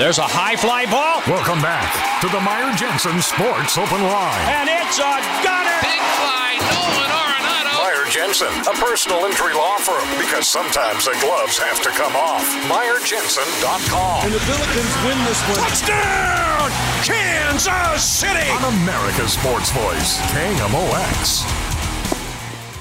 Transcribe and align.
There's 0.00 0.16
a 0.16 0.24
high 0.24 0.56
fly 0.56 0.88
ball. 0.88 1.20
Welcome 1.28 1.60
back 1.60 1.92
to 2.24 2.28
the 2.32 2.40
Meyer 2.40 2.72
Jensen 2.72 3.20
Sports 3.20 3.76
Open 3.76 4.00
Line. 4.00 4.48
And 4.48 4.64
it's 4.64 4.96
a 4.96 5.12
gunner. 5.44 5.76
Big 5.84 6.00
fly, 6.16 6.56
Nolan 6.72 7.12
Arenado. 7.12 7.84
Meyer 7.84 8.08
Jensen, 8.08 8.48
a 8.64 8.72
personal 8.80 9.28
injury 9.28 9.52
law 9.52 9.76
firm, 9.76 10.08
because 10.16 10.48
sometimes 10.48 11.04
the 11.04 11.12
gloves 11.20 11.60
have 11.60 11.84
to 11.84 11.92
come 11.92 12.16
off. 12.16 12.48
MeyerJensen.com. 12.72 14.24
And 14.24 14.32
the 14.32 14.40
Billikens 14.48 14.94
win 15.04 15.20
this 15.28 15.36
one. 15.52 15.68
Touchdown, 15.68 16.72
Kansas 17.04 18.00
City. 18.00 18.48
On 18.56 18.72
America's 18.80 19.36
Sports 19.36 19.68
Voice, 19.76 20.16
KMOX. 20.32 21.44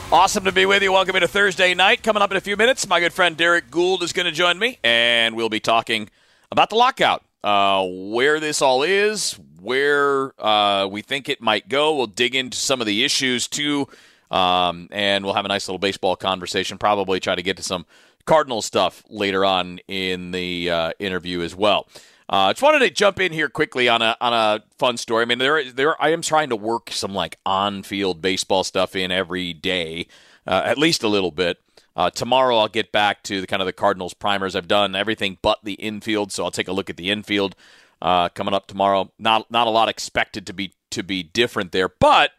Awesome 0.07 0.47
to 0.47 0.55
be 0.55 0.63
with 0.63 0.81
you. 0.81 0.95
Welcome 0.95 1.19
into 1.19 1.27
Thursday 1.27 1.75
night. 1.75 2.01
Coming 2.01 2.23
up 2.23 2.31
in 2.31 2.37
a 2.37 2.41
few 2.41 2.55
minutes, 2.55 2.87
my 2.87 3.03
good 3.03 3.11
friend 3.11 3.35
Derrick 3.35 3.67
Goold 3.67 4.03
is 4.03 4.15
going 4.15 4.25
to 4.25 4.31
join 4.31 4.57
me, 4.57 4.79
and 4.87 5.35
we'll 5.35 5.49
be 5.49 5.59
talking 5.59 6.07
about 6.51 6.69
the 6.69 6.75
lockout, 6.75 7.23
uh, 7.43 7.85
where 7.87 8.39
this 8.39 8.61
all 8.61 8.83
is, 8.83 9.39
where 9.61 10.33
uh, 10.41 10.87
we 10.87 11.01
think 11.01 11.29
it 11.29 11.41
might 11.41 11.69
go. 11.69 11.95
We'll 11.95 12.07
dig 12.07 12.35
into 12.35 12.57
some 12.57 12.81
of 12.81 12.87
the 12.87 13.03
issues 13.03 13.47
too, 13.47 13.87
um, 14.31 14.87
and 14.91 15.25
we'll 15.25 15.35
have 15.35 15.45
a 15.45 15.49
nice 15.49 15.67
little 15.67 15.79
baseball 15.79 16.15
conversation. 16.15 16.77
Probably 16.77 17.19
try 17.19 17.35
to 17.35 17.43
get 17.43 17.57
to 17.57 17.63
some 17.63 17.85
Cardinal 18.25 18.61
stuff 18.61 19.03
later 19.09 19.43
on 19.43 19.79
in 19.87 20.31
the 20.31 20.69
uh, 20.69 20.91
interview 20.99 21.41
as 21.41 21.55
well. 21.55 21.87
I 22.29 22.49
uh, 22.49 22.53
just 22.53 22.61
wanted 22.61 22.79
to 22.79 22.91
jump 22.91 23.19
in 23.19 23.31
here 23.31 23.49
quickly 23.49 23.89
on 23.89 24.03
a 24.03 24.15
on 24.21 24.33
a 24.33 24.63
fun 24.77 24.97
story. 24.97 25.23
I 25.23 25.25
mean, 25.25 25.39
there 25.39 25.71
there 25.71 25.99
I 25.99 26.09
am 26.09 26.21
trying 26.21 26.49
to 26.49 26.55
work 26.55 26.91
some 26.91 27.15
like 27.15 27.39
on 27.43 27.81
field 27.81 28.21
baseball 28.21 28.63
stuff 28.63 28.95
in 28.95 29.11
every 29.11 29.51
day, 29.53 30.05
uh, 30.45 30.61
at 30.63 30.77
least 30.77 31.01
a 31.01 31.07
little 31.07 31.31
bit. 31.31 31.57
Uh, 31.99 32.09
tomorrow 32.09 32.57
I'll 32.59 32.69
get 32.69 32.93
back 32.93 33.23
to 33.23 33.41
the 33.41 33.47
kind 33.47 33.61
of 33.61 33.65
the 33.65 33.73
Cardinals 33.73 34.13
primers. 34.13 34.55
I've 34.55 34.69
done 34.69 34.95
everything 34.95 35.37
but 35.41 35.59
the 35.65 35.73
infield, 35.73 36.31
so 36.31 36.45
I'll 36.45 36.49
take 36.49 36.69
a 36.69 36.71
look 36.71 36.89
at 36.89 36.95
the 36.95 37.11
infield 37.11 37.57
uh, 38.01 38.29
coming 38.29 38.53
up 38.53 38.67
tomorrow. 38.67 39.11
Not 39.19 39.51
not 39.51 39.67
a 39.67 39.69
lot 39.69 39.89
expected 39.89 40.47
to 40.47 40.53
be 40.53 40.71
to 40.91 41.03
be 41.03 41.23
different 41.23 41.73
there, 41.73 41.89
but 41.89 42.31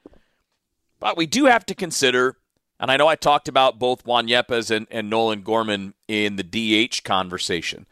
but 0.99 1.19
we 1.19 1.27
do 1.27 1.45
have 1.45 1.67
to 1.67 1.75
consider. 1.75 2.39
And 2.81 2.91
I 2.91 2.97
know 2.97 3.07
I 3.07 3.17
talked 3.17 3.49
about 3.49 3.79
both 3.79 4.07
Juan 4.07 4.29
Yepez 4.29 4.75
and, 4.75 4.87
and 4.91 5.11
Nolan 5.11 5.43
Gorman 5.43 5.93
in 6.09 6.37
the 6.37 6.89
DH 6.89 7.05
conversation. 7.05 7.85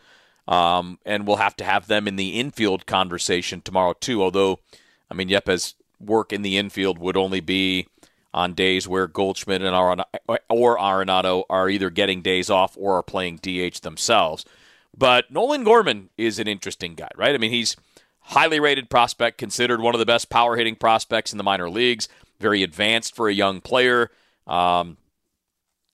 Um, 0.47 0.99
and 1.05 1.27
we'll 1.27 1.37
have 1.37 1.57
to 1.57 1.65
have 1.65 1.87
them 1.87 2.09
in 2.09 2.17
the 2.17 2.41
infield 2.41 2.87
conversation 2.87 3.61
tomorrow 3.61 3.93
too. 3.93 4.23
Although, 4.23 4.61
I 5.11 5.15
mean, 5.15 5.29
Yepez' 5.29 5.75
work 6.01 6.33
in 6.33 6.41
the 6.41 6.57
infield 6.57 6.99
would 6.99 7.19
only 7.19 7.41
be 7.41 7.89
on 8.35 8.55
days 8.55 8.87
where 8.87 9.07
Goldschmidt 9.07 9.63
and 9.63 9.75
or 10.49 10.79
Arenado 10.79 11.45
are 11.49 11.69
either 11.69 11.91
getting 11.91 12.23
days 12.23 12.51
off 12.51 12.77
or 12.79 12.97
are 12.97 13.03
playing 13.03 13.37
DH 13.39 13.81
themselves. 13.83 14.45
But 14.97 15.31
Nolan 15.31 15.65
Gorman 15.65 16.11
is 16.17 16.39
an 16.39 16.49
interesting 16.49 16.95
guy, 16.95 17.11
right? 17.17 17.35
I 17.35 17.39
mean, 17.39 17.51
he's 17.51 17.77
highly 18.21 18.61
rated 18.61 18.91
prospect, 18.91 19.39
considered 19.39 19.81
one 19.81 19.95
of 19.95 19.99
the 19.99 20.07
best 20.07 20.29
power 20.29 20.57
hitting 20.57 20.77
prospects 20.77 21.33
in 21.33 21.39
the 21.39 21.45
minor 21.45 21.71
leagues, 21.71 22.09
very 22.39 22.63
advanced 22.63 23.15
for 23.15 23.29
a 23.29 23.35
young 23.35 23.61
player. 23.61 24.11
Um, 24.47 24.99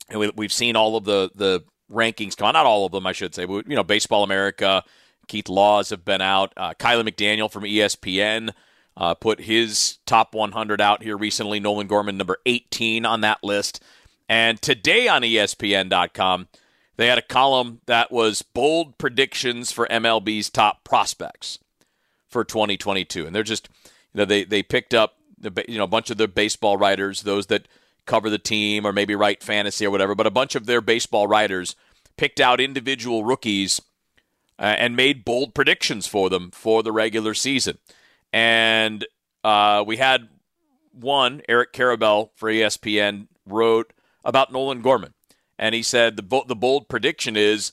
and 0.08 0.20
we, 0.20 0.30
we've 0.34 0.52
seen 0.52 0.76
all 0.76 0.96
of 0.96 1.04
the 1.04 1.30
the 1.34 1.64
rankings 1.90 2.36
come 2.36 2.52
not 2.52 2.66
all 2.66 2.86
of 2.86 2.92
them, 2.92 3.06
I 3.06 3.12
should 3.12 3.34
say, 3.34 3.44
but 3.44 3.68
you 3.68 3.76
know, 3.76 3.84
Baseball 3.84 4.24
America, 4.24 4.82
Keith 5.28 5.48
Laws 5.48 5.90
have 5.90 6.04
been 6.04 6.20
out, 6.20 6.52
uh, 6.56 6.74
Kiley 6.74 7.08
McDaniel 7.08 7.50
from 7.50 7.64
ESPN 7.64 8.50
uh, 8.96 9.14
put 9.14 9.40
his 9.40 9.98
top 10.06 10.34
100 10.34 10.80
out 10.80 11.02
here 11.02 11.16
recently. 11.16 11.60
Nolan 11.60 11.86
Gorman, 11.86 12.16
number 12.16 12.38
18 12.46 13.04
on 13.04 13.20
that 13.22 13.42
list. 13.42 13.82
And 14.28 14.60
today 14.60 15.08
on 15.08 15.22
ESPN.com, 15.22 16.48
they 16.96 17.08
had 17.08 17.18
a 17.18 17.22
column 17.22 17.80
that 17.86 18.12
was 18.12 18.42
bold 18.42 18.98
predictions 18.98 19.72
for 19.72 19.86
MLB's 19.88 20.48
top 20.48 20.84
prospects 20.84 21.58
for 22.28 22.44
2022. 22.44 23.26
And 23.26 23.34
they're 23.34 23.42
just, 23.42 23.68
you 24.12 24.18
know, 24.18 24.24
they, 24.24 24.44
they 24.44 24.62
picked 24.62 24.94
up, 24.94 25.16
you 25.68 25.78
know, 25.78 25.84
a 25.84 25.88
bunch 25.88 26.10
of 26.10 26.16
the 26.16 26.28
baseball 26.28 26.76
writers, 26.76 27.22
those 27.22 27.46
that 27.46 27.68
cover 28.06 28.30
the 28.30 28.38
team 28.38 28.86
or 28.86 28.92
maybe 28.92 29.14
write 29.14 29.42
fantasy 29.42 29.86
or 29.86 29.90
whatever, 29.90 30.14
but 30.14 30.26
a 30.26 30.30
bunch 30.30 30.54
of 30.54 30.66
their 30.66 30.80
baseball 30.80 31.26
writers 31.26 31.74
picked 32.16 32.40
out 32.40 32.60
individual 32.60 33.24
rookies 33.24 33.80
uh, 34.58 34.62
and 34.78 34.94
made 34.94 35.24
bold 35.24 35.54
predictions 35.54 36.06
for 36.06 36.30
them 36.30 36.50
for 36.52 36.82
the 36.82 36.92
regular 36.92 37.34
season. 37.34 37.78
And 38.34 39.06
uh, 39.44 39.84
we 39.86 39.96
had 39.96 40.28
one, 40.90 41.40
Eric 41.48 41.72
Karabell 41.72 42.30
for 42.34 42.50
ESPN, 42.50 43.28
wrote 43.46 43.92
about 44.24 44.52
Nolan 44.52 44.82
Gorman. 44.82 45.14
And 45.56 45.72
he 45.72 45.84
said 45.84 46.16
the, 46.16 46.42
the 46.48 46.56
bold 46.56 46.88
prediction 46.88 47.36
is 47.36 47.70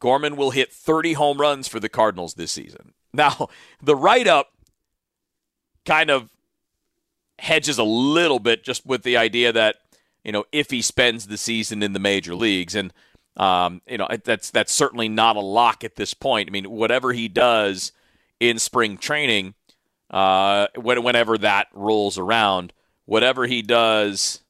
Gorman 0.00 0.34
will 0.34 0.50
hit 0.50 0.72
30 0.72 1.12
home 1.12 1.40
runs 1.40 1.68
for 1.68 1.78
the 1.78 1.88
Cardinals 1.88 2.34
this 2.34 2.52
season. 2.52 2.92
Now, 3.12 3.48
the 3.82 3.96
write 3.96 4.28
up 4.28 4.52
kind 5.84 6.10
of 6.10 6.30
hedges 7.40 7.76
a 7.76 7.82
little 7.82 8.38
bit 8.38 8.62
just 8.62 8.86
with 8.86 9.02
the 9.02 9.16
idea 9.16 9.52
that, 9.52 9.78
you 10.22 10.30
know, 10.30 10.44
if 10.52 10.70
he 10.70 10.80
spends 10.80 11.26
the 11.26 11.36
season 11.36 11.82
in 11.82 11.92
the 11.92 11.98
major 11.98 12.36
leagues. 12.36 12.76
And, 12.76 12.92
um, 13.36 13.82
you 13.88 13.98
know, 13.98 14.06
that's, 14.22 14.52
that's 14.52 14.72
certainly 14.72 15.08
not 15.08 15.34
a 15.34 15.40
lock 15.40 15.82
at 15.82 15.96
this 15.96 16.14
point. 16.14 16.48
I 16.48 16.52
mean, 16.52 16.70
whatever 16.70 17.12
he 17.12 17.26
does 17.26 17.90
in 18.38 18.60
spring 18.60 18.96
training 18.96 19.54
uh, 20.10 20.66
whenever 20.76 21.38
that 21.38 21.68
rolls 21.72 22.18
around. 22.18 22.72
Whatever 23.06 23.46
he 23.46 23.62
does, 23.62 24.40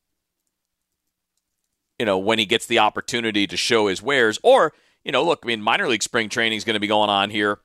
you 1.98 2.04
know, 2.04 2.18
when 2.18 2.38
he 2.38 2.46
gets 2.46 2.66
the 2.66 2.78
opportunity 2.78 3.46
to 3.46 3.56
show 3.56 3.86
his 3.86 4.02
wares, 4.02 4.38
or 4.42 4.72
you 5.04 5.12
know, 5.12 5.24
look, 5.24 5.40
I 5.42 5.46
mean, 5.46 5.62
minor 5.62 5.88
league 5.88 6.02
spring 6.02 6.28
training 6.28 6.58
is 6.58 6.64
going 6.64 6.74
to 6.74 6.80
be 6.80 6.86
going 6.86 7.08
on 7.08 7.30
here 7.30 7.60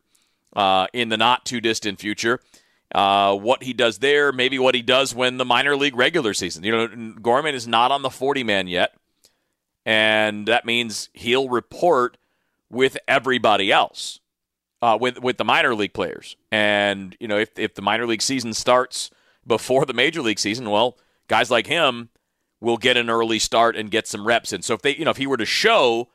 uh, 0.56 0.88
in 0.94 1.10
the 1.10 1.18
not 1.18 1.46
too 1.46 1.60
distant 1.60 2.00
future. 2.00 2.40
Uh, 2.94 3.36
what 3.36 3.64
he 3.64 3.74
does 3.74 3.98
there, 4.00 4.32
maybe 4.32 4.58
what 4.58 4.76
he 4.76 4.82
does 4.82 5.14
when 5.14 5.38
the 5.38 5.44
minor 5.44 5.76
league 5.76 5.98
regular 5.98 6.34
season. 6.34 6.64
You 6.64 6.72
know, 6.72 7.14
Gorman 7.22 7.56
is 7.56 7.68
not 7.68 7.92
on 7.92 8.04
the 8.04 8.10
40 8.10 8.44
man 8.44 8.68
yet, 8.68 8.96
and 9.86 10.48
that 10.48 10.66
means 10.66 11.10
he'll 11.14 11.50
report 11.50 12.18
with 12.70 12.98
everybody 13.08 13.72
else 13.72 14.20
uh, 14.82 14.98
with 15.00 15.22
with 15.22 15.38
the 15.38 15.46
minor 15.46 15.76
league 15.76 15.94
players. 15.94 16.36
And 16.52 17.16
you 17.20 17.28
know, 17.28 17.38
if 17.38 17.58
if 17.58 17.76
the 17.76 17.82
minor 17.82 18.06
league 18.06 18.22
season 18.22 18.54
starts 18.54 19.10
before 19.46 19.86
the 19.86 19.94
major 19.94 20.22
league 20.22 20.40
season, 20.40 20.70
well, 20.70 20.98
guys 21.28 21.52
like 21.52 21.68
him 21.68 22.10
will 22.62 22.78
get 22.78 22.98
an 22.98 23.10
early 23.10 23.40
start 23.40 23.76
and 23.76 23.92
get 23.92 24.08
some 24.08 24.26
reps 24.26 24.54
in. 24.54 24.62
So 24.62 24.74
if 24.74 24.82
they, 24.82 24.96
you 24.96 25.06
know, 25.06 25.12
if 25.12 25.18
he 25.18 25.28
were 25.28 25.38
to 25.38 25.46
show, 25.46 26.10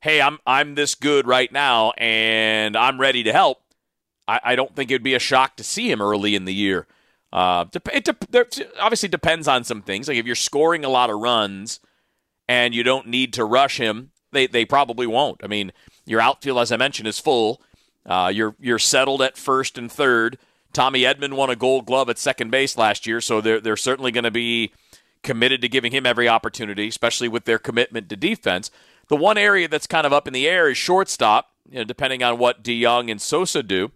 hey, 0.00 0.20
I'm 0.20 0.38
I'm 0.46 0.74
this 0.74 0.94
good 0.94 1.26
right 1.26 1.52
now 1.52 1.92
and 1.98 2.76
I'm 2.76 3.00
ready 3.00 3.22
to 3.24 3.32
help, 3.32 3.62
I, 4.26 4.40
I 4.44 4.56
don't 4.56 4.74
think 4.74 4.90
it 4.90 4.94
would 4.94 5.02
be 5.02 5.14
a 5.14 5.20
shock 5.20 5.56
to 5.56 5.64
see 5.64 5.90
him 5.90 6.00
early 6.00 6.34
in 6.34 6.44
the 6.44 6.54
year. 6.54 6.86
Uh, 7.32 7.64
it, 7.92 8.08
it 8.08 8.72
obviously 8.78 9.08
depends 9.08 9.48
on 9.48 9.64
some 9.64 9.80
things. 9.80 10.06
Like 10.06 10.18
if 10.18 10.26
you're 10.26 10.34
scoring 10.34 10.84
a 10.84 10.90
lot 10.90 11.08
of 11.08 11.18
runs 11.18 11.80
and 12.46 12.74
you 12.74 12.82
don't 12.82 13.06
need 13.06 13.32
to 13.34 13.44
rush 13.44 13.78
him, 13.78 14.10
they 14.32 14.46
they 14.46 14.64
probably 14.64 15.06
won't. 15.06 15.40
I 15.42 15.46
mean, 15.46 15.72
your 16.04 16.20
outfield, 16.20 16.58
as 16.58 16.72
I 16.72 16.76
mentioned, 16.76 17.08
is 17.08 17.18
full. 17.18 17.62
Uh, 18.04 18.30
you're 18.34 18.54
you're 18.58 18.78
settled 18.78 19.22
at 19.22 19.36
first 19.36 19.78
and 19.78 19.90
third. 19.90 20.38
Tommy 20.72 21.02
Edman 21.02 21.34
won 21.34 21.50
a 21.50 21.56
Gold 21.56 21.86
Glove 21.86 22.08
at 22.08 22.18
second 22.18 22.50
base 22.50 22.76
last 22.76 23.06
year, 23.06 23.20
so 23.20 23.40
they're 23.40 23.60
they're 23.60 23.76
certainly 23.76 24.10
going 24.10 24.24
to 24.24 24.30
be 24.30 24.72
committed 25.22 25.60
to 25.62 25.68
giving 25.68 25.92
him 25.92 26.06
every 26.06 26.28
opportunity, 26.28 26.88
especially 26.88 27.28
with 27.28 27.44
their 27.44 27.58
commitment 27.58 28.08
to 28.08 28.16
defense. 28.16 28.70
The 29.08 29.16
one 29.16 29.38
area 29.38 29.68
that's 29.68 29.86
kind 29.86 30.06
of 30.06 30.12
up 30.12 30.26
in 30.26 30.32
the 30.32 30.48
air 30.48 30.68
is 30.68 30.76
shortstop, 30.76 31.50
you 31.68 31.78
know, 31.78 31.84
depending 31.84 32.22
on 32.22 32.38
what 32.38 32.64
DeJong 32.64 33.10
and 33.10 33.20
Sosa 33.20 33.62
do. 33.62 33.92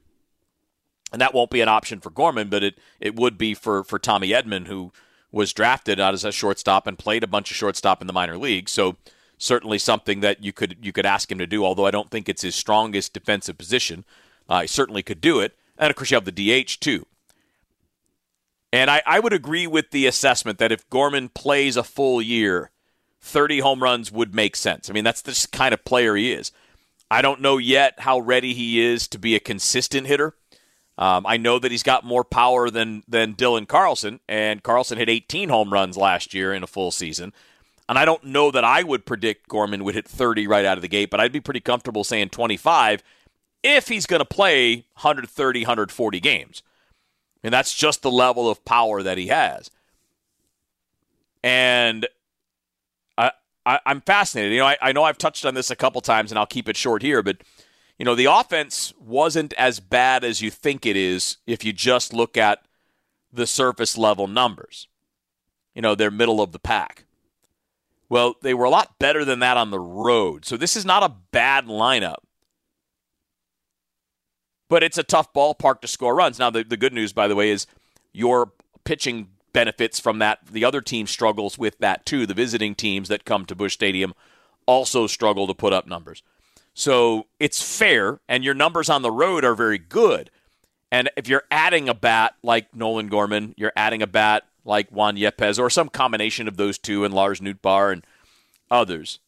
And 1.12 1.20
that 1.20 1.34
won't 1.34 1.50
be 1.50 1.60
an 1.60 1.68
option 1.68 2.00
for 2.00 2.10
Gorman, 2.10 2.48
but 2.48 2.62
it, 2.62 2.78
it 3.00 3.16
would 3.16 3.38
be 3.38 3.54
for, 3.54 3.84
for 3.84 3.98
Tommy 3.98 4.30
Edman, 4.30 4.66
who 4.66 4.92
was 5.30 5.52
drafted 5.52 6.00
out 6.00 6.14
as 6.14 6.24
a 6.24 6.32
shortstop 6.32 6.86
and 6.86 6.98
played 6.98 7.22
a 7.22 7.28
bunch 7.28 7.50
of 7.50 7.56
shortstop 7.56 8.00
in 8.00 8.06
the 8.06 8.12
minor 8.12 8.36
league. 8.36 8.68
So 8.68 8.96
certainly 9.38 9.78
something 9.78 10.20
that 10.20 10.42
you 10.42 10.52
could 10.52 10.76
you 10.80 10.92
could 10.92 11.06
ask 11.06 11.30
him 11.30 11.38
to 11.38 11.46
do. 11.46 11.64
Although 11.64 11.86
I 11.86 11.90
don't 11.90 12.10
think 12.10 12.28
it's 12.28 12.42
his 12.42 12.54
strongest 12.54 13.12
defensive 13.12 13.58
position, 13.58 14.04
uh, 14.48 14.62
he 14.62 14.66
certainly 14.66 15.02
could 15.02 15.20
do 15.20 15.40
it. 15.40 15.56
And 15.78 15.90
of 15.90 15.96
course, 15.96 16.10
you 16.10 16.16
have 16.16 16.24
the 16.24 16.64
DH 16.64 16.80
too. 16.80 17.06
And 18.72 18.90
I, 18.90 19.02
I 19.06 19.20
would 19.20 19.32
agree 19.32 19.66
with 19.66 19.90
the 19.90 20.06
assessment 20.06 20.58
that 20.58 20.72
if 20.72 20.88
Gorman 20.90 21.28
plays 21.28 21.76
a 21.76 21.84
full 21.84 22.20
year, 22.20 22.70
30 23.20 23.60
home 23.60 23.82
runs 23.82 24.12
would 24.12 24.34
make 24.34 24.56
sense. 24.56 24.90
I 24.90 24.92
mean, 24.92 25.04
that's 25.04 25.22
the 25.22 25.48
kind 25.52 25.72
of 25.72 25.84
player 25.84 26.16
he 26.16 26.32
is. 26.32 26.52
I 27.10 27.22
don't 27.22 27.40
know 27.40 27.58
yet 27.58 28.00
how 28.00 28.18
ready 28.18 28.52
he 28.52 28.80
is 28.80 29.06
to 29.08 29.18
be 29.18 29.34
a 29.34 29.40
consistent 29.40 30.06
hitter. 30.06 30.34
Um, 30.98 31.26
I 31.26 31.36
know 31.36 31.58
that 31.58 31.70
he's 31.70 31.82
got 31.82 32.04
more 32.04 32.24
power 32.24 32.70
than 32.70 33.02
than 33.06 33.34
Dylan 33.34 33.68
Carlson, 33.68 34.20
and 34.28 34.62
Carlson 34.62 34.98
hit 34.98 35.10
18 35.10 35.50
home 35.50 35.72
runs 35.72 35.96
last 35.96 36.32
year 36.32 36.54
in 36.54 36.62
a 36.62 36.66
full 36.66 36.90
season. 36.90 37.32
And 37.88 37.98
I 37.98 38.04
don't 38.04 38.24
know 38.24 38.50
that 38.50 38.64
I 38.64 38.82
would 38.82 39.06
predict 39.06 39.48
Gorman 39.48 39.84
would 39.84 39.94
hit 39.94 40.08
30 40.08 40.46
right 40.46 40.64
out 40.64 40.78
of 40.78 40.82
the 40.82 40.88
gate, 40.88 41.10
but 41.10 41.20
I'd 41.20 41.32
be 41.32 41.40
pretty 41.40 41.60
comfortable 41.60 42.04
saying 42.04 42.30
25 42.30 43.02
if 43.62 43.88
he's 43.88 44.06
going 44.06 44.20
to 44.20 44.24
play 44.24 44.86
130, 44.94 45.60
140 45.60 46.20
games. 46.20 46.62
And 47.42 47.52
that's 47.52 47.74
just 47.74 48.02
the 48.02 48.10
level 48.10 48.50
of 48.50 48.64
power 48.64 49.02
that 49.02 49.18
he 49.18 49.28
has. 49.28 49.70
And 51.44 52.08
I, 53.16 53.30
I, 53.64 53.80
am 53.86 54.00
fascinated. 54.00 54.52
You 54.52 54.60
know, 54.60 54.66
I, 54.66 54.76
I 54.82 54.92
know 54.92 55.04
I've 55.04 55.18
touched 55.18 55.46
on 55.46 55.54
this 55.54 55.70
a 55.70 55.76
couple 55.76 56.00
times, 56.00 56.32
and 56.32 56.38
I'll 56.38 56.46
keep 56.46 56.68
it 56.68 56.76
short 56.76 57.02
here, 57.02 57.22
but 57.22 57.38
you 57.98 58.04
know, 58.04 58.14
the 58.14 58.26
offense 58.26 58.92
wasn't 58.98 59.54
as 59.54 59.80
bad 59.80 60.22
as 60.22 60.42
you 60.42 60.50
think 60.50 60.84
it 60.84 60.96
is 60.96 61.38
if 61.46 61.64
you 61.64 61.72
just 61.72 62.12
look 62.12 62.36
at 62.36 62.60
the 63.32 63.46
surface 63.46 63.96
level 63.96 64.26
numbers. 64.26 64.88
You 65.74 65.82
know, 65.82 65.94
they're 65.94 66.10
middle 66.10 66.40
of 66.40 66.52
the 66.52 66.58
pack. 66.58 67.05
Well, 68.08 68.36
they 68.42 68.54
were 68.54 68.64
a 68.64 68.70
lot 68.70 68.98
better 68.98 69.24
than 69.24 69.40
that 69.40 69.56
on 69.56 69.70
the 69.70 69.80
road. 69.80 70.44
So 70.44 70.56
this 70.56 70.76
is 70.76 70.84
not 70.84 71.02
a 71.02 71.14
bad 71.32 71.66
lineup. 71.66 72.18
But 74.68 74.82
it's 74.82 74.98
a 74.98 75.02
tough 75.02 75.32
ballpark 75.32 75.80
to 75.80 75.88
score 75.88 76.14
runs. 76.14 76.38
Now, 76.38 76.50
the, 76.50 76.64
the 76.64 76.76
good 76.76 76.92
news, 76.92 77.12
by 77.12 77.28
the 77.28 77.36
way, 77.36 77.50
is 77.50 77.66
your 78.12 78.52
pitching 78.84 79.28
benefits 79.52 79.98
from 80.00 80.18
that. 80.18 80.40
The 80.50 80.64
other 80.64 80.80
team 80.80 81.06
struggles 81.06 81.56
with 81.56 81.78
that 81.78 82.04
too. 82.04 82.26
The 82.26 82.34
visiting 82.34 82.74
teams 82.74 83.08
that 83.08 83.24
come 83.24 83.46
to 83.46 83.54
Busch 83.54 83.74
Stadium 83.74 84.12
also 84.66 85.06
struggle 85.06 85.46
to 85.46 85.54
put 85.54 85.72
up 85.72 85.86
numbers. 85.86 86.22
So 86.74 87.26
it's 87.40 87.62
fair, 87.62 88.20
and 88.28 88.44
your 88.44 88.52
numbers 88.52 88.90
on 88.90 89.02
the 89.02 89.10
road 89.10 89.44
are 89.44 89.54
very 89.54 89.78
good. 89.78 90.30
And 90.92 91.10
if 91.16 91.26
you're 91.28 91.44
adding 91.50 91.88
a 91.88 91.94
bat 91.94 92.34
like 92.42 92.74
Nolan 92.74 93.08
Gorman, 93.08 93.54
you're 93.56 93.72
adding 93.76 94.02
a 94.02 94.06
bat 94.06 94.44
like 94.66 94.90
Juan 94.90 95.16
Yepez 95.16 95.58
or 95.58 95.70
some 95.70 95.88
combination 95.88 96.48
of 96.48 96.56
those 96.56 96.78
two, 96.78 97.04
and 97.04 97.14
Lars 97.14 97.40
Nootbaar 97.40 97.92
and 97.92 98.04
others. 98.70 99.20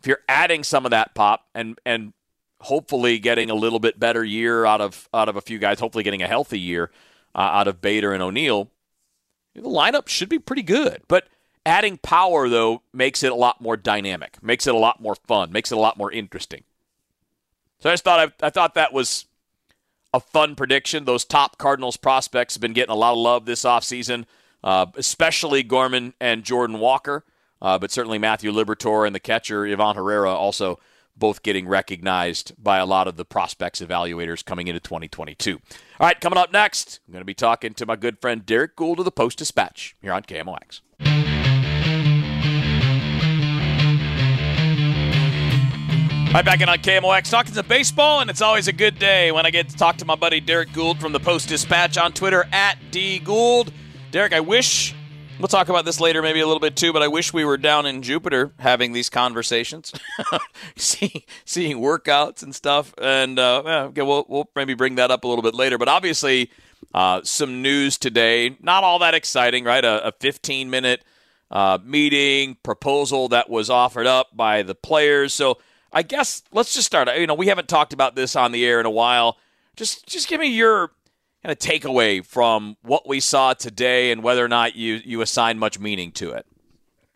If 0.00 0.06
you're 0.06 0.22
adding 0.28 0.64
some 0.64 0.84
of 0.84 0.90
that 0.90 1.14
pop 1.14 1.46
and 1.54 1.78
and 1.86 2.12
hopefully 2.60 3.18
getting 3.18 3.50
a 3.50 3.54
little 3.54 3.78
bit 3.78 4.00
better 4.00 4.24
year 4.24 4.64
out 4.64 4.80
of 4.80 5.08
out 5.14 5.28
of 5.28 5.36
a 5.36 5.40
few 5.40 5.58
guys, 5.58 5.80
hopefully 5.80 6.04
getting 6.04 6.22
a 6.22 6.28
healthy 6.28 6.58
year 6.58 6.90
uh, 7.34 7.38
out 7.38 7.68
of 7.68 7.80
Bader 7.80 8.12
and 8.12 8.22
O'Neill, 8.22 8.70
the 9.54 9.62
lineup 9.62 10.08
should 10.08 10.28
be 10.28 10.38
pretty 10.38 10.62
good. 10.62 11.02
But 11.08 11.28
adding 11.64 11.98
power 11.98 12.48
though 12.48 12.82
makes 12.92 13.22
it 13.22 13.32
a 13.32 13.36
lot 13.36 13.60
more 13.60 13.76
dynamic, 13.76 14.42
makes 14.42 14.66
it 14.66 14.74
a 14.74 14.78
lot 14.78 15.00
more 15.00 15.14
fun, 15.14 15.52
makes 15.52 15.72
it 15.72 15.78
a 15.78 15.80
lot 15.80 15.96
more 15.96 16.10
interesting. 16.12 16.64
So 17.80 17.90
I 17.90 17.92
just 17.92 18.04
thought 18.04 18.34
I, 18.42 18.46
I 18.46 18.50
thought 18.50 18.74
that 18.74 18.92
was 18.92 19.26
a 20.12 20.20
fun 20.20 20.54
prediction. 20.54 21.04
Those 21.04 21.24
top 21.24 21.58
Cardinals 21.58 21.96
prospects 21.96 22.54
have 22.54 22.60
been 22.60 22.72
getting 22.72 22.92
a 22.92 22.96
lot 22.96 23.12
of 23.12 23.18
love 23.18 23.44
this 23.44 23.62
offseason, 23.62 24.24
uh, 24.64 24.86
especially 24.96 25.62
Gorman 25.62 26.14
and 26.20 26.44
Jordan 26.44 26.78
Walker, 26.78 27.24
uh, 27.60 27.78
but 27.78 27.90
certainly 27.90 28.18
Matthew 28.18 28.52
Liberatore 28.52 29.06
and 29.06 29.14
the 29.14 29.20
catcher 29.20 29.66
Ivan 29.66 29.96
Herrera 29.96 30.32
also 30.32 30.78
both 31.16 31.42
getting 31.42 31.66
recognized 31.66 32.52
by 32.62 32.78
a 32.78 32.86
lot 32.86 33.08
of 33.08 33.16
the 33.16 33.24
prospects 33.24 33.80
evaluators 33.80 34.44
coming 34.44 34.68
into 34.68 34.80
2022. 34.80 35.54
All 36.00 36.06
right, 36.06 36.20
coming 36.20 36.38
up 36.38 36.52
next, 36.52 37.00
I'm 37.06 37.12
going 37.12 37.22
to 37.22 37.26
be 37.26 37.34
talking 37.34 37.74
to 37.74 37.86
my 37.86 37.96
good 37.96 38.20
friend 38.20 38.46
Derrick 38.46 38.76
Goold 38.76 39.00
of 39.00 39.04
the 39.04 39.10
Post 39.10 39.38
Dispatch 39.38 39.96
here 40.00 40.12
on 40.12 40.22
KMOX. 40.22 41.37
Right 46.34 46.44
back 46.44 46.60
in 46.60 46.68
on 46.68 46.76
KMOX, 46.76 47.30
talking 47.30 47.54
some 47.54 47.66
baseball, 47.66 48.20
and 48.20 48.28
it's 48.28 48.42
always 48.42 48.68
a 48.68 48.72
good 48.72 48.98
day 48.98 49.32
when 49.32 49.46
I 49.46 49.50
get 49.50 49.70
to 49.70 49.76
talk 49.76 49.96
to 49.96 50.04
my 50.04 50.14
buddy 50.14 50.40
Derrick 50.40 50.68
Goold 50.68 51.00
from 51.00 51.12
the 51.12 51.18
Post 51.18 51.48
Dispatch 51.48 51.96
on 51.96 52.12
Twitter 52.12 52.46
at 52.52 52.76
dgoold. 52.90 53.70
Derek, 54.10 54.34
I 54.34 54.40
wish 54.40 54.94
we'll 55.38 55.48
talk 55.48 55.70
about 55.70 55.86
this 55.86 56.00
later, 56.00 56.20
maybe 56.20 56.40
a 56.40 56.46
little 56.46 56.60
bit 56.60 56.76
too, 56.76 56.92
but 56.92 57.02
I 57.02 57.08
wish 57.08 57.32
we 57.32 57.46
were 57.46 57.56
down 57.56 57.86
in 57.86 58.02
Jupiter 58.02 58.52
having 58.58 58.92
these 58.92 59.08
conversations, 59.08 59.90
seeing 60.76 61.22
seeing 61.46 61.78
workouts 61.78 62.42
and 62.42 62.54
stuff. 62.54 62.92
And 63.00 63.38
uh, 63.38 63.62
yeah, 63.64 63.82
okay, 63.84 64.02
we'll 64.02 64.26
we'll 64.28 64.50
maybe 64.54 64.74
bring 64.74 64.96
that 64.96 65.10
up 65.10 65.24
a 65.24 65.28
little 65.28 65.42
bit 65.42 65.54
later. 65.54 65.78
But 65.78 65.88
obviously, 65.88 66.50
uh, 66.92 67.22
some 67.24 67.62
news 67.62 67.96
today, 67.96 68.54
not 68.60 68.84
all 68.84 68.98
that 68.98 69.14
exciting, 69.14 69.64
right? 69.64 69.84
A, 69.84 70.08
a 70.08 70.12
15 70.12 70.68
minute 70.68 71.02
uh, 71.50 71.78
meeting 71.82 72.58
proposal 72.62 73.28
that 73.28 73.48
was 73.48 73.70
offered 73.70 74.06
up 74.06 74.36
by 74.36 74.62
the 74.62 74.74
players. 74.74 75.32
So 75.32 75.56
I 75.92 76.02
guess 76.02 76.42
let's 76.52 76.74
just 76.74 76.86
start. 76.86 77.08
You 77.16 77.26
know, 77.26 77.34
we 77.34 77.46
haven't 77.46 77.68
talked 77.68 77.92
about 77.92 78.14
this 78.14 78.36
on 78.36 78.52
the 78.52 78.64
air 78.66 78.80
in 78.80 78.86
a 78.86 78.90
while. 78.90 79.38
Just 79.76 80.06
just 80.06 80.28
give 80.28 80.40
me 80.40 80.48
your 80.48 80.92
kind 81.42 81.52
of 81.52 81.58
takeaway 81.58 82.24
from 82.24 82.76
what 82.82 83.08
we 83.08 83.20
saw 83.20 83.54
today 83.54 84.10
and 84.10 84.22
whether 84.22 84.44
or 84.44 84.48
not 84.48 84.76
you 84.76 85.00
you 85.04 85.20
assign 85.20 85.58
much 85.58 85.78
meaning 85.78 86.12
to 86.12 86.32
it. 86.32 86.46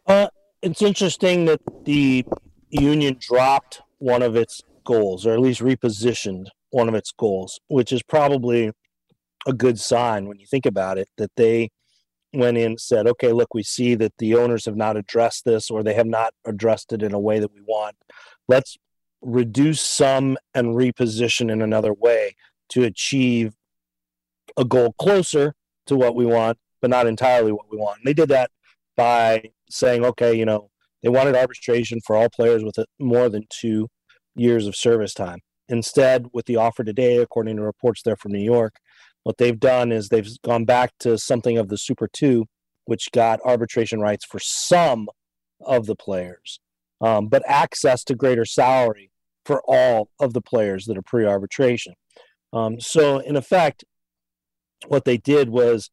Uh, 0.07 0.29
it's 0.63 0.83
interesting 0.83 1.45
that 1.47 1.61
the 1.85 2.25
union 2.71 3.17
dropped 3.21 3.83
one 3.99 4.23
of 4.23 4.37
its 4.37 4.63
goals, 4.85 5.27
or 5.27 5.33
at 5.33 5.41
least 5.41 5.61
repositioned 5.61 6.47
one 6.71 6.89
of 6.89 6.95
its 6.95 7.13
goals, 7.13 7.61
which 7.69 7.93
is 7.93 8.03
probably 8.03 8.73
a 9.47 9.53
good 9.53 9.79
sign 9.79 10.27
when 10.27 10.39
you 10.39 10.47
think 10.47 10.67
about 10.67 10.99
it. 10.99 11.09
That 11.19 11.33
they 11.37 11.71
went 12.33 12.57
in 12.57 12.67
and 12.67 12.81
said, 12.81 13.07
"Okay, 13.07 13.33
look, 13.33 13.53
we 13.55 13.63
see 13.63 13.95
that 13.97 14.15
the 14.19 14.35
owners 14.35 14.65
have 14.65 14.77
not 14.77 14.97
addressed 14.97 15.45
this, 15.45 15.71
or 15.71 15.83
they 15.83 15.95
have 15.95 16.07
not 16.07 16.33
addressed 16.47 16.93
it 16.93 17.03
in 17.03 17.13
a 17.13 17.21
way 17.21 17.39
that 17.39 17.53
we 17.53 17.61
want." 17.61 17.97
Let's 18.49 18.77
reduce 19.21 19.81
some 19.81 20.37
and 20.55 20.75
reposition 20.75 21.51
in 21.51 21.63
another 21.63 21.93
way 21.93 22.35
to 22.71 22.85
achieve 22.85 23.55
a 24.57 24.65
goal 24.65 24.95
closer 24.99 25.55
to 25.87 25.97
what 25.97 26.15
we 26.15 26.27
want, 26.27 26.59
but 26.81 26.91
not 26.91 27.07
entirely 27.07 27.53
what 27.53 27.71
we 27.71 27.77
want. 27.77 27.99
And 27.99 28.07
they 28.07 28.15
did 28.15 28.29
that 28.31 28.51
by 28.97 29.51
saying, 29.71 30.05
okay, 30.05 30.35
you 30.35 30.45
know, 30.45 30.71
they 31.03 31.09
wanted 31.09 31.35
arbitration 31.35 32.01
for 32.05 32.17
all 32.17 32.29
players 32.29 32.63
with 32.65 32.77
more 32.99 33.29
than 33.29 33.47
two 33.49 33.89
years 34.35 34.67
of 34.67 34.77
service 34.77 35.15
time. 35.15 35.41
Instead, 35.69 36.27
with 36.33 36.47
the 36.47 36.57
offer 36.57 36.85
today, 36.85 37.17
according 37.19 37.57
to 37.57 37.63
reports 37.63 38.03
there 38.03 38.17
from 38.17 38.33
New 38.33 38.43
York, 38.43 38.77
what 39.23 39.39
they've 39.39 39.59
done 39.59 39.93
is 39.93 40.09
they've 40.09 40.29
gone 40.43 40.65
back 40.65 40.93
to 41.01 41.17
something 41.17 41.57
of 41.57 41.69
the 41.69 41.79
Super 41.79 42.09
2, 42.13 42.45
which 42.85 43.11
got 43.13 43.41
arbitration 43.45 44.01
rights 44.01 44.25
for 44.25 44.39
some 44.41 45.09
of 45.61 45.87
the 45.87 45.95
players 45.95 46.61
um, 47.03 47.27
but 47.27 47.43
access 47.47 48.05
to 48.05 48.15
greater 48.15 48.45
salary 48.45 49.11
for 49.45 49.63
all 49.67 50.09
of 50.21 50.33
the 50.33 50.41
players 50.41 50.87
that 50.87 50.97
are 50.97 51.03
pre 51.03 51.27
arbitration. 51.27 51.95
Um, 52.53 52.81
so, 52.81 53.19
in 53.19 53.37
effect, 53.37 53.85
what 54.87 55.05
they 55.05 55.17
did 55.17 55.49
was 55.49 55.91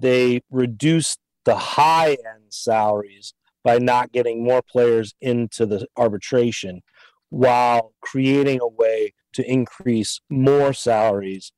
they 0.00 0.40
reduced 0.50 1.18
the 1.44 1.56
high 1.56 2.10
end 2.12 2.44
salaries 2.50 3.34
by 3.64 3.78
not 3.78 4.12
getting 4.12 4.44
more 4.44 4.62
players 4.62 5.14
into 5.20 5.66
the 5.66 5.86
arbitration 5.96 6.82
while 7.30 7.92
creating 8.00 8.60
a 8.60 8.68
way 8.68 9.14
to 9.32 9.50
increase 9.50 10.20
more 10.28 10.72
salaries 10.72 11.52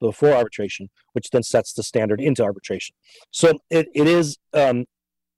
before 0.00 0.32
arbitration, 0.32 0.90
which 1.12 1.30
then 1.30 1.42
sets 1.42 1.72
the 1.72 1.82
standard 1.82 2.20
into 2.20 2.42
arbitration. 2.42 2.94
So 3.30 3.58
it, 3.70 3.88
it 3.94 4.06
is 4.06 4.36
um, 4.52 4.86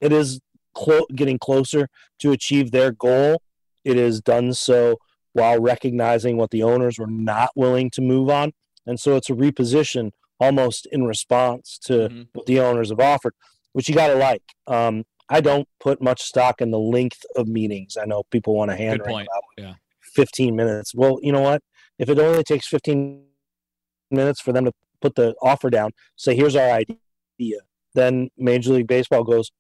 it 0.00 0.12
is 0.12 0.40
clo- 0.76 1.06
getting 1.14 1.38
closer 1.38 1.88
to 2.20 2.32
achieve 2.32 2.70
their 2.70 2.92
goal. 2.92 3.42
It 3.84 3.96
is 3.96 4.20
done 4.20 4.52
so 4.52 4.98
while 5.32 5.60
recognizing 5.60 6.36
what 6.36 6.50
the 6.50 6.62
owners 6.62 6.98
were 6.98 7.06
not 7.06 7.50
willing 7.56 7.90
to 7.90 8.00
move 8.00 8.30
on. 8.30 8.52
And 8.86 9.00
so 9.00 9.16
it's 9.16 9.30
a 9.30 9.34
reposition 9.34 10.12
almost 10.38 10.86
in 10.92 11.04
response 11.04 11.78
to 11.84 11.92
mm-hmm. 11.92 12.22
what 12.32 12.46
the 12.46 12.60
owners 12.60 12.90
have 12.90 13.00
offered, 13.00 13.34
which 13.72 13.88
you 13.88 13.94
got 13.94 14.08
to 14.08 14.14
like. 14.14 14.42
Um, 14.66 15.04
I 15.28 15.40
don't 15.40 15.68
put 15.80 16.00
much 16.00 16.22
stock 16.22 16.60
in 16.60 16.70
the 16.70 16.78
length 16.78 17.24
of 17.34 17.48
meetings. 17.48 17.96
I 18.00 18.04
know 18.04 18.22
people 18.30 18.54
want 18.54 18.70
to 18.70 18.76
hand 18.76 19.00
about 19.00 19.26
yeah. 19.58 19.74
15 20.14 20.54
minutes. 20.54 20.94
Well, 20.94 21.18
you 21.22 21.32
know 21.32 21.40
what? 21.40 21.62
If 21.98 22.08
it 22.08 22.18
only 22.18 22.44
takes 22.44 22.68
15 22.68 23.24
minutes 24.10 24.40
for 24.40 24.52
them 24.52 24.66
to 24.66 24.72
put 25.00 25.16
the 25.16 25.34
offer 25.42 25.70
down, 25.70 25.90
say, 26.16 26.36
here's 26.36 26.54
our 26.54 26.70
idea, 26.70 27.58
then 27.94 28.30
Major 28.36 28.72
League 28.72 28.86
Baseball 28.86 29.24
goes, 29.24 29.50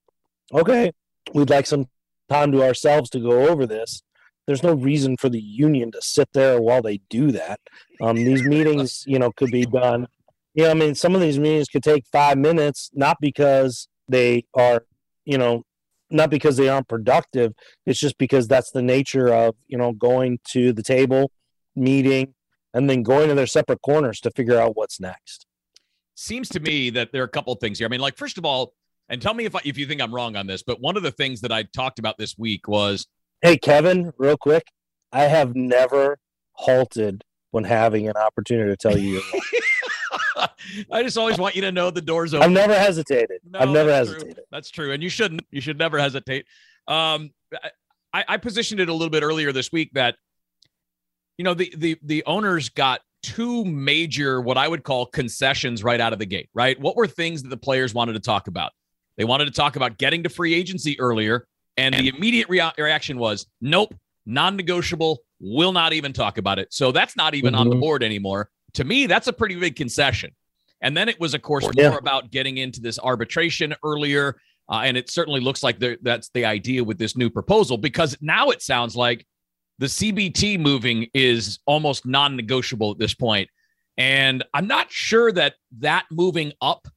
okay, 0.52 0.92
we'd 1.34 1.50
like 1.50 1.66
some 1.66 1.86
time 2.28 2.52
to 2.52 2.62
ourselves 2.62 3.10
to 3.10 3.20
go 3.20 3.48
over 3.48 3.66
this. 3.66 4.02
There's 4.46 4.62
no 4.62 4.74
reason 4.74 5.16
for 5.16 5.28
the 5.28 5.40
union 5.40 5.90
to 5.92 6.00
sit 6.00 6.28
there 6.32 6.60
while 6.60 6.82
they 6.82 7.00
do 7.10 7.32
that. 7.32 7.60
Um, 8.00 8.16
these 8.16 8.42
meetings, 8.46 9.04
you 9.06 9.18
know, 9.18 9.32
could 9.32 9.50
be 9.50 9.66
done. 9.66 10.06
You 10.54 10.64
know, 10.64 10.70
I 10.70 10.74
mean, 10.74 10.94
some 10.94 11.14
of 11.14 11.20
these 11.20 11.38
meetings 11.38 11.68
could 11.68 11.82
take 11.82 12.04
five 12.12 12.38
minutes, 12.38 12.90
not 12.94 13.18
because 13.20 13.88
they 14.08 14.44
are, 14.54 14.84
you 15.24 15.36
know, 15.36 15.64
not 16.10 16.30
because 16.30 16.56
they 16.56 16.68
aren't 16.68 16.88
productive. 16.88 17.52
It's 17.84 17.98
just 17.98 18.16
because 18.18 18.46
that's 18.46 18.70
the 18.70 18.82
nature 18.82 19.28
of, 19.28 19.56
you 19.66 19.76
know, 19.76 19.92
going 19.92 20.38
to 20.50 20.72
the 20.72 20.82
table, 20.82 21.32
meeting, 21.74 22.34
and 22.72 22.88
then 22.88 23.02
going 23.02 23.28
to 23.28 23.34
their 23.34 23.46
separate 23.46 23.82
corners 23.82 24.20
to 24.20 24.30
figure 24.30 24.58
out 24.58 24.76
what's 24.76 25.00
next. 25.00 25.46
Seems 26.14 26.48
to 26.50 26.60
me 26.60 26.90
that 26.90 27.12
there 27.12 27.22
are 27.22 27.26
a 27.26 27.28
couple 27.28 27.52
of 27.52 27.60
things 27.60 27.78
here. 27.78 27.86
I 27.86 27.90
mean, 27.90 28.00
like, 28.00 28.16
first 28.16 28.38
of 28.38 28.44
all, 28.44 28.72
and 29.08 29.22
tell 29.22 29.34
me 29.34 29.44
if 29.44 29.54
I, 29.54 29.60
if 29.64 29.78
you 29.78 29.86
think 29.86 30.00
I'm 30.00 30.14
wrong 30.14 30.36
on 30.36 30.46
this, 30.46 30.62
but 30.62 30.80
one 30.80 30.96
of 30.96 31.02
the 31.02 31.10
things 31.10 31.40
that 31.42 31.52
I 31.52 31.62
talked 31.62 31.98
about 31.98 32.18
this 32.18 32.36
week 32.36 32.68
was, 32.68 33.06
hey 33.42 33.56
Kevin, 33.56 34.12
real 34.18 34.36
quick, 34.36 34.64
I 35.12 35.24
have 35.24 35.54
never 35.54 36.18
halted 36.52 37.22
when 37.50 37.64
having 37.64 38.08
an 38.08 38.16
opportunity 38.16 38.70
to 38.70 38.76
tell 38.76 38.98
you. 38.98 39.22
I 40.92 41.02
just 41.02 41.16
always 41.16 41.38
want 41.38 41.56
you 41.56 41.62
to 41.62 41.72
know 41.72 41.90
the 41.90 42.02
door's 42.02 42.34
open. 42.34 42.44
I've 42.44 42.52
never 42.52 42.74
hesitated. 42.74 43.40
No, 43.48 43.60
I've 43.60 43.70
never 43.70 43.88
that's 43.88 44.08
hesitated. 44.08 44.36
True. 44.36 44.44
That's 44.50 44.70
true, 44.70 44.92
and 44.92 45.02
you 45.02 45.08
shouldn't. 45.08 45.46
You 45.50 45.60
should 45.60 45.78
never 45.78 45.98
hesitate. 45.98 46.46
Um, 46.86 47.30
I, 48.12 48.24
I 48.28 48.36
positioned 48.36 48.80
it 48.80 48.88
a 48.88 48.92
little 48.92 49.10
bit 49.10 49.22
earlier 49.22 49.52
this 49.52 49.72
week 49.72 49.90
that, 49.94 50.16
you 51.38 51.44
know, 51.44 51.54
the 51.54 51.72
the 51.76 51.98
the 52.02 52.24
owners 52.26 52.68
got 52.68 53.00
two 53.22 53.64
major 53.64 54.40
what 54.40 54.58
I 54.58 54.68
would 54.68 54.84
call 54.84 55.06
concessions 55.06 55.82
right 55.82 56.00
out 56.00 56.12
of 56.12 56.18
the 56.18 56.26
gate. 56.26 56.48
Right, 56.54 56.78
what 56.80 56.96
were 56.96 57.06
things 57.06 57.42
that 57.42 57.48
the 57.48 57.56
players 57.56 57.94
wanted 57.94 58.14
to 58.14 58.20
talk 58.20 58.48
about? 58.48 58.72
They 59.16 59.24
wanted 59.24 59.46
to 59.46 59.50
talk 59.52 59.76
about 59.76 59.98
getting 59.98 60.22
to 60.24 60.28
free 60.28 60.54
agency 60.54 60.98
earlier, 61.00 61.46
and 61.76 61.94
the 61.94 62.08
immediate 62.08 62.48
rea- 62.48 62.72
reaction 62.78 63.18
was, 63.18 63.46
"Nope, 63.60 63.94
non-negotiable. 64.26 65.20
Will 65.40 65.72
not 65.72 65.92
even 65.92 66.12
talk 66.12 66.38
about 66.38 66.58
it. 66.58 66.72
So 66.72 66.92
that's 66.92 67.16
not 67.16 67.34
even 67.34 67.54
on 67.54 67.68
the 67.68 67.76
Mhm. 67.76 67.80
board 67.80 68.02
anymore. 68.02 68.50
To 68.74 68.84
me, 68.84 69.06
that's 69.06 69.26
a 69.28 69.32
pretty 69.32 69.54
big 69.54 69.76
concession. 69.76 70.30
And 70.80 70.96
then 70.96 71.08
it 71.08 71.18
was, 71.20 71.32
of 71.34 71.42
course, 71.42 71.66
Yeah. 71.76 71.90
more 71.90 71.98
about 71.98 72.30
getting 72.30 72.58
into 72.58 72.80
this 72.80 72.98
arbitration 72.98 73.74
earlier. 73.84 74.36
Uh, 74.68 74.80
and 74.84 74.96
it 74.96 75.08
certainly 75.10 75.40
looks 75.40 75.62
like 75.62 75.78
that's 76.02 76.28
the 76.34 76.44
idea 76.44 76.82
with 76.82 76.98
this 76.98 77.16
new 77.16 77.30
proposal 77.30 77.78
because 77.78 78.16
now 78.20 78.50
it 78.50 78.60
sounds 78.62 78.96
like 78.96 79.24
the 79.78 79.88
CBT 79.88 80.58
moving 80.58 81.08
is 81.14 81.60
almost 81.66 82.04
non 82.04 82.34
negotiable 82.36 82.90
at 82.90 82.98
this 82.98 83.14
point. 83.14 83.48
And 83.96 84.42
I'm 84.52 84.66
not 84.66 84.90
sure 84.90 85.30
that 85.32 85.54
that 85.78 86.04
moving 86.10 86.52
up 86.60 86.88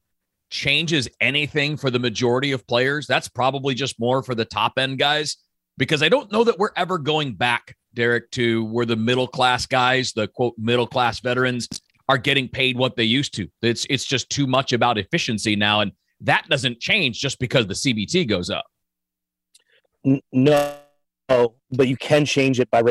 changes 0.50 1.08
anything 1.20 1.76
for 1.76 1.90
the 1.90 1.98
majority 1.98 2.52
of 2.52 2.66
players. 2.66 3.06
That's 3.06 3.28
probably 3.28 3.74
just 3.74 3.98
more 3.98 4.22
for 4.22 4.34
the 4.34 4.44
top 4.44 4.74
end 4.76 4.98
guys 4.98 5.36
because 5.78 6.02
I 6.02 6.08
don't 6.08 6.30
know 6.30 6.44
that 6.44 6.58
we're 6.58 6.72
ever 6.76 6.98
going 6.98 7.34
back, 7.34 7.76
Derrick, 7.94 8.30
to 8.32 8.64
where 8.66 8.84
the 8.84 8.96
middle 8.96 9.26
class 9.26 9.66
guys, 9.66 10.12
the 10.12 10.28
quote 10.28 10.54
middle 10.58 10.86
class 10.86 11.20
veterans, 11.20 11.68
are 12.08 12.18
getting 12.18 12.48
paid 12.48 12.76
what 12.76 12.96
they 12.96 13.04
used 13.04 13.34
to. 13.34 13.48
It's 13.62 13.86
it's 13.88 14.04
just 14.04 14.28
too 14.30 14.46
much 14.46 14.72
about 14.72 14.98
efficiency 14.98 15.56
now, 15.56 15.80
and 15.80 15.92
that 16.20 16.48
doesn't 16.48 16.80
change 16.80 17.18
just 17.18 17.38
because 17.38 17.66
the 17.66 17.74
CBT 17.74 18.28
goes 18.28 18.50
up. 18.50 18.66
No, 20.32 20.76
but 21.70 21.88
you 21.88 21.96
can 21.96 22.24
change 22.24 22.60
it 22.60 22.70
by 22.70 22.82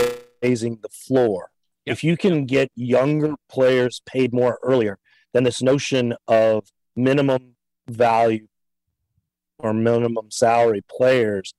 raising 0.42 0.80
the 0.82 0.90
floor. 0.90 1.50
Yep. 1.86 1.94
If 1.94 2.04
you 2.04 2.18
can 2.18 2.46
get 2.46 2.72
younger 2.76 3.36
players 3.50 4.02
paid 4.06 4.34
more 4.34 4.60
earlier, 4.64 5.00
then 5.34 5.44
this 5.44 5.62
notion 5.62 6.16
of 6.28 6.66
minimum 6.96 7.56
value 7.88 8.48
or 9.58 9.74
minimum 9.74 10.30
salary 10.32 10.82
players 10.90 11.54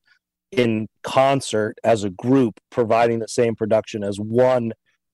in 0.50 0.88
concert 1.02 1.76
as 1.84 2.02
a 2.02 2.10
group 2.10 2.58
providing 2.70 3.20
the 3.20 3.28
same 3.28 3.54
production 3.54 4.02
as 4.02 4.18
one 4.18 4.72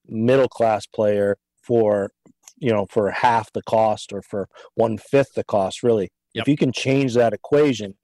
middle 0.09 0.49
class 0.49 0.87
player 0.87 1.37
for 1.63 2.11
you 2.59 2.71
know 2.71 2.87
for 2.91 3.11
half 3.11 3.53
the 3.53 3.63
cost 3.63 4.13
or 4.13 4.23
for 4.23 4.49
one 4.75 4.97
fifth 4.97 5.35
the 5.35 5.45
cost 5.45 5.83
really. 5.83 6.09
Yep. 6.35 6.43
if 6.43 6.49
you 6.49 6.57
can 6.57 6.73
change 6.73 7.15
that 7.15 7.33
equation 7.33 7.95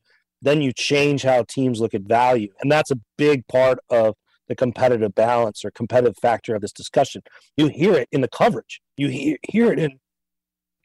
then 0.43 0.61
you 0.61 0.73
change 0.73 1.23
how 1.23 1.45
teams 1.45 1.81
look 1.81 1.95
at 1.95 2.03
value. 2.03 2.49
And 2.61 2.71
that's 2.71 2.91
a 2.91 2.99
big 3.17 3.47
part 3.47 3.79
of 3.89 4.17
the 4.49 4.57
competitive 4.57 5.15
balance 5.15 5.65
or 5.65 5.71
competitive 5.71 6.17
factor 6.21 6.55
of 6.55 6.61
this 6.61 6.73
discussion. 6.73 7.23
You 7.57 7.69
hear 7.69 7.95
it 7.95 8.09
in 8.11 8.21
the 8.21 8.29
coverage. 8.29 8.81
You 8.97 9.09
hear, 9.09 9.37
hear 9.49 9.73
it 9.73 9.79
in 9.79 10.01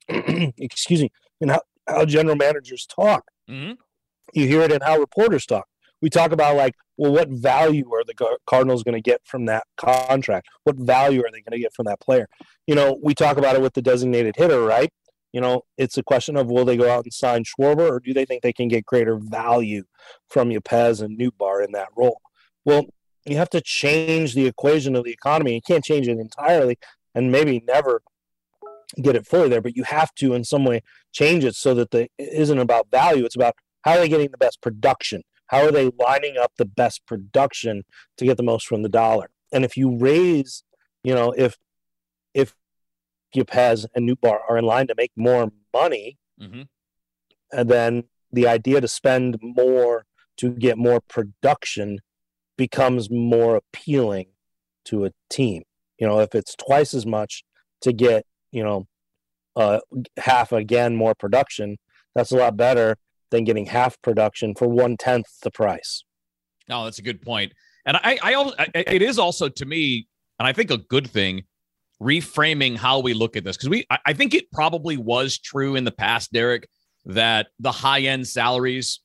excuse 0.57 1.01
me 1.01 1.11
in 1.41 1.49
how, 1.49 1.61
how 1.87 2.05
general 2.05 2.35
managers 2.35 2.85
talk 2.85 3.25
Mm-hmm. 3.49 3.73
you 4.33 4.47
hear 4.47 4.61
it 4.61 4.71
in 4.71 4.81
how 4.81 4.99
reporters 4.99 5.45
talk. 5.45 5.67
We 6.01 6.09
talk 6.09 6.31
about 6.31 6.57
like, 6.57 6.75
well, 6.97 7.13
what 7.13 7.29
value 7.29 7.91
are 7.93 8.03
the 8.03 8.37
Cardinals 8.45 8.83
going 8.83 8.95
to 8.95 9.01
get 9.01 9.21
from 9.23 9.45
that 9.45 9.63
contract? 9.77 10.47
What 10.63 10.75
value 10.75 11.21
are 11.21 11.31
they 11.31 11.41
going 11.41 11.53
to 11.53 11.59
get 11.59 11.73
from 11.73 11.85
that 11.85 11.99
player? 12.01 12.27
You 12.67 12.75
know, 12.75 12.99
we 13.01 13.15
talk 13.15 13.37
about 13.37 13.55
it 13.55 13.61
with 13.61 13.73
the 13.73 13.81
designated 13.81 14.35
hitter, 14.35 14.61
right? 14.61 14.91
You 15.31 15.41
know, 15.41 15.63
it's 15.77 15.97
a 15.97 16.03
question 16.03 16.35
of 16.35 16.47
will 16.47 16.65
they 16.65 16.77
go 16.77 16.89
out 16.89 17.05
and 17.05 17.13
sign 17.13 17.43
Schwarber, 17.45 17.89
or 17.89 17.99
do 17.99 18.13
they 18.13 18.25
think 18.25 18.41
they 18.41 18.53
can 18.53 18.67
get 18.67 18.85
greater 18.85 19.15
value 19.15 19.83
from 20.29 20.49
Yepez 20.49 21.01
and 21.01 21.17
Nootbaar 21.17 21.63
in 21.63 21.71
that 21.71 21.89
role? 21.95 22.19
Well, 22.65 22.85
you 23.25 23.37
have 23.37 23.49
to 23.51 23.61
change 23.61 24.33
the 24.33 24.45
equation 24.45 24.95
of 24.95 25.03
the 25.03 25.11
economy. 25.11 25.53
You 25.55 25.61
can't 25.61 25.83
change 25.83 26.07
it 26.07 26.17
entirely, 26.17 26.77
and 27.15 27.31
maybe 27.31 27.63
never 27.67 28.01
get 29.01 29.15
it 29.15 29.27
fully 29.27 29.49
there, 29.49 29.61
but 29.61 29.75
you 29.75 29.83
have 29.83 30.13
to 30.15 30.33
in 30.33 30.43
some 30.43 30.65
way 30.65 30.81
change 31.11 31.43
it 31.43 31.55
so 31.55 31.73
that 31.73 31.91
the 31.91 32.03
it 32.17 32.29
isn't 32.33 32.59
about 32.59 32.89
value. 32.91 33.25
It's 33.25 33.35
about 33.35 33.55
how 33.81 33.93
are 33.93 33.99
they 33.99 34.09
getting 34.09 34.31
the 34.31 34.37
best 34.37 34.61
production? 34.61 35.23
How 35.47 35.63
are 35.65 35.71
they 35.71 35.91
lining 35.97 36.37
up 36.37 36.51
the 36.57 36.65
best 36.65 37.05
production 37.05 37.83
to 38.17 38.25
get 38.25 38.37
the 38.37 38.43
most 38.43 38.67
from 38.67 38.81
the 38.83 38.89
dollar? 38.89 39.29
And 39.51 39.63
if 39.63 39.77
you 39.77 39.97
raise, 39.97 40.63
you 41.03 41.13
know, 41.13 41.33
if 41.37 41.57
if 42.33 42.53
Yepez 43.35 43.85
and 43.95 44.07
Nootbaar 44.09 44.39
are 44.49 44.57
in 44.57 44.65
line 44.65 44.87
to 44.87 44.95
make 44.97 45.11
more 45.15 45.51
money, 45.73 46.17
Mm-hmm. 46.41 46.61
and 47.51 47.69
then 47.69 48.03
the 48.31 48.47
idea 48.47 48.79
to 48.79 48.87
spend 48.87 49.39
more 49.41 50.05
to 50.37 50.51
get 50.51 50.77
more 50.77 50.99
production 51.01 51.97
becomes 52.57 53.09
more 53.09 53.55
appealing 53.55 54.27
to 54.85 55.05
a 55.05 55.11
team. 55.31 55.63
You 55.97 56.05
know, 56.07 56.19
if 56.19 56.35
it's 56.35 56.55
twice 56.55 56.93
as 56.93 57.07
much 57.07 57.43
to 57.81 57.91
get, 57.91 58.25
you 58.51 58.63
know, 58.63 58.87
uh, 59.55 59.79
half 60.17 60.51
again 60.51 60.95
more 60.95 61.15
production, 61.15 61.77
that's 62.15 62.31
a 62.31 62.37
lot 62.37 62.57
better 62.57 62.95
than 63.31 63.43
getting 63.43 63.65
half 63.65 64.01
production 64.01 64.55
for 64.55 64.67
one 64.67 64.97
tenth 64.97 65.27
the 65.43 65.51
price. 65.51 66.03
No, 66.69 66.83
that's 66.85 66.99
a 66.99 67.01
good. 67.01 67.19
And 67.27 67.97
I, 67.97 68.19
I, 68.21 68.33
I, 68.59 68.67
it 68.75 69.01
is 69.01 69.17
also 69.17 69.49
to 69.49 69.65
me, 69.65 70.07
and 70.39 70.47
I 70.47 70.53
think 70.53 70.71
a 70.71 70.77
good 70.77 71.09
thing, 71.09 71.43
reframing 72.01 72.77
how 72.77 72.99
we 72.99 73.13
look 73.13 73.35
at 73.35 73.43
this 73.43 73.57
because 73.57 73.69
we, 73.69 73.85
I, 73.89 73.97
I 74.07 74.13
think 74.13 74.33
it 74.33 74.51
probably 74.51 74.97
was 74.97 75.37
true 75.37 75.75
in 75.75 75.83
the 75.83 75.91
past, 75.91 76.31
Derrick, 76.31 76.67
that 77.05 77.47
the 77.59 77.71
high 77.71 78.01
end 78.01 78.27
salaries, 78.27 78.99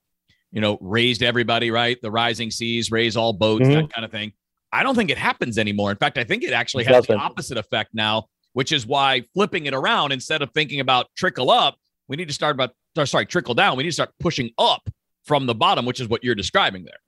you 0.50 0.60
know, 0.60 0.78
raised 0.80 1.22
everybody, 1.22 1.70
right? 1.70 1.96
The 2.02 2.10
rising 2.10 2.50
seas 2.50 2.90
raise 2.90 3.16
all 3.16 3.32
boats, 3.32 3.66
Mhm. 3.66 3.74
that 3.74 3.92
kind 3.92 4.04
of 4.04 4.10
thing. 4.10 4.32
I 4.72 4.82
don't 4.82 4.94
think 4.94 5.10
it 5.10 5.18
happens 5.18 5.58
anymore. 5.58 5.90
In 5.90 5.96
fact, 5.96 6.18
I 6.18 6.24
think 6.24 6.42
it 6.42 6.52
actually 6.52 6.84
has 6.84 7.06
the 7.06 7.16
opposite 7.16 7.58
effect 7.58 7.90
now, 7.94 8.26
which 8.52 8.72
is 8.72 8.86
why 8.86 9.22
flipping 9.34 9.66
it 9.66 9.74
around 9.74 10.12
instead 10.12 10.42
of 10.42 10.50
thinking 10.52 10.80
about 10.80 11.06
trickle 11.16 11.50
up, 11.50 11.76
we 12.08 12.16
need 12.16 12.28
to 12.28 12.34
start 12.34 12.54
about 12.54 12.74
or 12.96 13.06
sorry, 13.06 13.26
trickle 13.26 13.54
down. 13.54 13.76
We 13.76 13.84
need 13.84 13.90
to 13.90 13.94
start 13.94 14.10
pushing 14.20 14.50
up 14.58 14.88
from 15.24 15.46
the 15.46 15.54
bottom, 15.54 15.86
which 15.86 16.00
is 16.00 16.08
what 16.08 16.22
you're 16.22 16.34
describing 16.34 16.84
there. 16.84 16.98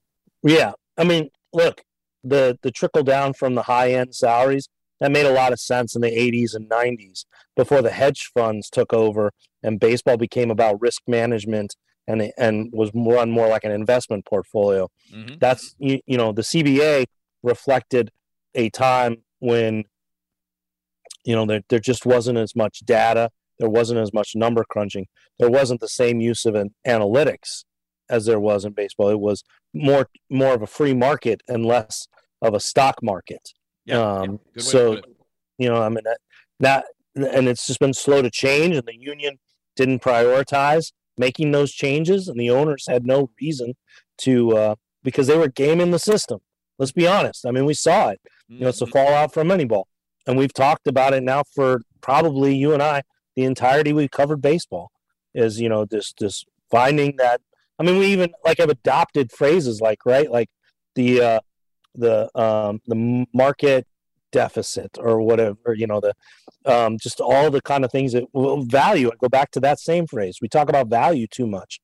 Yeah, 0.43 0.73
I 0.97 1.05
mean, 1.05 1.31
look, 1.53 1.83
the 2.23 2.59
the 2.63 2.71
trickle 2.71 3.03
down 3.03 3.35
from 3.35 3.55
the 3.55 3.63
high 3.63 3.93
end 3.93 4.15
salaries 4.15 4.69
that 5.01 5.11
made 5.11 5.27
a 5.27 5.33
lot 5.33 5.53
of 5.53 5.61
sense 5.61 5.95
in 5.95 6.01
the 6.03 6.11
80s 6.11 6.55
and 6.55 6.71
90s 6.71 7.25
before 7.57 7.83
the 7.83 7.91
hedge 7.91 8.31
funds 8.33 8.71
took 8.71 8.93
over 8.93 9.33
and 9.63 9.81
baseball 9.81 10.17
became 10.17 10.51
about 10.51 10.81
risk 10.81 11.03
management 11.07 11.77
and 12.07 12.33
and 12.39 12.71
was 12.73 12.91
run 12.95 13.31
more 13.31 13.49
like 13.49 13.65
an 13.65 13.73
investment 13.73 14.25
portfolio. 14.25 14.89
Mhm. 15.13 15.39
That's 15.41 15.75
you, 15.79 16.01
you 16.07 16.17
know 16.17 16.33
the 16.33 16.43
CBA 16.43 17.05
reflected 17.43 18.11
a 18.55 18.71
time 18.71 19.17
when 19.41 19.85
you 21.25 21.35
know 21.35 21.47
there 21.47 21.63
there 21.69 21.81
just 21.81 22.07
wasn't 22.07 22.39
as 22.39 22.55
much 22.55 22.81
data, 22.81 23.31
there 23.59 23.69
wasn't 23.69 24.01
as 24.01 24.13
much 24.13 24.35
number 24.35 24.65
crunching, 24.65 25.07
there 25.39 25.51
wasn't 25.51 25.81
the 25.81 25.89
same 25.89 26.21
use 26.21 26.45
of 26.45 26.55
an 26.55 26.75
analytics 26.87 27.65
as 28.11 28.27
there 28.27 28.41
was 28.41 28.65
in 28.65 28.73
baseball. 28.73 29.09
It 29.09 29.21
was 29.21 29.43
more 29.73 30.09
more 30.31 30.55
of 30.55 30.63
a 30.63 30.67
free 30.67 30.95
market 30.95 31.43
and 31.49 31.65
less 31.65 32.07
of 32.43 32.55
a 32.55 32.61
stock 32.61 33.03
market. 33.03 33.53
Yeah, 33.87 33.99
Um, 34.01 34.21
yeah, 34.23 34.27
good 34.27 34.39
way 34.55 34.57
to 34.57 34.63
so 34.63 35.01
you 35.59 35.69
know, 35.69 35.81
I 35.83 35.89
mean 35.89 36.05
that, 36.05 36.19
that 36.61 36.85
and 37.15 37.49
it's 37.49 37.67
just 37.67 37.81
been 37.81 37.95
slow 37.95 38.23
to 38.23 38.31
change, 38.31 38.77
and 38.77 38.87
the 38.87 38.97
union 38.99 39.39
didn't 39.77 40.03
prioritize 40.03 40.93
making 41.17 41.53
those 41.53 41.73
changes, 41.73 42.27
and 42.29 42.39
the 42.39 42.51
owners 42.51 42.87
had 42.89 43.07
no 43.07 43.31
reason 43.41 43.75
to 44.19 44.57
uh, 44.57 44.75
because 45.05 45.27
they 45.29 45.37
were 45.39 45.49
gaming 45.49 45.91
the 45.93 45.99
system. 45.99 46.41
Let's 46.79 46.91
be 46.93 47.07
honest. 47.07 47.47
I 47.47 47.53
mean, 47.53 47.67
we 47.67 47.75
saw 47.75 48.09
it. 48.09 48.21
You 48.49 48.61
know, 48.61 48.69
it's 48.69 48.81
a 48.83 48.87
Mhm. 48.87 48.93
fallout 48.93 49.33
from 49.33 49.49
Moneyball, 49.49 49.85
and 50.27 50.39
we've 50.39 50.53
talked 50.53 50.87
about 50.87 51.15
it 51.15 51.23
now 51.23 51.43
for 51.55 51.81
probably 52.01 52.55
you 52.55 52.73
and 52.73 52.83
I 52.83 53.03
the 53.37 53.45
entirety 53.45 53.93
we've 53.93 54.11
covered 54.11 54.41
baseball. 54.41 54.91
Is 55.35 55.61
you 55.61 55.69
know 55.69 55.85
this 55.85 56.13
this 56.19 56.45
finding 56.71 57.17
that. 57.17 57.41
I 57.79 57.83
mean, 57.83 57.99
we 57.99 58.07
even 58.07 58.33
like 58.45 58.59
have 58.59 58.71
adopted 58.71 59.33
phrases 59.33 59.81
like 59.81 60.07
right, 60.07 60.31
like 60.31 60.49
the 60.95 61.21
uh, 61.21 61.41
the 61.95 62.31
um, 62.39 62.81
the 62.87 63.27
market 63.33 63.87
deficit 64.33 64.91
or 64.99 65.21
whatever 65.21 65.75
you 65.77 65.87
know 65.87 66.01
the 66.01 66.13
um, 66.67 66.99
just 66.99 67.21
all 67.21 67.53
the 67.53 67.63
kind 67.63 67.85
of 67.85 67.93
things 67.93 68.13
that 68.13 68.25
well, 68.33 68.63
value 68.63 69.09
i 69.09 69.13
go 69.21 69.29
back 69.29 69.49
to 69.53 69.61
that 69.61 69.79
same 69.79 70.09
phrase 70.09 70.39
we 70.43 70.49
talk 70.49 70.69
about 70.69 70.89
value 70.89 71.29
too 71.29 71.47
much 71.47 71.79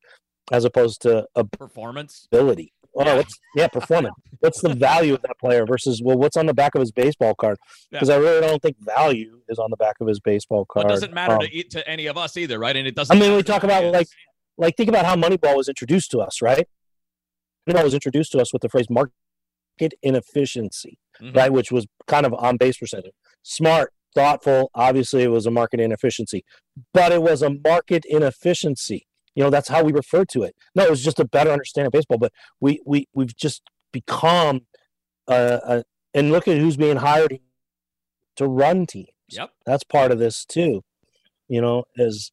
as 0.50 0.64
opposed 0.64 1.00
to 1.00 1.24
a 1.36 1.44
performance. 1.44 2.26
ability 2.32 2.72
oh 2.96 3.04
Yeah. 3.04 3.16
what's 3.16 3.38
yeah 3.54 3.68
performance 3.68 4.14
what's 4.40 4.60
the 4.60 4.74
value 4.74 5.14
of 5.14 5.22
that 5.22 5.38
player 5.38 5.64
versus 5.66 6.00
well 6.04 6.16
what's 6.18 6.36
on 6.36 6.46
the 6.46 6.54
back 6.54 6.74
of 6.74 6.80
his 6.80 6.90
baseball 6.92 7.34
card 7.34 7.56
because 7.90 8.10
i 8.10 8.16
really 8.16 8.40
don't 8.40 8.60
think 8.62 8.76
value 8.80 9.40
is 9.48 9.58
on 9.58 9.70
the 9.70 9.76
back 9.76 9.96
of 10.00 10.08
his 10.08 10.18
baseball 10.20 10.64
card 10.64 10.86
it 10.86 10.88
doesn't 10.88 11.12
matter 11.14 11.34
Um, 11.34 11.40
to, 11.40 11.62
to 11.64 11.88
any 11.88 12.06
of 12.06 12.16
us 12.16 12.36
either, 12.36 12.58
right? 12.58 12.74
And 12.76 12.86
it 12.88 12.94
doesn't. 12.94 13.16
I 13.16 13.20
mean, 13.20 13.36
we 13.36 13.42
talk 13.42 13.62
about 13.64 13.84
like, 13.92 14.08
like 14.58 14.76
think 14.76 14.88
about 14.88 15.04
how 15.04 15.14
Moneyball 15.16 15.56
was 15.56 15.68
introduced 15.68 16.10
to 16.12 16.18
us, 16.18 16.40
right? 16.42 16.66
Moneyball 17.68 17.84
was 17.84 17.94
introduced 17.94 18.32
to 18.32 18.40
us 18.40 18.52
with 18.52 18.62
the 18.62 18.68
phrase 18.68 18.86
market 18.90 19.94
inefficiency, 20.02 20.98
Mhm. 21.22 21.36
right? 21.36 21.52
Which 21.52 21.70
was 21.72 21.86
kind 22.06 22.26
of 22.26 22.34
on 22.34 22.56
base 22.56 22.78
percentage. 22.78 23.12
Smart, 23.42 23.92
thoughtful. 24.14 24.70
Obviously, 24.74 25.22
it 25.22 25.28
was 25.30 25.46
a 25.46 25.50
market 25.50 25.80
inefficiency, 25.80 26.44
but 26.92 27.12
it 27.12 27.22
was 27.22 27.42
a 27.42 27.50
market 27.50 28.04
inefficiency. 28.08 29.06
You 29.34 29.44
know, 29.44 29.50
that's 29.50 29.68
how 29.68 29.82
we 29.82 29.92
refer 29.92 30.24
to 30.26 30.42
it. 30.42 30.54
No, 30.74 30.84
it 30.84 30.90
was 30.90 31.04
just 31.04 31.20
a 31.20 31.24
better 31.24 31.50
understanding 31.50 31.86
of 31.86 31.92
baseball. 31.92 32.18
But 32.18 32.32
we 32.60 32.80
we 32.84 33.08
we've 33.14 33.36
just 33.36 33.62
become, 33.92 34.62
uh, 35.28 35.58
uh 35.64 35.82
and 36.14 36.32
look 36.32 36.48
at 36.48 36.58
who's 36.58 36.76
being 36.76 36.96
hired 36.96 37.38
to 38.36 38.46
run 38.46 38.86
teams 38.86 39.08
Yep. 39.28 39.50
that's 39.64 39.84
part 39.84 40.10
of 40.10 40.18
this 40.18 40.44
too 40.44 40.82
you 41.48 41.60
know 41.60 41.84
is 41.94 42.32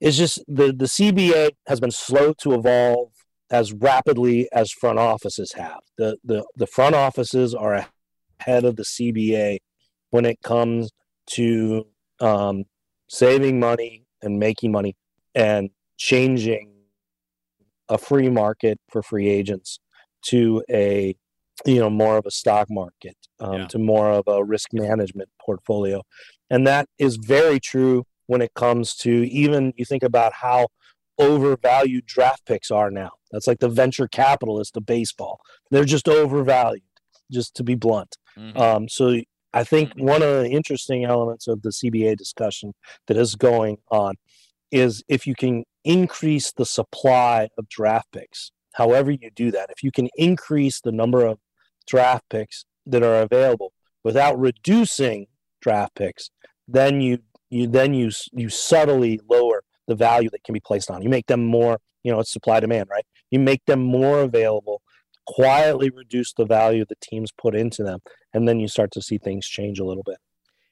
it's 0.00 0.16
just 0.16 0.42
the 0.46 0.66
the 0.72 0.84
cba 0.84 1.50
has 1.66 1.80
been 1.80 1.90
slow 1.90 2.34
to 2.34 2.52
evolve 2.52 3.12
as 3.52 3.72
rapidly 3.74 4.48
as 4.50 4.72
front 4.72 4.98
offices 4.98 5.52
have. 5.52 5.80
The 5.98 6.16
the 6.24 6.44
the 6.56 6.66
front 6.66 6.96
offices 6.96 7.54
are 7.54 7.86
ahead 8.40 8.64
of 8.64 8.76
the 8.76 8.82
CBA 8.82 9.58
when 10.10 10.24
it 10.24 10.40
comes 10.42 10.90
to 11.28 11.86
um, 12.18 12.64
saving 13.08 13.60
money 13.60 14.06
and 14.22 14.38
making 14.38 14.72
money 14.72 14.96
and 15.34 15.70
changing 16.06 16.68
a 17.88 17.96
free 17.98 18.28
market 18.28 18.78
for 18.90 19.02
free 19.02 19.28
agents 19.28 19.78
to 20.30 20.62
a 20.68 21.14
you 21.64 21.78
know 21.78 21.90
more 21.90 22.16
of 22.16 22.24
a 22.26 22.30
stock 22.30 22.66
market 22.70 23.16
um, 23.38 23.52
Yeah. 23.60 23.66
to 23.68 23.78
more 23.78 24.10
of 24.10 24.24
a 24.26 24.42
risk 24.42 24.68
management 24.72 25.28
portfolio. 25.46 26.02
And 26.50 26.66
that 26.66 26.84
is 26.98 27.16
very 27.16 27.60
true 27.60 28.04
when 28.26 28.40
it 28.42 28.52
comes 28.54 28.94
to 29.04 29.10
even 29.42 29.72
you 29.76 29.84
think 29.84 30.02
about 30.02 30.32
how 30.46 30.60
overvalued 31.18 32.04
draft 32.06 32.42
picks 32.46 32.70
are 32.70 32.90
now. 32.90 33.10
That's 33.30 33.46
like 33.46 33.60
the 33.60 33.68
venture 33.68 34.08
capitalist 34.08 34.76
of 34.76 34.86
baseball. 34.86 35.38
They're 35.70 35.84
just 35.96 36.08
overvalued 36.08 36.82
just 37.30 37.54
to 37.56 37.62
be 37.62 37.74
blunt. 37.76 38.16
Mhm. 38.36 38.56
um, 38.58 38.88
so 38.88 39.04
I 39.54 39.64
think 39.64 39.92
one 39.98 40.22
of 40.22 40.32
the 40.42 40.48
interesting 40.50 41.04
elements 41.04 41.46
of 41.46 41.60
the 41.62 41.70
CBA 41.70 42.16
discussion 42.16 42.72
that 43.06 43.16
is 43.18 43.34
going 43.36 43.76
on 43.90 44.14
is 44.70 45.02
if 45.08 45.26
you 45.26 45.34
can 45.34 45.64
increase 45.84 46.52
the 46.52 46.66
supply 46.66 47.48
of 47.58 47.68
draft 47.68 48.12
picks, 48.12 48.52
however 48.74 49.10
you 49.10 49.30
do 49.34 49.50
that, 49.50 49.70
if 49.70 49.82
you 49.82 49.90
can 49.90 50.08
increase 50.16 50.80
the 50.80 50.92
number 50.92 51.24
of 51.24 51.38
draft 51.86 52.24
picks 52.28 52.64
that 52.86 53.02
are 53.02 53.22
available 53.22 53.72
without 54.04 54.38
reducing 54.38 55.26
draft 55.60 55.94
picks, 55.94 56.30
then 56.68 57.00
you 57.00 57.18
you 57.50 57.66
then 57.66 57.94
you 57.94 58.10
you 58.32 58.48
subtly 58.48 59.20
lower 59.28 59.62
the 59.86 59.94
value 59.94 60.30
that 60.30 60.44
can 60.44 60.52
be 60.52 60.60
placed 60.60 60.90
on. 60.90 61.02
You 61.02 61.08
make 61.08 61.26
them 61.26 61.44
more, 61.44 61.78
you 62.02 62.12
know, 62.12 62.20
it's 62.20 62.32
supply 62.32 62.60
demand, 62.60 62.88
right? 62.90 63.04
You 63.30 63.40
make 63.40 63.64
them 63.66 63.80
more 63.80 64.20
available, 64.20 64.80
quietly 65.26 65.90
reduce 65.90 66.32
the 66.32 66.44
value 66.44 66.84
the 66.88 66.96
teams 67.00 67.30
put 67.32 67.54
into 67.54 67.82
them, 67.82 68.00
and 68.32 68.48
then 68.48 68.60
you 68.60 68.68
start 68.68 68.90
to 68.92 69.02
see 69.02 69.18
things 69.18 69.46
change 69.46 69.78
a 69.78 69.84
little 69.84 70.02
bit. 70.02 70.16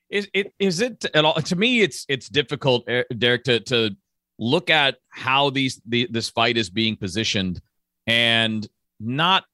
Is 0.09 0.29
it 0.35 0.52
is 0.59 0.81
it 0.81 1.05
at 1.14 1.25
all 1.25 1.35
to 1.35 1.57
me 1.57 1.83
it's 1.83 2.05
it's 2.09 2.29
difficult 2.29 2.88
Derrick 3.17 3.45
to 3.45 3.61
to 3.61 3.97
look 4.40 4.70
at 4.70 4.97
how 5.11 5.50
these 5.50 5.80
the 5.87 6.09
this 6.11 6.28
fight 6.30 6.56
is 6.56 6.70
being 6.70 6.97
positioned 6.97 7.61
and 8.06 8.66
not 8.99 9.44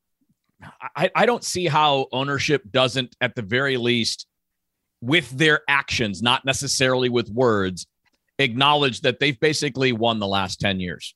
I, 0.96 1.10
I 1.14 1.26
don't 1.26 1.44
see 1.44 1.66
how 1.66 2.06
ownership 2.12 2.62
doesn't 2.70 3.14
at 3.20 3.34
the 3.34 3.42
very 3.42 3.76
least 3.76 4.26
with 5.02 5.28
their 5.30 5.60
actions 5.68 6.22
not 6.22 6.44
necessarily 6.44 7.08
with 7.10 7.28
words 7.28 7.86
acknowledge 8.38 9.00
that 9.02 9.18
they've 9.20 9.38
basically 9.38 9.92
won 9.92 10.18
the 10.20 10.26
last 10.26 10.60
10 10.60 10.80
years 10.80 11.14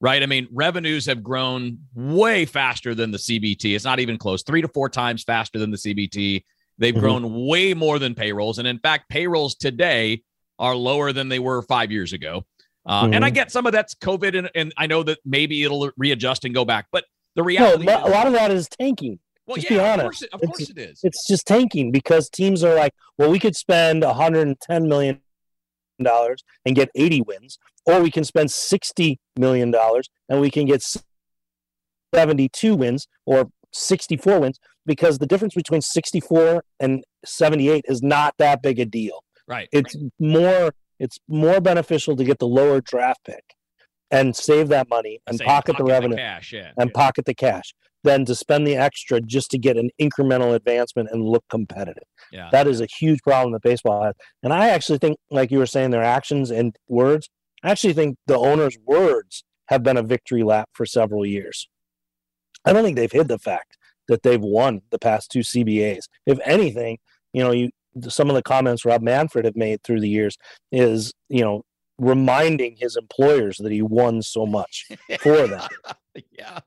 right 0.00 0.22
i 0.22 0.26
mean 0.26 0.48
revenues 0.50 1.06
have 1.06 1.22
grown 1.22 1.78
way 1.94 2.44
faster 2.46 2.94
than 2.94 3.10
the 3.10 3.18
cbt 3.18 3.74
it's 3.76 3.84
not 3.84 4.00
even 4.00 4.16
close 4.18 4.42
three 4.42 4.62
to 4.62 4.68
four 4.68 4.88
times 4.88 5.22
faster 5.22 5.58
than 5.58 5.70
the 5.70 5.76
cbt 5.76 6.42
They've 6.76 6.92
Mhm. 6.92 6.98
grown 7.00 7.46
way 7.46 7.72
more 7.72 8.00
than 8.00 8.16
payrolls. 8.16 8.58
And 8.58 8.66
in 8.66 8.80
fact, 8.80 9.08
payrolls 9.08 9.54
today 9.54 10.24
are 10.58 10.74
lower 10.74 11.12
than 11.12 11.28
they 11.28 11.38
were 11.38 11.62
five 11.62 11.92
years 11.92 12.12
ago. 12.12 12.44
Uh, 12.86 13.08
And 13.12 13.24
I 13.24 13.30
get 13.30 13.50
some 13.50 13.66
of 13.66 13.72
that's 13.72 13.94
COVID, 13.94 14.36
and, 14.38 14.50
and 14.54 14.72
I 14.76 14.86
know 14.86 15.02
that 15.04 15.18
maybe 15.24 15.62
it'll 15.62 15.90
readjust 15.96 16.44
and 16.44 16.54
go 16.54 16.64
back. 16.64 16.86
But 16.92 17.04
the 17.34 17.42
No, 17.42 17.46
reality 17.46 17.86
a 17.88 18.04
is, 18.04 18.10
lot 18.12 18.26
of 18.26 18.32
that 18.34 18.50
is 18.50 18.68
tanking. 18.68 19.18
well, 19.46 19.56
just 19.56 19.70
yeah, 19.70 19.96
be 19.96 20.00
of 20.00 20.04
course, 20.04 20.22
it, 20.22 20.28
of 20.32 20.40
course 20.42 20.70
it 20.70 20.78
is. 20.78 21.00
It's 21.02 21.26
just 21.26 21.46
tanking 21.46 21.90
because 21.90 22.28
teams 22.28 22.62
are 22.62 22.74
like, 22.74 22.92
well, 23.18 23.30
we 23.30 23.38
could 23.38 23.56
spend 23.56 24.02
110 24.02 24.88
million 24.88 25.20
dollars 26.02 26.42
and 26.66 26.74
get 26.74 26.88
80 26.94 27.22
wins, 27.22 27.58
or 27.86 28.02
we 28.02 28.10
can 28.10 28.24
spend 28.24 28.50
60 28.50 29.18
million 29.38 29.70
dollars 29.70 30.08
and 30.28 30.40
we 30.40 30.50
can 30.50 30.66
get 30.66 30.82
72 32.14 32.74
wins 32.74 33.06
or 33.26 33.50
64 33.72 34.40
wins 34.40 34.58
because 34.86 35.18
the 35.18 35.26
difference 35.26 35.54
between 35.54 35.80
64 35.80 36.64
and 36.80 37.04
78 37.24 37.84
is 37.88 38.02
not 38.02 38.34
that 38.38 38.62
big 38.62 38.78
a 38.78 38.84
deal. 38.84 39.22
Right. 39.48 39.68
It's 39.72 39.96
more 40.18 40.72
it's 40.98 41.18
more 41.28 41.60
beneficial 41.60 42.16
to 42.16 42.24
get 42.24 42.38
the 42.38 42.46
lower 42.46 42.80
draft 42.80 43.20
pick 43.24 43.44
and 44.10 44.34
save 44.36 44.68
that 44.68 44.88
money 44.88 45.20
and 45.26 45.38
Say, 45.38 45.44
pocket, 45.44 45.76
the 45.76 45.84
revenue 45.84 46.16
cash. 46.16 46.52
Yeah. 46.52 46.70
and 46.76 46.92
pocket 46.92 47.24
the 47.24 47.34
cash 47.34 47.74
than 48.04 48.24
to 48.26 48.34
spend 48.34 48.66
the 48.66 48.76
extra 48.76 49.20
just 49.20 49.50
to 49.50 49.58
get 49.58 49.76
an 49.78 49.90
incremental 50.00 50.54
advancement 50.54 51.08
and 51.10 51.24
look 51.24 51.44
competitive. 51.50 52.04
yeah. 52.30 52.48
That 52.52 52.66
is 52.66 52.80
a 52.80 52.86
huge 52.86 53.20
problem 53.22 53.52
that 53.54 53.62
baseball 53.62 54.02
has. 54.04 54.14
And 54.42 54.52
I 54.52 54.68
actually 54.68 54.98
think, 54.98 55.16
like 55.30 55.50
you 55.50 55.58
were 55.58 55.66
saying, 55.66 55.90
their 55.90 56.02
actions 56.04 56.50
and 56.50 56.76
words, 56.86 57.30
I 57.62 57.70
actually 57.70 57.94
think 57.94 58.18
the 58.26 58.36
owner's 58.36 58.76
words 58.86 59.42
have 59.68 59.82
been 59.82 59.96
a 59.96 60.02
victory 60.02 60.42
lap 60.42 60.68
for 60.74 60.84
several 60.84 61.24
years. 61.24 61.66
I 62.66 62.72
don't 62.74 62.84
think 62.84 62.96
they've 62.96 63.10
hid 63.10 63.28
the 63.28 63.38
fact 63.38 63.78
that 64.08 64.22
they've 64.22 64.40
won 64.40 64.82
the 64.90 64.98
past 64.98 65.30
two 65.30 65.40
CBAs. 65.40 66.04
If 66.26 66.38
anything, 66.44 66.98
you 67.32 67.42
know, 67.42 67.52
you 67.52 67.70
some 68.08 68.28
of 68.28 68.34
the 68.36 68.42
comments 68.42 68.84
Rob 68.84 69.02
Manfred 69.02 69.44
have 69.44 69.56
made 69.56 69.82
through 69.82 70.00
the 70.00 70.08
years 70.08 70.36
is, 70.72 71.12
you 71.28 71.42
know, 71.42 71.64
reminding 71.98 72.76
his 72.76 72.96
employers 72.96 73.58
that 73.58 73.70
he 73.72 73.82
won 73.82 74.22
so 74.22 74.46
much 74.46 74.88
for 75.20 75.46
that. 75.46 75.70
yeah. 76.32 76.58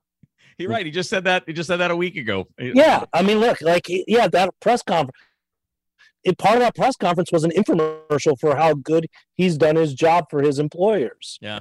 You're 0.57 0.71
right. 0.71 0.85
He 0.85 0.91
just 0.91 1.09
said 1.09 1.23
that. 1.25 1.43
He 1.45 1.53
just 1.53 1.67
said 1.67 1.77
that 1.77 1.91
a 1.91 1.95
week 1.95 2.15
ago. 2.15 2.47
Yeah, 2.57 3.03
I 3.13 3.21
mean, 3.21 3.39
look, 3.39 3.61
like, 3.61 3.85
yeah, 3.89 4.27
that 4.27 4.49
press 4.59 4.81
conference. 4.81 5.15
It, 6.23 6.37
part 6.37 6.55
of 6.55 6.61
that 6.61 6.75
press 6.75 6.95
conference 6.95 7.31
was 7.31 7.43
an 7.43 7.51
infomercial 7.51 8.39
for 8.39 8.55
how 8.55 8.73
good 8.73 9.05
he's 9.35 9.57
done 9.57 9.75
his 9.75 9.93
job 9.93 10.25
for 10.29 10.41
his 10.41 10.57
employers. 10.59 11.37
Yeah. 11.41 11.59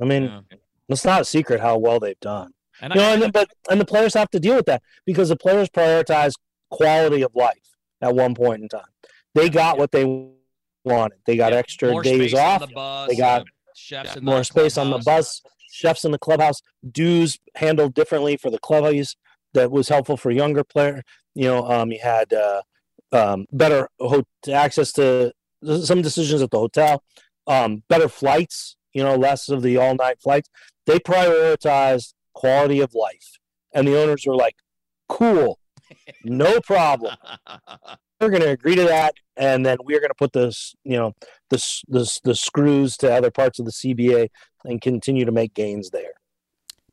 I 0.00 0.04
mean, 0.04 0.24
Yeah. 0.24 0.40
it's 0.88 1.04
not 1.04 1.22
a 1.22 1.24
secret 1.24 1.60
how 1.60 1.76
well 1.78 1.98
they've 1.98 2.18
done. 2.20 2.52
And 2.80 2.94
You 2.94 3.00
know, 3.00 3.08
I, 3.08 3.14
and, 3.14 3.32
but 3.32 3.48
and 3.68 3.80
the 3.80 3.84
players 3.84 4.14
have 4.14 4.30
to 4.30 4.40
deal 4.40 4.56
with 4.56 4.66
that 4.66 4.82
because 5.04 5.28
the 5.28 5.36
players 5.36 5.68
prioritize 5.68 6.32
quality 6.70 7.22
of 7.22 7.34
life 7.34 7.73
at 8.04 8.14
one 8.14 8.34
point 8.34 8.62
in 8.62 8.68
time. 8.68 8.90
They 9.34 9.48
got 9.48 9.78
what 9.78 9.90
they 9.90 10.04
wanted. 10.84 11.18
They 11.26 11.36
got 11.36 11.52
Yeah, 11.52 11.58
extra 11.58 12.02
days 12.02 12.34
off. 12.34 12.60
the 12.60 12.66
bus, 12.68 13.08
They 13.08 13.16
got 13.16 13.46
chefs 13.74 14.16
in 14.16 14.24
more 14.24 14.38
the 14.38 14.44
space 14.44 14.76
on 14.78 14.90
the 14.90 14.98
bus, 14.98 15.42
chefs 15.70 16.04
in 16.04 16.12
the 16.12 16.18
clubhouse, 16.18 16.60
dues 16.88 17.38
handled 17.56 17.94
differently 17.94 18.36
for 18.36 18.50
the 18.50 18.58
clubhouse 18.58 19.16
that 19.54 19.70
was 19.70 19.88
helpful 19.88 20.16
for 20.16 20.30
younger 20.30 20.62
player. 20.62 21.02
You 21.34 21.46
know, 21.46 21.68
um, 21.68 21.90
you 21.90 21.98
had 22.02 22.32
uh, 22.32 22.62
um, 23.12 23.46
better 23.52 23.88
ho- 23.98 24.26
access 24.52 24.92
to 24.92 25.32
some 25.82 26.02
decisions 26.02 26.42
at 26.42 26.50
the 26.50 26.58
hotel, 26.58 27.02
um, 27.46 27.82
better 27.88 28.08
flights. 28.08 28.76
You 28.92 29.02
know, 29.02 29.16
less 29.16 29.48
of 29.48 29.62
the 29.62 29.76
all 29.76 29.96
night 29.96 30.20
flights. 30.22 30.48
They 30.86 31.00
prioritized 31.00 32.14
quality 32.32 32.78
of 32.78 32.94
life, 32.94 33.40
and 33.74 33.88
the 33.88 34.00
owners 34.00 34.24
were 34.24 34.36
like, 34.36 34.54
"Cool, 35.08 35.58
no 36.24 36.60
problem." 36.60 37.16
we're 38.20 38.30
going 38.30 38.42
to 38.42 38.50
agree 38.50 38.74
to 38.76 38.84
that, 38.84 39.14
and 39.36 39.64
then 39.64 39.78
we're 39.82 40.00
going 40.00 40.10
to 40.10 40.14
put 40.14 40.32
this, 40.32 40.74
you 40.84 40.96
know, 40.96 41.12
the 41.50 41.56
s- 41.56 41.82
the 41.88 42.18
the 42.24 42.34
screws 42.34 42.96
to 42.98 43.12
other 43.12 43.30
parts 43.30 43.58
of 43.58 43.66
the 43.66 43.72
CBA 43.72 44.28
and 44.64 44.80
continue 44.80 45.24
to 45.24 45.32
make 45.32 45.54
gains 45.54 45.90
there. 45.90 46.12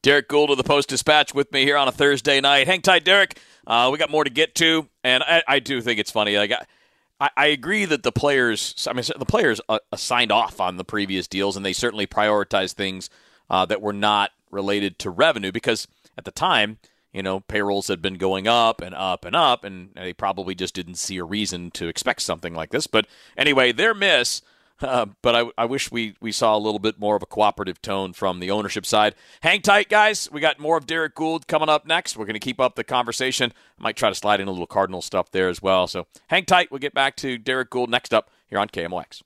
Derrick 0.02 0.30
Goold 0.30 0.50
of 0.50 0.58
the 0.58 0.64
Post 0.64 0.90
Dispatch 0.90 1.34
with 1.34 1.52
me 1.52 1.64
here 1.64 1.78
on 1.78 1.88
a 1.88 1.92
Thursday 1.92 2.42
night. 2.42 2.68
Hang 2.68 2.82
tight, 2.82 3.06
Derrick. 3.06 3.40
Uh, 3.68 3.90
we 3.92 4.00
got 4.00 4.10
more 4.10 4.24
to 4.24 4.32
get 4.32 4.56
to, 4.56 4.88
and 5.04 5.24
I, 5.24 5.44
I 5.48 5.60
do 5.60 5.80
think 5.80 6.00
it's 6.00 6.10
funny. 6.10 6.38
Like, 6.38 6.52
I, 7.20 7.30
I 7.38 7.48
agree 7.48 7.86
that 7.86 8.02
the 8.02 8.12
players, 8.12 8.88
I 8.90 8.94
mean, 8.94 9.06
the 9.18 9.26
players 9.26 9.62
uh, 9.70 9.78
signed 9.96 10.32
off 10.32 10.60
on 10.60 10.78
the 10.78 10.84
previous 10.84 11.28
deals, 11.28 11.56
and 11.56 11.64
they 11.64 11.74
certainly 11.74 12.08
prioritized 12.08 12.74
things 12.74 13.12
uh, 13.50 13.66
that 13.68 13.80
were 13.80 13.94
not 13.94 14.32
related 14.50 14.98
to 15.00 15.12
revenue 15.12 15.52
because 15.52 15.88
at 16.18 16.26
the 16.26 16.32
time, 16.32 16.80
you 17.14 17.22
know, 17.22 17.42
payrolls 17.42 17.88
had 17.88 18.02
been 18.02 18.16
going 18.16 18.48
up 18.48 18.82
and 18.82 18.96
up 18.96 19.26
and 19.26 19.36
up, 19.36 19.64
and 19.64 19.90
they 19.96 20.14
probably 20.14 20.56
just 20.56 20.74
didn't 20.74 20.96
see 20.96 21.18
a 21.18 21.24
reason 21.24 21.72
to 21.72 21.88
expect 21.88 22.22
something 22.22 22.54
like 22.54 22.72
this. 22.72 22.88
But 22.88 23.08
anyway, 23.38 23.72
their 23.72 23.94
miss. 23.94 24.42
Uh, 24.82 25.06
but 25.22 25.36
I, 25.36 25.52
I 25.60 25.66
wish 25.66 25.92
we, 25.92 26.16
we 26.22 26.32
saw 26.32 26.58
a 26.58 26.58
little 26.58 26.80
bit 26.80 27.00
more 27.00 27.16
of 27.16 27.22
a 27.22 27.28
cooperative 27.28 27.84
tone 27.84 28.14
from 28.14 28.40
the 28.40 28.50
ownership 28.50 28.84
side. 28.84 29.14
Hang 29.42 29.62
tight, 29.62 29.90
guys. 29.90 30.28
We 30.32 30.42
got 30.42 30.58
more 30.58 30.76
of 30.76 30.88
Derrick 30.88 31.14
Goold 31.14 31.46
coming 31.46 31.70
up 31.70 31.86
next. 31.86 32.18
We're 32.18 32.26
going 32.26 32.34
to 32.34 32.40
keep 32.40 32.60
up 32.60 32.74
the 32.74 32.84
conversation. 32.84 33.54
I 33.80 33.84
might 33.84 33.96
try 33.96 34.10
to 34.10 34.16
slide 34.16 34.42
in 34.42 34.48
a 34.48 34.52
little 34.52 34.66
Cardinal 34.66 35.04
stuff 35.04 35.30
there 35.30 35.50
as 35.50 35.62
well. 35.62 35.86
So 35.86 36.08
hang 36.30 36.46
tight. 36.46 36.72
We'll 36.72 36.80
get 36.80 36.96
back 36.96 37.16
to 37.18 37.38
Derrick 37.38 37.70
Goold 37.70 37.90
next 37.90 38.12
up 38.12 38.32
here 38.48 38.58
on 38.58 38.70
KMOX. 38.70 39.22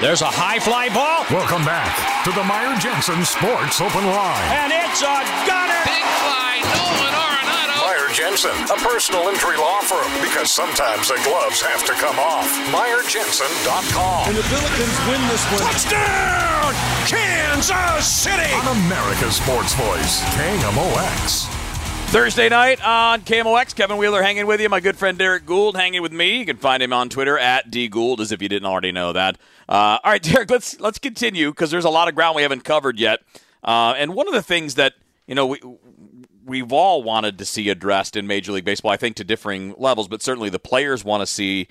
There's 0.00 0.20
a 0.22 0.28
high 0.28 0.58
fly 0.60 0.90
ball, 0.92 1.24
Welcome 1.32 1.64
back 1.64 1.88
to 2.26 2.30
the 2.34 2.44
Meyer 2.44 2.76
Jensen 2.76 3.24
Sports 3.24 3.80
Open 3.80 4.04
Line. 4.04 4.44
and 4.52 4.68
it's 4.74 5.00
a 5.00 5.16
gunner. 5.48 5.80
Big 5.86 6.04
fly, 6.20 6.60
Nolan 6.76 7.14
Arenado. 7.14 7.76
Meyer 7.80 8.10
Jensen, 8.12 8.52
a 8.68 8.76
personal 8.84 9.30
injury 9.32 9.56
law 9.56 9.80
firm, 9.86 10.10
because 10.20 10.50
sometimes 10.50 11.08
the 11.08 11.16
gloves 11.24 11.62
have 11.62 11.86
to 11.88 11.94
come 11.96 12.18
off. 12.20 12.44
MeyerJensen.com. 12.74 14.28
And 14.28 14.36
the 14.36 14.44
Billikens 14.52 14.98
win 15.08 15.22
this 15.30 15.44
one. 15.54 15.62
Touchdown, 15.72 16.74
Kansas 17.08 18.04
City. 18.04 18.50
On 18.60 18.76
America's 18.84 19.38
Sports 19.40 19.72
Voice, 19.78 20.20
KMOX. 20.36 21.48
Thursday 22.14 22.48
night 22.48 22.80
on 22.80 23.22
KMOX. 23.22 23.74
Kevin 23.74 23.96
Wheeler 23.96 24.22
hanging 24.22 24.46
with 24.46 24.60
you. 24.60 24.68
My 24.68 24.78
good 24.78 24.96
friend 24.96 25.18
Derrick 25.18 25.44
Goold 25.44 25.74
hanging 25.74 26.00
with 26.00 26.12
me. 26.12 26.38
You 26.38 26.46
can 26.46 26.58
find 26.58 26.80
him 26.80 26.92
on 26.92 27.08
Twitter 27.08 27.36
at 27.36 27.72
dgoold, 27.72 28.20
as 28.20 28.30
if 28.30 28.40
you 28.40 28.48
didn't 28.48 28.66
already 28.66 28.92
know 28.92 29.12
that. 29.12 29.36
Uh, 29.68 29.98
all 30.04 30.12
right, 30.12 30.22
Derrick, 30.22 30.48
let's 30.48 30.78
let's 30.78 31.00
continue 31.00 31.50
because 31.50 31.72
there's 31.72 31.84
a 31.84 31.90
lot 31.90 32.06
of 32.06 32.14
ground 32.14 32.36
we 32.36 32.42
haven't 32.42 32.62
covered 32.62 33.00
yet. 33.00 33.18
Uh, 33.64 33.94
and 33.98 34.14
one 34.14 34.28
of 34.28 34.32
the 34.32 34.44
things 34.44 34.76
that 34.76 34.92
you 35.26 35.34
know, 35.34 35.46
we 35.46 35.60
we've 36.44 36.72
all 36.72 37.02
wanted 37.02 37.36
to 37.38 37.44
see 37.44 37.68
addressed 37.68 38.14
in 38.14 38.28
Major 38.28 38.52
League 38.52 38.64
Baseball. 38.64 38.92
I 38.92 38.96
think 38.96 39.16
to 39.16 39.24
differing 39.24 39.74
levels, 39.76 40.06
but 40.06 40.22
certainly 40.22 40.50
the 40.50 40.60
players 40.60 41.04
want 41.04 41.20
to 41.22 41.26
see 41.26 41.66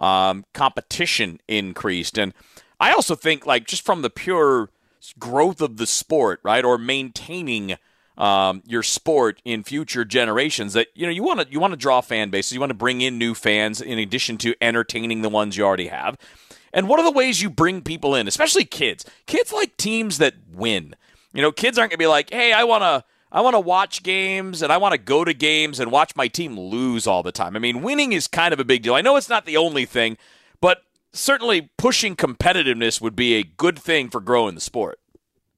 um, 0.00 0.44
competition 0.54 1.38
increased, 1.46 2.18
and 2.18 2.34
I 2.80 2.90
also 2.90 3.14
think 3.14 3.46
like 3.46 3.68
just 3.68 3.86
from 3.86 4.02
the 4.02 4.10
pure 4.10 4.70
growth 5.20 5.60
of 5.60 5.76
the 5.76 5.86
sport, 5.86 6.40
right, 6.42 6.64
or 6.64 6.78
maintaining 6.78 7.76
um, 8.16 8.62
your 8.66 8.82
sport 8.82 9.40
in 9.44 9.64
future 9.64 10.04
generations 10.04 10.72
that 10.74 10.88
you 10.94 11.06
know 11.06 11.12
you 11.12 11.22
want 11.22 11.40
to 11.40 11.50
you 11.50 11.58
want 11.58 11.72
to 11.72 11.76
draw 11.76 12.00
fan 12.00 12.30
bases 12.30 12.52
you 12.52 12.60
want 12.60 12.70
to 12.70 12.74
bring 12.74 13.00
in 13.00 13.18
new 13.18 13.34
fans 13.34 13.80
in 13.80 13.98
addition 13.98 14.38
to 14.38 14.54
entertaining 14.60 15.22
the 15.22 15.28
ones 15.28 15.56
you 15.56 15.64
already 15.64 15.88
have. 15.88 16.16
And 16.72 16.88
what 16.88 16.98
are 16.98 17.04
the 17.04 17.16
ways 17.16 17.40
you 17.40 17.50
bring 17.50 17.82
people 17.82 18.14
in 18.14 18.26
especially 18.26 18.64
kids? 18.64 19.04
Kids 19.26 19.52
like 19.52 19.76
teams 19.76 20.18
that 20.18 20.34
win. 20.52 20.94
You 21.32 21.42
know 21.42 21.52
kids 21.52 21.78
aren't 21.78 21.90
going 21.90 21.98
to 21.98 22.02
be 22.02 22.06
like 22.06 22.30
hey 22.30 22.52
i 22.52 22.62
want 22.62 22.82
to 22.82 23.04
i 23.32 23.40
want 23.40 23.54
to 23.54 23.60
watch 23.60 24.04
games 24.04 24.62
and 24.62 24.72
i 24.72 24.76
want 24.76 24.92
to 24.92 24.98
go 24.98 25.24
to 25.24 25.34
games 25.34 25.80
and 25.80 25.90
watch 25.90 26.14
my 26.14 26.28
team 26.28 26.58
lose 26.58 27.06
all 27.06 27.24
the 27.24 27.32
time. 27.32 27.56
I 27.56 27.58
mean 27.58 27.82
winning 27.82 28.12
is 28.12 28.28
kind 28.28 28.52
of 28.52 28.60
a 28.60 28.64
big 28.64 28.82
deal. 28.82 28.94
I 28.94 29.00
know 29.00 29.16
it's 29.16 29.28
not 29.28 29.44
the 29.46 29.56
only 29.56 29.86
thing 29.86 30.16
but 30.60 30.82
certainly 31.12 31.70
pushing 31.76 32.14
competitiveness 32.14 33.00
would 33.00 33.16
be 33.16 33.34
a 33.34 33.42
good 33.42 33.78
thing 33.78 34.08
for 34.08 34.20
growing 34.20 34.54
the 34.54 34.60
sport. 34.60 35.00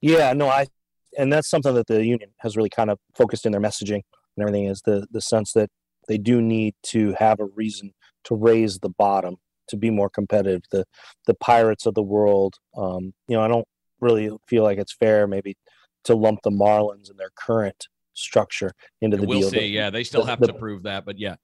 Yeah 0.00 0.32
no 0.32 0.48
i 0.48 0.68
and 1.16 1.33
that's 1.33 1.48
something 1.48 1.74
that 1.74 1.87
the 1.87 2.05
union 2.05 2.31
has 2.38 2.57
really 2.57 2.70
kind 2.70 2.90
of 2.90 2.98
focused 3.14 3.46
in 3.46 3.52
their 3.52 3.61
messaging 3.61 4.02
and 4.37 4.42
everything 4.42 4.66
is 4.66 4.83
the 4.85 5.07
the 5.11 5.20
sense 5.20 5.52
that 5.52 5.70
they 6.09 6.18
do 6.18 6.40
need 6.40 6.74
to 6.85 7.14
have 7.18 7.40
a 7.40 7.46
reason 7.46 7.92
to 8.24 8.35
raise 8.35 8.79
the 8.79 8.88
bottom 8.88 9.37
to 9.68 9.76
be 9.76 9.90
more 9.90 10.09
competitive. 10.09 10.62
The 10.70 10.85
the 11.26 11.35
pirates 11.35 11.87
of 11.87 11.94
the 11.94 12.02
world, 12.02 12.55
um, 12.76 13.12
you 13.29 13.37
know, 13.37 13.42
I 13.42 13.48
don't 13.48 13.66
really 14.00 14.31
feel 14.46 14.62
like 14.62 14.79
it's 14.79 14.94
fair 14.94 15.26
maybe 15.26 15.57
to 16.05 16.14
lump 16.14 16.40
the 16.44 16.50
Marlins 16.50 17.11
and 17.11 17.18
their 17.18 17.31
current 17.37 17.87
structure 18.14 18.72
into 19.00 19.16
the 19.16 19.26
we'll 19.26 19.40
deal. 19.40 19.50
see. 19.50 19.66
yeah, 19.66 19.90
they 19.90 20.05
still 20.05 20.22
the, 20.22 20.31
have 20.31 20.40
the, 20.40 20.48
to 20.48 20.55
prove 20.55 20.85
that, 20.85 21.05
but 21.05 21.18
yeah. 21.18 21.37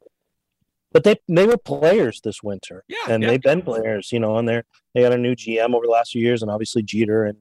But 0.93 1.05
they 1.05 1.17
they 1.27 1.47
were 1.47 1.57
players 1.57 2.21
this 2.23 2.43
winter, 2.43 2.85
yeah, 2.87 2.97
and 3.09 3.23
yeah. 3.23 3.31
they've 3.31 3.43
been 3.43 3.63
players, 3.63 4.13
you 4.13 4.21
know, 4.21 4.37
and 4.37 4.47
they're 4.47 4.65
they 4.95 5.01
got 5.01 5.13
a 5.13 5.19
new 5.19 5.35
GM 5.35 5.75
over 5.75 5.87
the 5.87 5.93
last 5.93 6.13
few 6.13 6.23
years, 6.23 6.43
and 6.43 6.51
obviously 6.51 6.83
Jeter 6.83 7.25
and 7.25 7.39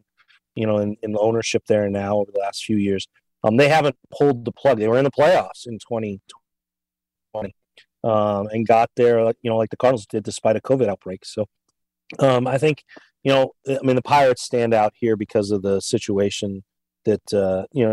you 0.55 0.65
know, 0.65 0.77
in, 0.77 0.97
in 1.01 1.11
the 1.11 1.19
ownership 1.19 1.63
there 1.67 1.89
now 1.89 2.17
over 2.17 2.31
the 2.31 2.39
last 2.39 2.63
few 2.63 2.77
years. 2.77 3.07
Um, 3.43 3.57
they 3.57 3.69
haven't 3.69 3.95
pulled 4.11 4.45
the 4.45 4.51
plug. 4.51 4.77
They 4.77 4.87
were 4.87 4.97
in 4.97 5.03
the 5.03 5.11
playoffs 5.11 5.65
in 5.65 5.79
2020 5.79 7.55
um, 8.03 8.47
and 8.51 8.67
got 8.67 8.89
there, 8.95 9.19
you 9.41 9.49
know, 9.49 9.57
like 9.57 9.69
the 9.69 9.77
Cardinals 9.77 10.05
did 10.05 10.23
despite 10.23 10.55
a 10.55 10.61
COVID 10.61 10.87
outbreak. 10.87 11.25
So 11.25 11.47
um, 12.19 12.47
I 12.47 12.57
think, 12.57 12.83
you 13.23 13.31
know, 13.31 13.53
I 13.67 13.79
mean, 13.83 13.95
the 13.95 14.01
Pirates 14.01 14.43
stand 14.43 14.73
out 14.73 14.93
here 14.95 15.15
because 15.15 15.51
of 15.51 15.61
the 15.61 15.79
situation 15.79 16.63
that, 17.05 17.33
uh, 17.33 17.65
you 17.71 17.85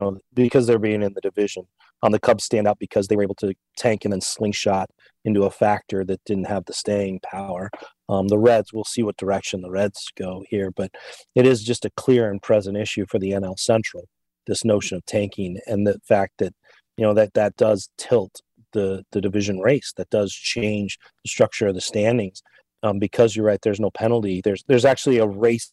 know, 0.00 0.18
because 0.34 0.66
they're 0.66 0.78
being 0.78 1.02
in 1.02 1.14
the 1.14 1.20
division. 1.20 1.66
Um, 2.02 2.12
the 2.12 2.20
Cubs 2.20 2.44
stand 2.44 2.68
out 2.68 2.78
because 2.78 3.08
they 3.08 3.16
were 3.16 3.24
able 3.24 3.34
to 3.36 3.54
tank 3.76 4.04
and 4.04 4.12
then 4.12 4.20
slingshot 4.20 4.88
into 5.24 5.42
a 5.42 5.50
factor 5.50 6.04
that 6.04 6.22
didn't 6.24 6.46
have 6.46 6.64
the 6.66 6.72
staying 6.72 7.20
power. 7.20 7.70
Um, 8.08 8.28
the 8.28 8.38
Reds, 8.38 8.72
we'll 8.72 8.84
see 8.84 9.02
what 9.02 9.16
direction 9.16 9.60
the 9.60 9.70
Reds 9.70 10.10
go 10.16 10.44
here, 10.48 10.70
but 10.70 10.90
it 11.34 11.46
is 11.46 11.62
just 11.62 11.84
a 11.84 11.90
clear 11.90 12.30
and 12.30 12.42
present 12.42 12.76
issue 12.76 13.06
for 13.06 13.18
the 13.18 13.32
NL 13.32 13.58
Central. 13.58 14.08
This 14.46 14.64
notion 14.64 14.96
of 14.96 15.04
tanking 15.04 15.58
and 15.66 15.86
the 15.86 16.00
fact 16.08 16.34
that 16.38 16.54
you 16.96 17.04
know 17.04 17.12
that 17.14 17.34
that 17.34 17.56
does 17.56 17.90
tilt 17.98 18.40
the 18.72 19.04
the 19.12 19.20
division 19.20 19.60
race, 19.60 19.92
that 19.96 20.10
does 20.10 20.32
change 20.32 20.98
the 21.22 21.28
structure 21.28 21.68
of 21.68 21.74
the 21.74 21.80
standings. 21.80 22.42
Um, 22.82 22.98
because 22.98 23.34
you're 23.34 23.44
right, 23.44 23.60
there's 23.62 23.80
no 23.80 23.90
penalty. 23.90 24.40
There's 24.42 24.64
there's 24.68 24.84
actually 24.84 25.18
a 25.18 25.26
race 25.26 25.72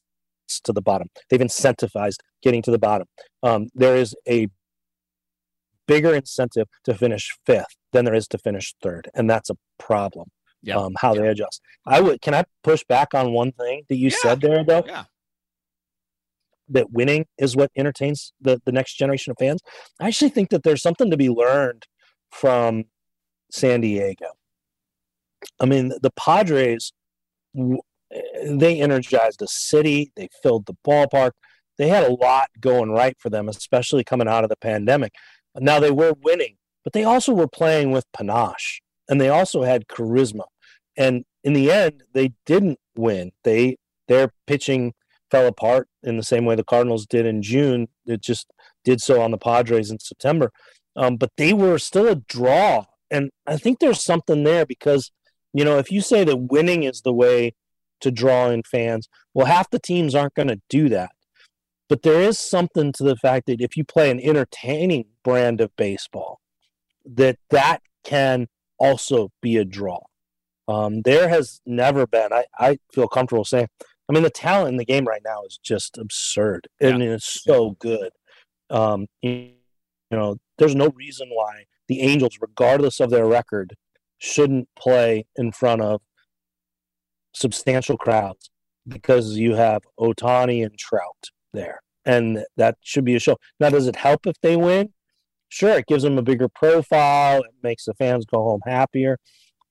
to 0.63 0.73
the 0.73 0.81
bottom. 0.81 1.07
They've 1.29 1.39
incentivized 1.39 2.17
getting 2.41 2.61
to 2.63 2.71
the 2.71 2.79
bottom. 2.79 3.07
Um, 3.43 3.69
there 3.73 3.95
is 3.95 4.15
a 4.27 4.47
bigger 5.87 6.13
incentive 6.13 6.67
to 6.83 6.95
finish 6.95 7.31
fifth 7.45 7.75
than 7.93 8.05
there 8.05 8.15
is 8.15 8.27
to 8.29 8.37
finish 8.37 8.73
third, 8.81 9.09
and 9.13 9.29
that's 9.29 9.49
a 9.49 9.57
problem. 9.77 10.29
Yeah. 10.65 10.77
Um, 10.77 10.93
how 10.99 11.13
yeah. 11.13 11.21
they 11.21 11.27
adjust. 11.29 11.61
I 11.85 12.01
would. 12.01 12.21
Can 12.21 12.33
I 12.33 12.43
push 12.63 12.83
back 12.83 13.13
on 13.13 13.31
one 13.31 13.51
thing 13.51 13.83
that 13.87 13.97
you 13.97 14.09
Yeah. 14.09 14.17
said 14.21 14.41
there, 14.41 14.63
though? 14.63 14.83
Yeah. 14.85 15.05
That 16.69 16.91
winning 16.91 17.27
is 17.37 17.55
what 17.55 17.71
entertains 17.75 18.33
the 18.41 18.59
the 18.65 18.71
next 18.71 18.95
generation 18.95 19.31
of 19.31 19.37
fans. 19.37 19.61
I 19.99 20.07
actually 20.07 20.29
think 20.29 20.49
that 20.49 20.63
there's 20.63 20.81
something 20.81 21.11
to 21.11 21.17
be 21.17 21.29
learned 21.29 21.85
from 22.31 22.85
San 23.51 23.81
Diego. 23.81 24.31
I 25.59 25.65
mean, 25.65 25.89
the 26.01 26.11
Padres, 26.11 26.91
they 27.53 28.81
energized 28.81 29.39
the 29.39 29.47
city. 29.47 30.11
They 30.15 30.29
filled 30.41 30.65
the 30.65 30.75
ballpark. 30.85 31.31
They 31.77 31.89
had 31.89 32.09
a 32.09 32.13
lot 32.13 32.47
going 32.59 32.91
right 32.91 33.15
for 33.19 33.29
them, 33.29 33.47
especially 33.47 34.03
coming 34.03 34.27
out 34.27 34.43
of 34.43 34.49
the 34.49 34.55
pandemic. 34.55 35.13
Now 35.55 35.79
they 35.79 35.91
were 35.91 36.13
winning, 36.19 36.57
but 36.83 36.93
they 36.93 37.03
also 37.03 37.33
were 37.33 37.47
playing 37.47 37.91
with 37.91 38.11
panache 38.11 38.81
and 39.07 39.19
they 39.19 39.29
also 39.29 39.63
had 39.63 39.87
charisma. 39.87 40.45
And 40.97 41.25
in 41.43 41.53
the 41.53 41.71
end, 41.71 42.03
they 42.13 42.33
didn't 42.45 42.79
win. 42.95 43.31
They 43.43 43.77
their 44.07 44.31
pitching 44.47 44.93
fell 45.31 45.47
apart 45.47 45.87
in 46.03 46.17
the 46.17 46.23
same 46.23 46.45
way 46.45 46.55
the 46.55 46.63
Cardinals 46.63 47.05
did 47.05 47.25
in 47.25 47.41
June. 47.41 47.87
It 48.05 48.21
just 48.21 48.47
did 48.83 49.01
so 49.01 49.21
on 49.21 49.31
the 49.31 49.37
Padres 49.37 49.91
in 49.91 49.99
September. 49.99 50.51
Um, 50.95 51.17
but 51.17 51.31
they 51.37 51.53
were 51.53 51.77
still 51.77 52.07
a 52.07 52.15
draw, 52.15 52.85
and 53.11 53.31
I 53.45 53.57
think 53.57 53.79
there's 53.79 54.03
something 54.03 54.43
there 54.43 54.65
because 54.65 55.11
you 55.53 55.65
know 55.65 55.77
if 55.77 55.91
you 55.91 56.01
say 56.01 56.23
that 56.23 56.37
winning 56.37 56.83
is 56.83 57.01
the 57.01 57.13
way 57.13 57.53
to 58.01 58.11
draw 58.11 58.49
in 58.49 58.63
fans, 58.63 59.09
well, 59.33 59.47
half 59.47 59.69
the 59.69 59.79
teams 59.79 60.15
aren't 60.15 60.35
going 60.35 60.47
to 60.47 60.61
do 60.69 60.89
that. 60.89 61.11
But 61.87 62.01
there 62.01 62.21
is 62.21 62.39
something 62.39 62.91
to 62.93 63.03
the 63.03 63.15
fact 63.15 63.45
that 63.47 63.61
if 63.61 63.77
you 63.77 63.83
play 63.83 64.09
an 64.09 64.19
entertaining 64.19 65.05
brand 65.23 65.61
of 65.61 65.75
baseball, 65.75 66.39
that 67.05 67.37
that 67.49 67.81
can 68.03 68.47
also 68.79 69.31
be 69.41 69.57
a 69.57 69.65
draw. 69.65 69.99
Um, 70.67 71.01
there 71.03 71.29
has 71.29 71.61
never 71.65 72.07
been, 72.07 72.33
I, 72.33 72.45
I 72.57 72.79
feel 72.93 73.07
comfortable 73.07 73.45
saying, 73.45 73.67
I 74.09 74.13
mean, 74.13 74.23
the 74.23 74.29
talent 74.29 74.69
in 74.69 74.77
the 74.77 74.85
game 74.85 75.05
right 75.05 75.21
now 75.23 75.43
is 75.45 75.59
just 75.63 75.97
absurd. 75.97 76.67
yeah. 76.79 76.89
and 76.89 77.03
it's 77.03 77.43
so 77.43 77.71
good. 77.79 78.11
Um, 78.69 79.07
you, 79.21 79.51
you 80.11 80.17
know, 80.17 80.37
there's 80.57 80.75
no 80.75 80.89
reason 80.89 81.29
why 81.31 81.65
the 81.87 82.01
Angels, 82.01 82.37
regardless 82.39 82.99
of 82.99 83.09
their 83.09 83.25
record, 83.25 83.75
shouldn't 84.17 84.69
play 84.77 85.25
in 85.35 85.51
front 85.51 85.81
of 85.81 86.01
substantial 87.33 87.97
crowds 87.97 88.49
because 88.87 89.37
you 89.37 89.55
have 89.55 89.83
Ohtani 89.99 90.63
and 90.63 90.77
Trout 90.77 91.29
there. 91.53 91.81
And 92.05 92.43
that 92.57 92.77
should 92.81 93.05
be 93.05 93.15
a 93.15 93.19
show. 93.19 93.37
Now, 93.59 93.69
does 93.69 93.87
it 93.87 93.95
help 93.95 94.27
if 94.27 94.39
they 94.41 94.55
win? 94.55 94.93
Sure, 95.49 95.77
it 95.77 95.87
gives 95.87 96.03
them 96.03 96.17
a 96.17 96.21
bigger 96.21 96.47
profile. 96.47 97.41
It 97.41 97.51
makes 97.63 97.85
the 97.85 97.93
fans 97.95 98.25
go 98.25 98.43
home 98.43 98.61
happier. 98.65 99.17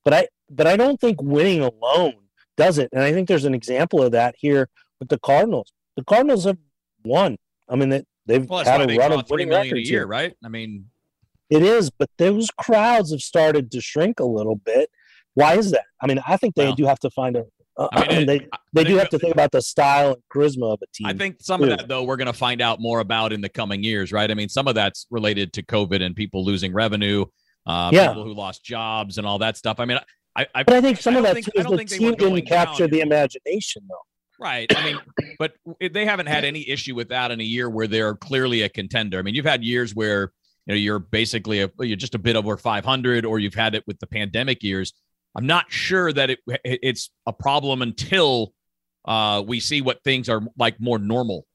But 0.03 0.13
I, 0.13 0.27
but 0.49 0.67
I 0.67 0.77
don't 0.77 0.99
think 0.99 1.21
winning 1.21 1.61
alone 1.61 2.15
does 2.57 2.77
it. 2.77 2.89
And 2.93 3.01
I 3.01 3.11
think 3.11 3.27
there's 3.27 3.45
an 3.45 3.53
example 3.53 4.01
of 4.01 4.11
that 4.13 4.35
here 4.37 4.69
with 4.99 5.09
the 5.09 5.19
Cardinals. 5.19 5.71
The 5.97 6.03
Cardinals 6.03 6.45
have 6.45 6.57
won. 7.03 7.37
I 7.69 7.75
mean, 7.75 7.89
they, 7.89 8.03
they've 8.25 8.47
Well, 8.49 8.63
had 8.63 8.81
a 8.81 8.87
they 8.87 8.97
run 8.97 9.11
of 9.11 9.29
winning 9.29 9.49
million 9.49 9.75
a 9.75 9.79
year, 9.79 9.85
here. 10.01 10.07
right? 10.07 10.33
I 10.43 10.49
mean, 10.49 10.85
It 11.49 11.63
is, 11.63 11.89
but 11.89 12.09
those 12.17 12.49
crowds 12.57 13.11
have 13.11 13.21
started 13.21 13.71
to 13.71 13.81
shrink 13.81 14.19
a 14.19 14.25
little 14.25 14.55
bit. 14.55 14.89
Why 15.33 15.55
is 15.57 15.71
that? 15.71 15.83
I 16.01 16.07
mean, 16.07 16.19
I 16.25 16.37
think 16.37 16.55
they 16.55 16.65
Well, 16.65 16.75
do 16.75 16.85
have 16.85 16.99
to 16.99 17.09
find 17.09 17.35
a. 17.35 17.43
Uh, 17.77 17.89
I 17.91 18.07
mean, 18.07 18.21
it- 18.21 18.25
they 18.27 18.47
they 18.71 18.83
do 18.85 18.95
have 18.95 19.09
to 19.09 19.19
think 19.19 19.33
about 19.33 19.51
the 19.51 19.61
style 19.61 20.13
and 20.13 20.21
charisma 20.33 20.73
of 20.73 20.79
a 20.81 20.85
team. 20.93 21.07
I 21.07 21.13
think 21.13 21.37
some 21.41 21.61
of 21.61 21.67
that, 21.69 21.89
though, 21.89 22.03
we're 22.03 22.15
going 22.15 22.27
to 22.27 22.33
find 22.33 22.61
out 22.61 22.79
more 22.79 23.01
about 23.01 23.33
in 23.33 23.41
the 23.41 23.49
coming 23.49 23.83
years, 23.83 24.13
right? 24.13 24.31
I 24.31 24.33
mean, 24.33 24.47
some 24.47 24.67
of 24.69 24.75
that's 24.75 25.05
related 25.11 25.51
to 25.53 25.63
COVID 25.63 26.01
and 26.01 26.15
people 26.15 26.45
losing 26.45 26.71
revenue, 26.73 27.25
uh, 27.65 27.89
Yeah. 27.91 28.07
people 28.09 28.23
who 28.23 28.33
lost 28.33 28.63
jobs 28.63 29.17
and 29.17 29.27
all 29.27 29.39
that 29.39 29.57
stuff. 29.57 29.79
I 29.81 29.85
mean, 29.85 29.99
I, 30.35 30.47
I, 30.53 30.63
But 30.63 30.75
I 30.75 30.81
think 30.81 30.99
some 30.99 31.15
I 31.15 31.19
of 31.19 31.23
that 31.23 31.33
think- 31.35 31.45
too 31.45 31.51
is 31.55 31.65
the 31.65 31.97
team 31.97 32.15
didn't 32.15 32.45
capture 32.47 32.87
the 32.87 33.01
imagination, 33.01 33.83
though. 33.87 33.95
Right. 34.37 34.69
I 34.77 34.83
mean, 34.83 34.99
but 35.39 35.53
they 35.79 36.05
haven't 36.05 36.25
had 36.27 36.43
any 36.43 36.69
issue 36.69 36.93
with 36.93 37.07
that 37.09 37.31
in 37.31 37.39
a 37.39 37.43
year 37.43 37.69
where 37.69 37.87
they're 37.87 38.15
clearly 38.15 38.63
a 38.63 38.69
contender. 38.69 39.17
I 39.17 39.21
mean, 39.21 39.33
you've 39.33 39.45
had 39.45 39.63
years 39.63 39.95
where 39.95 40.33
you 40.65 40.73
know 40.73 40.75
you're 40.75 40.99
basically 40.99 41.61
a, 41.61 41.69
you're 41.79 41.95
just 41.95 42.15
a 42.15 42.19
bit 42.19 42.35
over 42.35 42.57
500, 42.57 43.23
or 43.25 43.39
you've 43.39 43.53
had 43.53 43.75
it 43.75 43.83
with 43.87 43.97
the 43.99 44.07
pandemic 44.07 44.61
years. 44.61 44.91
I'm 45.37 45.47
not 45.47 45.71
sure 45.71 46.11
that 46.11 46.29
it 46.31 46.39
it's 46.63 47.11
a 47.25 47.31
problem 47.31 47.81
until 47.81 48.51
uh, 49.05 49.41
we 49.47 49.61
see 49.61 49.81
what 49.81 50.03
things 50.03 50.27
are 50.27 50.41
like 50.57 50.81
more 50.81 50.99
normal. 50.99 51.45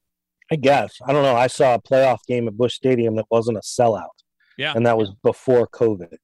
I 0.51 0.55
guess 0.55 0.95
I 1.07 1.13
don't 1.13 1.21
know. 1.21 1.35
I 1.35 1.47
saw 1.47 1.75
a 1.75 1.79
playoff 1.79 2.19
game 2.27 2.47
at 2.47 2.57
Busch 2.57 2.73
Stadium 2.73 3.15
that 3.17 3.25
wasn't 3.29 3.57
a 3.57 3.61
sellout, 3.61 4.07
Yeah. 4.57 4.73
and 4.75 4.87
that 4.87 4.97
was 4.97 5.11
before 5.23 5.67
COVID. 5.67 6.17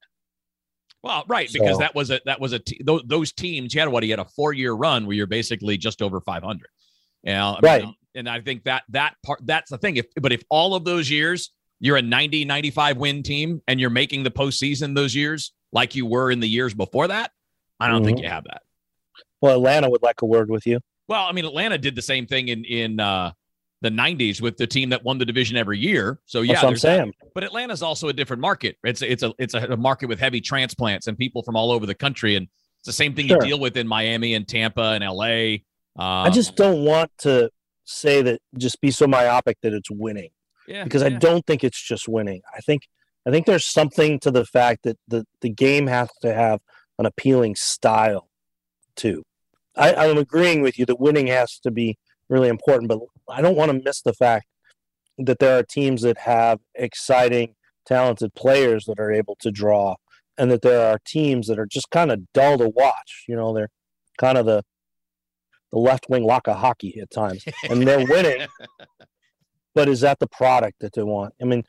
Well, 1.04 1.24
right, 1.28 1.50
because 1.52 1.76
So- 1.76 1.80
that 1.80 1.96
was 1.96 2.10
a 2.12 2.20
that 2.26 2.40
was 2.42 2.54
a 2.54 2.60
te- 2.60 2.82
those, 2.84 3.02
those 3.06 3.32
teams. 3.32 3.74
You 3.74 3.80
had 3.82 3.90
what? 3.90 4.04
You 4.04 4.12
had 4.12 4.20
a 4.20 4.26
four 4.26 4.54
year 4.54 4.74
run 4.74 5.06
where 5.06 5.16
you're 5.16 5.28
basically 5.28 5.78
just 5.78 6.02
over 6.02 6.20
500. 6.22 6.68
Yeah, 7.24 7.46
I 7.50 7.52
mean, 7.54 7.60
Right. 7.64 7.86
And 8.16 8.28
I 8.28 8.42
think 8.42 8.64
that 8.64 8.84
that 8.90 9.16
part 9.24 9.40
that's 9.46 9.70
the 9.70 9.78
thing. 9.78 9.98
If 9.98 10.08
but 10.20 10.32
if 10.34 10.44
all 10.50 10.74
of 10.76 10.84
those 10.86 11.10
years 11.10 11.52
you're 11.80 11.98
a 11.98 12.02
90 12.02 12.46
95 12.46 12.98
win 12.98 13.22
team 13.22 13.62
and 13.68 13.80
you're 13.80 13.92
making 13.92 14.24
the 14.24 14.32
postseason 14.32 14.96
those 14.96 15.14
years 15.14 15.54
like 15.72 15.94
you 15.96 16.06
were 16.08 16.32
in 16.32 16.40
the 16.40 16.50
years 16.50 16.74
before 16.74 17.08
that, 17.10 17.32
I 17.80 17.88
don't 17.90 18.04
think 18.04 18.18
Mhm. 18.18 18.24
you 18.24 18.30
have 18.30 18.46
that. 18.46 18.64
Well, 19.40 19.56
Atlanta 19.58 19.88
would 19.90 20.02
like 20.02 20.22
a 20.24 20.26
word 20.26 20.50
with 20.50 20.66
you. 20.66 20.80
Well, 21.08 21.24
I 21.26 21.32
mean, 21.32 21.46
Atlanta 21.46 21.78
did 21.78 21.96
the 21.96 22.02
same 22.02 22.26
thing 22.26 22.48
in 22.48 22.66
in 22.66 23.00
uh, 23.00 23.32
the 23.82 23.90
90s 23.90 24.42
with 24.42 24.58
the 24.58 24.66
team 24.66 24.90
that 24.90 25.04
won 25.04 25.18
the 25.18 25.26
division 25.26 25.56
every 25.56 25.78
year. 25.78 26.20
So 26.26 26.42
yeah, 26.42 26.62
I'm 26.62 26.74
that. 26.74 26.80
saying. 26.80 27.14
But 27.34 27.44
Atlanta's 27.44 27.84
also 27.84 28.08
a 28.08 28.14
different 28.14 28.42
market. 28.42 28.78
It's 28.84 29.02
a, 29.02 29.12
it's 29.12 29.24
a 29.24 29.34
it's 29.38 29.54
a 29.54 29.78
market 29.78 30.08
with 30.08 30.20
heavy 30.20 30.42
transplants 30.42 31.08
and 31.08 31.18
people 31.18 31.44
from 31.44 31.56
all 31.56 31.72
over 31.72 31.86
the 31.86 31.96
country, 31.96 32.36
and 32.36 32.48
it's 32.80 32.88
the 32.88 32.94
same 32.94 33.14
thing 33.14 33.28
Sure. 33.28 33.38
you 33.42 33.50
deal 33.50 33.60
with 33.60 33.78
in 33.78 33.88
Miami 33.88 34.34
and 34.34 34.48
Tampa 34.48 35.00
and 35.00 35.04
LA. 35.04 35.58
Um, 36.00 36.28
I 36.28 36.30
just 36.30 36.56
don't 36.56 36.84
want 36.84 37.12
to 37.20 37.50
say 37.86 38.22
that 38.22 38.42
just 38.58 38.82
be 38.82 38.92
so 38.92 39.08
myopic 39.08 39.58
that 39.62 39.74
it's 39.74 39.90
winning 39.90 40.30
yeah, 40.68 40.84
because 40.84 41.02
I 41.02 41.10
don't 41.10 41.46
think 41.46 41.64
it's 41.64 41.82
just 41.82 42.08
winning. 42.08 42.42
I 42.56 42.60
think 42.60 42.84
I 43.26 43.32
think 43.32 43.46
there's 43.46 43.66
something 43.66 44.20
to 44.22 44.32
the 44.32 44.46
fact 44.46 44.84
that 44.84 44.98
the, 45.08 45.26
the 45.42 45.50
game 45.50 45.88
has 45.88 46.10
to 46.22 46.34
have 46.34 46.62
an 47.00 47.06
appealing 47.06 47.56
style 47.56 48.30
too. 48.96 49.24
I, 49.76 49.94
I'm 49.94 50.18
agreeing 50.18 50.62
with 50.62 50.80
you 50.80 50.86
that 50.86 51.00
winning 51.00 51.28
has 51.28 51.60
to 51.60 51.72
be 51.72 51.98
really 52.30 52.50
important, 52.50 52.90
but 52.90 53.00
I 53.30 53.42
don't 53.42 53.58
want 53.58 53.72
to 53.72 53.82
miss 53.84 54.02
the 54.02 54.14
fact 54.14 54.48
that 55.18 55.40
there 55.40 55.58
are 55.58 55.64
teams 55.64 56.02
that 56.04 56.18
have 56.20 56.60
exciting, 56.76 57.56
talented 57.86 58.34
players 58.36 58.86
that 58.86 59.00
are 59.00 59.12
able 59.12 59.36
to 59.42 59.52
draw, 59.52 59.96
and 60.38 60.52
that 60.52 60.62
there 60.62 60.92
are 60.92 61.00
teams 61.06 61.48
that 61.48 61.60
are 61.60 61.66
just 61.66 61.90
kind 61.90 62.12
of 62.12 62.32
dull 62.34 62.58
to 62.58 62.70
watch. 62.70 63.26
You 63.28 63.36
know, 63.36 63.54
they're 63.54 63.70
kind 64.18 64.38
of 64.38 64.46
the 64.46 64.64
the 65.72 65.80
left 65.80 66.08
wing 66.10 66.24
lock 66.24 66.48
of 66.48 66.58
hockey 66.58 67.00
at 67.02 67.12
times, 67.12 67.44
and 67.70 67.86
they're 67.86 68.06
winning. 68.06 68.48
but 69.76 69.90
is 69.90 70.02
that 70.02 70.20
the 70.20 70.28
product 70.28 70.80
that 70.80 70.94
they 70.94 71.04
want? 71.04 71.34
I 71.42 71.46
mean, 71.46 71.64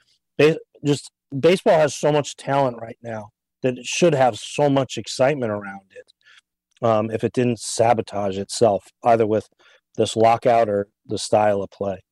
just 0.84 1.10
baseball 1.38 1.78
has 1.78 1.94
so 1.94 2.12
much 2.12 2.36
talent 2.36 2.78
right 2.80 2.98
now 3.02 3.30
that 3.62 3.78
it 3.78 3.86
should 3.86 4.14
have 4.14 4.38
so 4.38 4.70
much 4.70 4.96
excitement 4.96 5.50
around 5.50 5.90
it. 5.90 6.12
Um, 6.80 7.10
if 7.10 7.24
it 7.24 7.32
didn't 7.32 7.58
sabotage 7.58 8.38
itself, 8.38 8.86
either 9.02 9.26
with 9.26 9.48
this 9.98 10.16
lockout 10.16 10.70
or 10.70 10.88
the 11.06 11.18
style 11.18 11.61
of 11.62 11.70
play. 11.70 12.02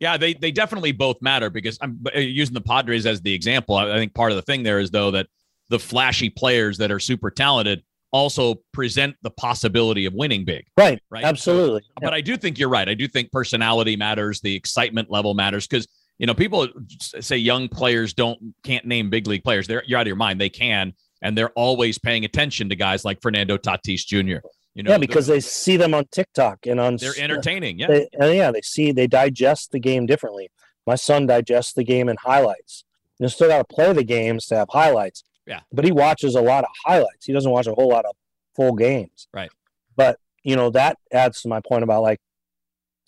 Yeah, 0.00 0.16
they 0.16 0.32
they 0.34 0.50
definitely 0.52 0.92
both 0.92 1.20
matter 1.20 1.50
because 1.50 1.78
I'm 1.82 1.98
uh, 2.14 2.18
using 2.18 2.54
the 2.54 2.60
Padres 2.62 3.04
as 3.06 3.20
the 3.20 3.32
example. 3.34 3.74
I 3.76 3.92
I 3.94 3.98
think 3.98 4.14
part 4.14 4.32
of 4.32 4.36
the 4.36 4.42
thing 4.42 4.62
there 4.62 4.78
is 4.78 4.90
though 4.90 5.10
that 5.10 5.26
the 5.68 5.78
flashy 5.78 6.30
players 6.30 6.78
that 6.78 6.90
are 6.90 7.00
super 7.00 7.30
talented 7.30 7.82
also 8.12 8.54
present 8.72 9.16
the 9.22 9.30
possibility 9.30 10.06
of 10.06 10.14
winning 10.14 10.44
big, 10.44 10.64
Right. 10.78 11.00
right? 11.10 11.22
So- 11.24 11.28
Absolutely. 11.28 11.82
but 12.00 12.14
I 12.14 12.20
do 12.20 12.36
think 12.36 12.56
you're 12.58 12.68
right. 12.68 12.88
I 12.88 12.94
do 12.94 13.08
think 13.08 13.32
personality 13.32 13.96
matters, 13.96 14.40
the 14.40 14.54
excitement 14.54 15.10
level 15.10 15.34
matters 15.34 15.66
because 15.66 15.86
you 16.18 16.26
know 16.26 16.34
people 16.34 16.68
say 17.00 17.36
young 17.36 17.68
players 17.68 18.14
don't 18.14 18.38
can't 18.64 18.86
name 18.86 19.10
big 19.10 19.26
league 19.26 19.44
players. 19.44 19.66
They're 19.66 19.82
you're 19.86 19.98
out 19.98 20.02
of 20.02 20.06
your 20.08 20.16
mind. 20.16 20.40
They 20.40 20.48
can, 20.50 20.92
and 21.22 21.36
they're 21.36 21.50
always 21.50 21.98
paying 21.98 22.24
attention 22.24 22.68
to 22.68 22.76
guys 22.76 23.04
like 23.04 23.20
Fernando 23.22 23.56
Tatis 23.58 24.06
Jr. 24.06 24.46
You 24.76 24.82
know, 24.82 24.90
yeah, 24.90 24.98
because 24.98 25.26
they're, 25.26 25.40
see 25.40 25.78
them 25.78 25.94
on 25.94 26.04
TikTok 26.12 26.66
and 26.66 26.78
on 26.78 26.96
they're 26.96 27.12
uh, 27.12 27.22
entertaining. 27.22 27.78
Yeah, 27.78 27.86
They, 27.86 28.08
and 28.12 28.36
yeah, 28.36 28.50
they 28.50 28.60
see 28.60 28.92
they 28.92 29.06
digest 29.06 29.72
the 29.72 29.80
game 29.80 30.04
differently. 30.04 30.50
My 30.86 30.96
son 30.96 31.26
digests 31.26 31.72
the 31.72 31.82
game 31.82 32.10
in 32.10 32.16
highlights. 32.22 32.84
You 33.18 33.26
still 33.28 33.48
got 33.48 33.66
to 33.66 33.74
play 33.74 33.94
the 33.94 34.04
games 34.04 34.44
to 34.48 34.56
have 34.56 34.68
highlights. 34.70 35.24
Yeah. 35.46 35.60
but 35.72 35.84
he 35.84 35.92
watches 35.92 36.34
a 36.34 36.40
lot 36.40 36.64
of 36.64 36.70
highlights. 36.84 37.24
He 37.24 37.32
doesn't 37.32 37.50
watch 37.50 37.68
a 37.68 37.72
whole 37.72 37.88
lot 37.88 38.04
of 38.04 38.16
full 38.54 38.74
games. 38.74 39.28
Right. 39.32 39.50
But 39.94 40.18
you 40.42 40.56
know 40.56 40.68
that 40.70 40.98
adds 41.10 41.40
to 41.42 41.48
my 41.48 41.60
point 41.60 41.82
about 41.82 42.02
like, 42.02 42.20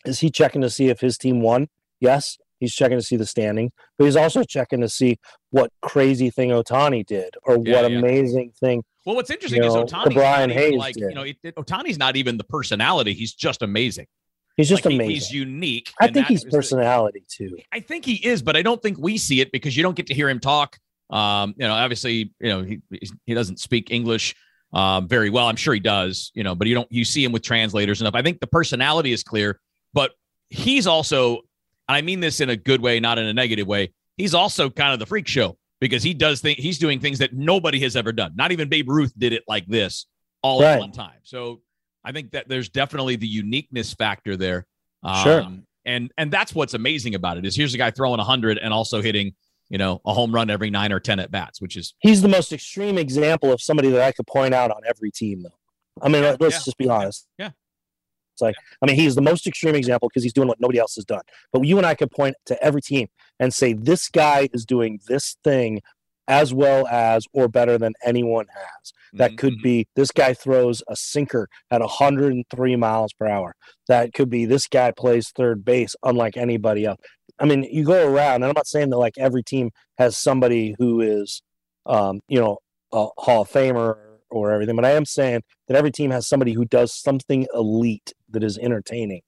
is 0.07 0.21
he 0.21 0.31
checking 0.31 0.63
to 0.63 0.71
see 0.71 0.89
if 0.89 1.01
his 1.01 1.19
team 1.19 1.43
won? 1.43 1.69
Yes, 2.01 2.39
he's 2.61 2.75
checking 2.75 2.99
to 2.99 3.03
see 3.03 3.17
the 3.17 3.27
standing, 3.27 3.71
but 3.99 4.05
he's 4.07 4.17
also 4.17 4.43
checking 4.45 4.81
to 4.81 4.89
see 4.89 5.19
what 5.51 5.71
crazy 5.83 6.31
thing 6.31 6.51
Ohtani 6.51 7.05
did 7.07 7.35
or 7.45 7.59
Yeah, 7.65 7.83
what 7.83 7.91
yeah. 7.91 7.99
amazing 7.99 8.53
thing. 8.61 8.83
Well, 9.07 9.17
what's 9.17 9.31
interesting 9.31 9.63
You 9.63 9.69
is 9.69 9.75
Ohtani. 9.75 10.13
Brian 10.15 10.51
Hayes 10.51 10.75
like 10.75 10.95
did. 10.95 11.09
you 11.11 11.15
know, 11.15 11.23
it, 11.23 11.37
it- 11.43 11.55
Ohtani's 11.57 11.99
not 11.99 12.17
even 12.17 12.37
the 12.37 12.45
personality. 12.45 13.15
He's 13.15 13.33
just 13.33 13.63
amazing. 13.63 14.07
He's 14.57 14.69
just 14.69 14.85
Like, 14.85 14.91
he- 14.93 14.97
amazing. 14.97 15.15
he's 15.15 15.33
unique. 15.33 15.93
I 16.01 16.09
think 16.09 16.27
he's 16.27 16.41
is 16.41 16.45
the- 16.45 16.51
personality 16.51 17.25
too. 17.29 17.57
I 17.73 17.81
think 17.81 18.05
he 18.05 18.15
is, 18.15 18.43
but 18.43 18.57
I 18.57 18.63
don't 18.63 18.83
think 18.83 18.99
we 18.99 19.17
see 19.17 19.41
it 19.41 19.53
because 19.53 19.77
you 19.77 19.83
don't 19.83 19.95
get 19.97 20.09
to 20.09 20.15
hear 20.15 20.29
him 20.29 20.41
talk. 20.41 20.77
Um, 21.11 21.55
you 21.57 21.67
know, 21.67 21.73
obviously, 21.73 22.35
you 22.41 22.49
know, 22.49 22.63
he 22.63 22.81
he 23.25 23.33
doesn't 23.35 23.61
speak 23.61 23.91
English 23.91 24.35
um, 24.75 25.09
very 25.09 25.31
well. 25.31 25.47
I'm 25.47 25.57
sure 25.57 25.73
he 25.73 25.81
does, 25.81 26.31
you 26.35 26.43
know, 26.45 26.55
but 26.55 26.69
you 26.69 26.75
don't 26.75 26.91
you 26.93 27.05
see 27.07 27.25
him 27.25 27.33
with 27.33 27.43
translators 27.43 28.01
and 28.03 28.07
stuff. 28.07 28.19
I 28.19 28.23
think 28.23 28.41
the 28.41 28.47
personality 28.47 29.13
is 29.13 29.23
clear, 29.23 29.59
but 29.95 30.11
he's 30.51 30.87
also, 30.87 31.41
and 31.89 31.97
I 31.97 32.03
mean 32.03 32.21
this 32.21 32.41
in 32.41 32.51
a 32.51 32.57
good 32.57 32.81
way, 32.81 33.01
not 33.01 33.19
in 33.19 33.27
a 33.27 33.35
negative 33.35 33.67
way. 33.67 33.93
He's 34.17 34.35
also 34.35 34.69
kind 34.71 34.93
of 34.93 34.99
the 34.99 35.07
freak 35.07 35.29
show 35.29 35.57
because 35.81 36.03
he 36.03 36.15
does 36.15 36.41
think 36.41 36.59
he's 36.59 36.79
doing 36.79 37.01
things 37.01 37.19
that 37.19 37.33
nobody 37.33 37.81
has 37.81 37.97
ever 37.97 38.13
done. 38.13 38.33
Not 38.37 38.53
even 38.53 38.69
Babe 38.69 38.89
Ruth 38.89 39.13
did 39.17 39.33
it 39.33 39.45
like 39.47 39.67
this 39.67 40.07
all 40.43 40.63
at 40.63 40.79
one 40.79 40.93
time. 40.93 41.19
So 41.23 41.61
I 42.05 42.13
think 42.13 42.33
that 42.33 42.49
there's 42.49 42.69
definitely 42.69 43.17
the 43.17 43.27
uniqueness 43.27 43.95
factor 43.95 44.37
there. 44.37 44.67
Sure. 45.23 45.43
Um, 45.43 45.65
and 45.85 46.13
and 46.19 46.31
that's 46.31 46.55
what's 46.55 46.75
amazing 46.75 47.15
about 47.15 47.39
it 47.39 47.47
is 47.47 47.57
here's 47.57 47.75
a 47.75 47.79
guy 47.79 47.91
throwing 47.91 48.19
100 48.19 48.59
and 48.59 48.75
also 48.75 49.01
hitting 49.01 49.35
you 49.71 49.79
know 49.79 50.01
a 50.05 50.13
home 50.13 50.35
run 50.35 50.51
every 50.51 50.71
nine 50.71 50.93
or 50.93 51.01
ten 51.01 51.21
at 51.21 51.31
bats 51.31 51.61
which 51.61 51.77
is 51.77 51.95
he's 52.01 52.21
the 52.21 52.29
most 52.29 52.53
extreme 52.53 52.99
example 52.99 53.53
of 53.53 53.61
somebody 53.61 53.91
that 53.91 54.03
I 54.03 54.13
could 54.13 54.27
point 54.27 54.55
out 54.55 54.71
on 54.71 54.83
every 54.87 55.11
team, 55.11 55.43
though. 55.43 55.51
I 56.03 56.09
mean, 56.09 56.23
let's 56.23 56.41
yeah, 56.41 56.49
just 56.51 56.79
be 56.79 56.89
honest. 56.89 57.27
yeah. 57.39 57.51
It's 58.39 58.43
like, 58.43 58.55
I 58.81 58.87
mean, 58.87 58.95
he's 58.95 59.17
the 59.17 59.21
most 59.23 59.49
extreme 59.49 59.75
example 59.75 60.09
because 60.09 60.23
he's 60.23 60.33
doing 60.33 60.47
what 60.47 60.61
nobody 60.61 60.79
else 60.79 60.95
has 60.95 61.05
done. 61.05 61.23
But 61.53 61.65
you 61.65 61.77
and 61.77 61.85
I 61.87 61.97
could 61.97 62.13
point 62.13 62.37
to 62.47 62.63
every 62.63 62.81
team 62.81 63.09
and 63.41 63.53
say, 63.53 63.73
this 63.73 64.09
guy 64.09 64.49
is 64.53 64.65
doing 64.65 65.01
this 65.09 65.37
thing 65.43 65.81
as 66.29 66.55
well 66.55 66.87
as 66.87 67.27
or 67.33 67.49
better 67.49 67.79
than 67.79 67.95
anyone 68.05 68.47
has. 68.55 68.93
That 69.15 69.37
could 69.39 69.55
Mhm. 69.55 69.63
be 69.63 69.87
this 69.97 70.13
guy 70.13 70.35
throws 70.35 70.83
a 70.87 70.95
sinker 70.95 71.49
at 71.71 71.81
103 71.81 72.77
miles 72.77 73.13
per 73.13 73.27
hour. 73.27 73.57
That 73.89 74.13
could 74.13 74.31
be 74.31 74.45
this 74.45 74.69
guy 74.69 74.93
plays 74.93 75.31
third 75.31 75.65
base 75.65 75.97
unlike 76.05 76.37
anybody 76.37 76.85
else. 76.85 77.01
I 77.41 77.47
mean, 77.47 77.65
you 77.65 77.85
go 77.85 78.07
around, 78.07 78.37
and 78.37 78.45
I'm 78.45 78.53
not 78.55 78.67
saying 78.67 78.91
that 78.91 78.99
like 78.99 79.15
every 79.19 79.43
team 79.43 79.71
has 79.97 80.17
somebody 80.17 80.77
who 80.79 81.01
is, 81.01 81.43
um, 81.87 82.21
you 82.29 82.39
know, 82.39 82.59
a 82.93 83.09
Hall 83.17 83.43
of 83.43 83.51
Famer 83.51 83.97
or 84.31 84.51
everything, 84.53 84.77
but 84.77 84.85
I 84.85 84.91
am 84.91 85.05
saying 85.05 85.43
that 85.67 85.77
every 85.77 85.91
team 85.91 86.11
has 86.11 86.27
somebody 86.29 86.53
who 86.53 86.65
does 86.65 86.95
something 86.95 87.47
elite 87.55 88.13
that 88.31 88.43
is 88.45 88.59
entertaining, 88.59 89.23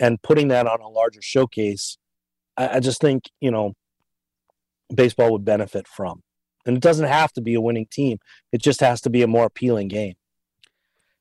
and 0.00 0.20
putting 0.22 0.48
that 0.48 0.66
on 0.66 0.80
a 0.80 0.88
larger 0.88 1.22
showcase, 1.22 1.98
I, 2.56 2.76
I 2.76 2.80
just 2.80 3.00
think 3.00 3.24
you 3.40 3.50
know, 3.50 3.74
baseball 4.94 5.32
would 5.32 5.44
benefit 5.44 5.86
from. 5.86 6.22
And 6.64 6.76
it 6.76 6.82
doesn't 6.82 7.06
have 7.06 7.32
to 7.32 7.40
be 7.40 7.54
a 7.54 7.60
winning 7.60 7.86
team; 7.90 8.18
it 8.52 8.62
just 8.62 8.80
has 8.80 9.00
to 9.02 9.10
be 9.10 9.22
a 9.22 9.26
more 9.26 9.44
appealing 9.46 9.88
game. 9.88 10.14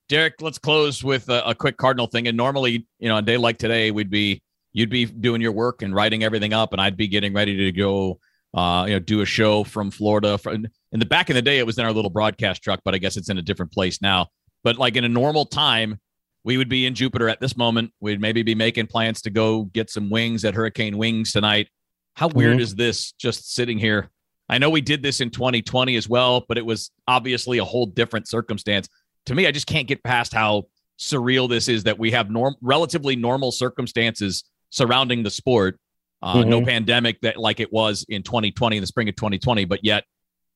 derrick 0.09 0.35
let's 0.41 0.57
close 0.57 1.03
with 1.03 1.29
a, 1.29 1.47
a 1.47 1.55
quick 1.55 1.77
cardinal 1.77 2.07
thing 2.07 2.27
and 2.27 2.35
normally 2.35 2.85
you 2.99 3.07
know 3.07 3.17
a 3.17 3.21
day 3.21 3.37
like 3.37 3.57
today 3.57 3.91
we'd 3.91 4.09
be 4.09 4.41
you'd 4.73 4.89
be 4.89 5.05
doing 5.05 5.41
your 5.41 5.51
work 5.51 5.81
and 5.81 5.95
writing 5.95 6.23
everything 6.23 6.53
up 6.53 6.73
and 6.73 6.81
i'd 6.81 6.97
be 6.97 7.07
getting 7.07 7.33
ready 7.33 7.55
to 7.55 7.71
go 7.71 8.19
uh, 8.53 8.85
you 8.87 8.93
know 8.93 8.99
do 8.99 9.21
a 9.21 9.25
show 9.25 9.63
from 9.63 9.89
florida 9.91 10.37
from, 10.37 10.65
in 10.91 10.99
the 10.99 11.05
back 11.05 11.29
in 11.29 11.35
the 11.35 11.41
day 11.41 11.59
it 11.59 11.65
was 11.65 11.77
in 11.77 11.85
our 11.85 11.93
little 11.93 12.09
broadcast 12.11 12.61
truck 12.61 12.79
but 12.83 12.93
i 12.93 12.97
guess 12.97 13.15
it's 13.17 13.29
in 13.29 13.37
a 13.37 13.41
different 13.41 13.71
place 13.71 14.01
now 14.01 14.27
but 14.63 14.77
like 14.77 14.95
in 14.95 15.03
a 15.03 15.09
normal 15.09 15.45
time 15.45 15.97
we 16.43 16.57
would 16.57 16.67
be 16.69 16.85
in 16.85 16.93
jupiter 16.93 17.29
at 17.29 17.39
this 17.39 17.55
moment 17.55 17.91
we'd 18.01 18.19
maybe 18.19 18.43
be 18.43 18.55
making 18.55 18.87
plans 18.87 19.21
to 19.21 19.29
go 19.29 19.63
get 19.65 19.89
some 19.89 20.09
wings 20.09 20.43
at 20.43 20.53
hurricane 20.53 20.97
wings 20.97 21.31
tonight 21.31 21.69
how 22.15 22.27
weird 22.27 22.57
Mhm. 22.57 22.61
is 22.61 22.75
this 22.75 23.13
just 23.13 23.53
sitting 23.53 23.77
here 23.77 24.09
I 24.49 24.57
know 24.57 24.69
we 24.69 24.81
did 24.81 25.01
this 25.01 25.21
in 25.21 25.29
2020 25.29 25.95
as 25.95 26.09
well, 26.09 26.43
but 26.45 26.57
it 26.57 26.65
was 26.65 26.91
obviously 27.07 27.59
a 27.59 27.63
whole 27.63 27.85
different 27.85 28.27
circumstance. 28.27 28.89
To 29.27 29.33
me, 29.33 29.47
I 29.47 29.51
just 29.51 29.65
can't 29.65 29.87
get 29.87 30.03
past 30.03 30.33
how 30.33 30.63
surreal 30.99 31.47
this 31.47 31.69
is 31.69 31.83
that 31.83 31.97
we 31.97 32.11
have 32.11 32.29
norm 32.29 32.55
relatively 32.61 33.15
normal 33.15 33.53
circumstances 33.53 34.43
surrounding 34.69 35.23
the 35.23 35.29
sport. 35.29 35.79
Uh, 36.21 36.43
No 36.43 36.63
pandemic 36.63 37.19
that 37.21 37.37
like 37.37 37.59
it 37.59 37.71
was 37.73 38.05
in 38.07 38.23
2020 38.23 38.77
in 38.77 38.81
the 38.81 38.87
spring 38.87 39.09
of 39.09 39.15
2020, 39.15 39.65
but 39.65 39.83
yet 39.83 40.05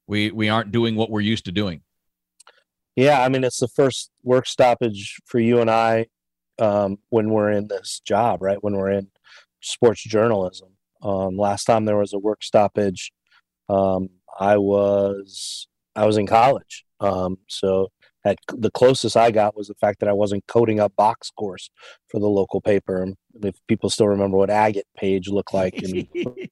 we 0.08 0.32
we 0.32 0.50
aren't 0.50 0.72
doing 0.72 0.96
what 0.96 1.10
we're 1.10 1.22
used 1.22 1.46
to 1.46 1.52
doing. 1.52 1.82
Yeah, 2.96 3.22
I 3.22 3.30
mean, 3.30 3.44
it's 3.44 3.60
the 3.60 3.68
first 3.68 4.12
work 4.24 4.48
stoppage 4.48 5.20
for 5.26 5.40
you 5.40 5.60
and 5.60 5.70
I 5.70 6.08
um, 6.60 6.98
when 7.10 7.30
we're 7.30 7.52
in 7.52 7.68
this 7.68 8.02
job, 8.06 8.42
right? 8.42 8.64
When 8.64 8.76
we're 8.76 8.92
in 8.92 9.10
sports 9.62 10.04
journalism. 10.04 10.70
Um, 11.02 11.38
last 11.38 11.66
time 11.66 11.86
there 11.86 11.98
was 11.98 12.14
a 12.14 12.20
work 12.20 12.44
stoppage, 12.44 13.12
um, 13.70 14.10
I 14.40 14.58
was 14.58 15.68
I 15.96 16.06
was 16.06 16.18
in 16.18 16.28
college, 16.28 16.86
um, 17.00 17.38
so 17.48 17.92
at 18.26 18.38
the 18.48 18.72
closest 18.72 19.16
I 19.16 19.32
got 19.32 19.56
was 19.56 19.68
the 19.68 19.76
fact 19.76 20.00
that 20.00 20.10
I 20.10 20.14
wasn't 20.14 20.48
coding 20.48 20.80
up 20.80 20.96
box 20.96 21.28
scores 21.28 21.70
for 22.10 22.20
the 22.20 22.28
local 22.28 22.60
paper. 22.60 23.04
And 23.04 23.16
if 23.44 23.56
people 23.68 23.90
still 23.90 24.08
remember 24.08 24.38
what 24.38 24.50
agate 24.50 24.88
page 24.98 25.30
looked 25.30 25.54
like 25.54 25.76
and 25.76 26.08
putting 26.24 26.50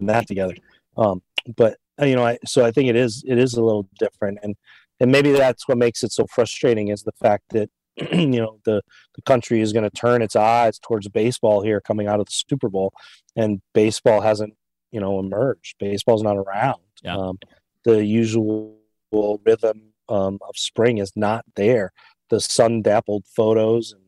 that 0.00 0.26
together, 0.26 0.56
um, 0.96 1.22
but 1.56 1.78
uh, 2.00 2.06
you 2.06 2.16
know, 2.16 2.26
I, 2.26 2.38
so 2.44 2.64
I 2.64 2.72
think 2.72 2.88
it 2.88 2.96
is 2.96 3.24
it 3.26 3.38
is 3.38 3.54
a 3.54 3.62
little 3.62 3.88
different, 3.98 4.38
and 4.42 4.56
and 5.00 5.12
maybe 5.12 5.32
that's 5.32 5.68
what 5.68 5.78
makes 5.78 6.02
it 6.02 6.12
so 6.12 6.26
frustrating 6.26 6.88
is 6.88 7.02
the 7.02 7.12
fact 7.12 7.44
that 7.50 7.70
you 8.12 8.40
know 8.40 8.58
the 8.64 8.82
the 9.14 9.22
country 9.22 9.60
is 9.60 9.72
going 9.72 9.88
to 9.88 9.90
turn 9.90 10.22
its 10.22 10.34
eyes 10.34 10.78
towards 10.78 11.08
baseball 11.08 11.62
here 11.62 11.80
coming 11.80 12.08
out 12.08 12.20
of 12.20 12.26
the 12.26 12.32
Super 12.32 12.68
Bowl, 12.68 12.92
and 13.36 13.60
baseball 13.72 14.20
hasn't 14.20 14.54
you 14.90 15.00
know 15.00 15.20
emerged. 15.20 15.76
Baseball's 15.78 16.22
not 16.22 16.36
around. 16.36 16.80
Yeah. 17.02 17.16
Um, 17.16 17.38
the 17.84 18.04
usual 18.04 18.78
rhythm 19.12 19.93
um, 20.08 20.38
of 20.48 20.56
spring 20.56 20.98
is 20.98 21.12
not 21.16 21.44
there. 21.56 21.92
The 22.30 22.40
sun 22.40 22.82
dappled 22.82 23.24
photos 23.26 23.92
and 23.92 24.02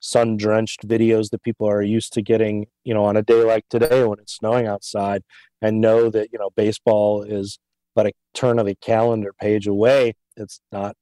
sun 0.00 0.36
drenched 0.36 0.86
videos 0.86 1.30
that 1.30 1.42
people 1.42 1.68
are 1.68 1.82
used 1.82 2.12
to 2.14 2.22
getting, 2.22 2.66
you 2.84 2.92
know, 2.94 3.04
on 3.04 3.16
a 3.16 3.22
day 3.22 3.44
like 3.44 3.68
today 3.68 4.04
when 4.04 4.18
it's 4.18 4.36
snowing 4.36 4.66
outside 4.66 5.22
and 5.60 5.80
know 5.80 6.10
that, 6.10 6.28
you 6.32 6.38
know, 6.38 6.50
baseball 6.56 7.22
is 7.22 7.58
but 7.94 8.06
a 8.06 8.12
turn 8.34 8.58
of 8.58 8.66
a 8.66 8.74
calendar 8.76 9.32
page 9.40 9.66
away. 9.66 10.14
It's 10.36 10.60
not 10.70 10.96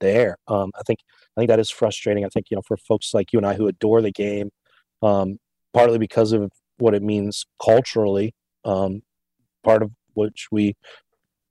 there. 0.00 0.36
Um, 0.48 0.70
I 0.78 0.82
think 0.86 1.00
I 1.36 1.40
think 1.40 1.48
that 1.48 1.60
is 1.60 1.70
frustrating. 1.70 2.24
I 2.24 2.28
think 2.28 2.46
you 2.50 2.56
know 2.56 2.62
for 2.66 2.76
folks 2.76 3.14
like 3.14 3.32
you 3.32 3.38
and 3.38 3.46
I 3.46 3.54
who 3.54 3.68
adore 3.68 4.02
the 4.02 4.12
game, 4.12 4.50
um, 5.02 5.38
partly 5.72 5.98
because 5.98 6.32
of 6.32 6.50
what 6.78 6.94
it 6.94 7.02
means 7.02 7.46
culturally, 7.62 8.34
um, 8.64 9.02
part 9.62 9.82
of 9.82 9.92
which 10.14 10.48
we, 10.50 10.74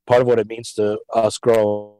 part 0.08 0.22
of 0.22 0.28
what 0.28 0.40
it 0.40 0.48
means 0.48 0.74
to 0.74 1.00
us 1.14 1.38
growing 1.38 1.94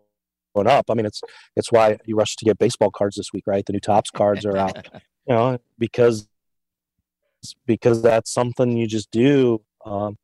up. 0.56 0.86
I 0.90 0.94
mean, 0.94 1.06
it's 1.06 1.22
it's 1.56 1.72
why 1.72 1.98
you 2.06 2.16
rush 2.16 2.36
to 2.38 2.46
get 2.46 2.58
baseball 2.58 2.92
cards 2.92 3.16
this 3.16 3.34
week, 3.34 3.44
right? 3.48 3.66
The 3.66 3.74
new 3.74 3.80
Topps 3.80 4.12
cards 4.12 4.46
are 4.46 4.58
out, 4.58 4.88
you 5.28 5.36
know, 5.36 5.60
because 5.78 6.28
because 7.66 8.02
that's 8.02 8.32
something 8.32 8.78
you 8.78 8.88
just 8.88 9.12
do. 9.12 9.62
Um, 9.86 10.18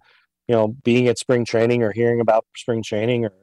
you 0.47 0.55
know, 0.55 0.69
being 0.83 1.07
at 1.07 1.19
spring 1.19 1.45
training 1.45 1.83
or 1.83 1.91
hearing 1.91 2.21
about 2.21 2.45
spring 2.55 2.81
training 2.81 3.25
or 3.25 3.33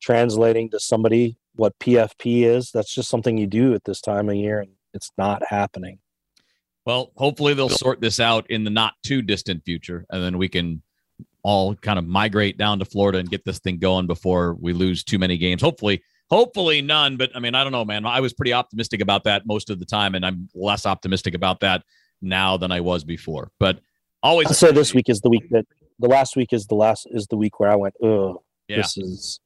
translating 0.00 0.70
to 0.70 0.80
somebody 0.80 1.36
what 1.54 1.78
PFP 1.78 2.42
is, 2.42 2.70
that's 2.72 2.92
just 2.92 3.08
something 3.08 3.38
you 3.38 3.46
do 3.46 3.74
at 3.74 3.84
this 3.84 4.00
time 4.00 4.28
of 4.28 4.34
year, 4.34 4.60
and 4.60 4.70
it's 4.92 5.10
not 5.16 5.42
happening. 5.48 5.98
Well, 6.84 7.12
hopefully 7.16 7.54
they'll 7.54 7.68
sort 7.68 8.00
this 8.00 8.20
out 8.20 8.48
in 8.50 8.64
the 8.64 8.70
not 8.70 8.94
too 9.04 9.22
distant 9.22 9.64
future, 9.64 10.06
and 10.10 10.22
then 10.22 10.38
we 10.38 10.48
can 10.48 10.82
all 11.46 11.76
kind 11.76 11.96
of 11.96 12.04
migrate 12.04 12.58
down 12.58 12.80
to 12.80 12.84
Florida 12.84 13.18
and 13.18 13.30
get 13.30 13.44
this 13.44 13.60
thing 13.60 13.78
going 13.78 14.08
before 14.08 14.54
we 14.60 14.72
lose 14.72 15.04
too 15.04 15.16
many 15.16 15.38
games. 15.38 15.62
Hopefully, 15.62 16.02
hopefully 16.28 16.82
none. 16.82 17.16
But 17.16 17.30
I 17.36 17.38
mean, 17.38 17.54
I 17.54 17.62
don't 17.62 17.70
know, 17.70 17.84
man. 17.84 18.04
I 18.04 18.18
was 18.18 18.34
pretty 18.34 18.52
optimistic 18.52 19.00
about 19.00 19.22
that 19.24 19.46
most 19.46 19.70
of 19.70 19.78
the 19.78 19.86
time, 19.86 20.16
and 20.16 20.26
I'm 20.26 20.48
less 20.56 20.86
optimistic 20.86 21.34
about 21.34 21.60
that 21.60 21.84
now 22.20 22.56
than 22.56 22.72
I 22.72 22.80
was 22.80 23.04
before. 23.04 23.52
But 23.60 23.78
always, 24.24 24.48
I 24.48 24.54
say 24.54 24.72
this 24.72 24.92
week 24.92 25.08
is 25.08 25.20
the 25.20 25.30
week 25.30 25.48
that 25.50 25.66
the 26.00 26.08
last 26.08 26.34
week 26.34 26.52
is 26.52 26.66
the 26.66 26.74
last 26.74 27.06
is 27.12 27.28
the 27.28 27.36
week 27.36 27.60
where 27.60 27.70
I 27.70 27.76
went, 27.76 27.94
oh, 28.02 28.42
yeah. 28.66 28.78
this 28.78 28.96
is. 28.96 29.40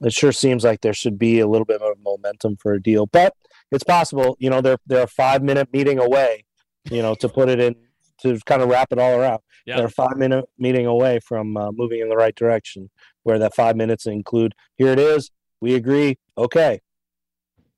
It 0.00 0.12
sure 0.12 0.32
seems 0.32 0.64
like 0.64 0.80
there 0.80 0.94
should 0.94 1.20
be 1.20 1.38
a 1.38 1.46
little 1.46 1.66
bit 1.66 1.80
of 1.80 1.96
momentum 2.02 2.56
for 2.56 2.72
a 2.72 2.82
deal, 2.82 3.06
but 3.06 3.32
it's 3.70 3.84
possible. 3.84 4.36
You 4.40 4.50
know, 4.50 4.60
they're 4.60 4.78
they're 4.86 5.04
a 5.04 5.06
five 5.06 5.44
minute 5.44 5.68
meeting 5.72 6.00
away. 6.00 6.46
You 6.90 7.00
know, 7.00 7.14
to 7.14 7.28
put 7.28 7.48
it 7.48 7.60
in 7.60 7.76
to 8.22 8.38
kind 8.46 8.62
of 8.62 8.68
wrap 8.68 8.88
it 8.92 8.98
all 8.98 9.18
around. 9.18 9.40
Yeah. 9.66 9.76
They're 9.76 9.86
a 9.86 9.90
five 9.90 10.16
minute 10.16 10.44
meeting 10.58 10.86
away 10.86 11.20
from 11.20 11.56
uh, 11.56 11.70
moving 11.72 12.00
in 12.00 12.08
the 12.08 12.16
right 12.16 12.34
direction. 12.34 12.90
Where 13.24 13.38
that 13.38 13.54
five 13.54 13.76
minutes 13.76 14.06
include 14.06 14.54
here 14.76 14.88
it 14.88 14.98
is. 14.98 15.30
We 15.60 15.74
agree. 15.74 16.18
Okay, 16.36 16.80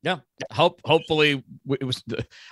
Yeah. 0.02 0.20
Hope 0.52 0.80
hopefully 0.86 1.44
it 1.68 1.84
was 1.84 2.02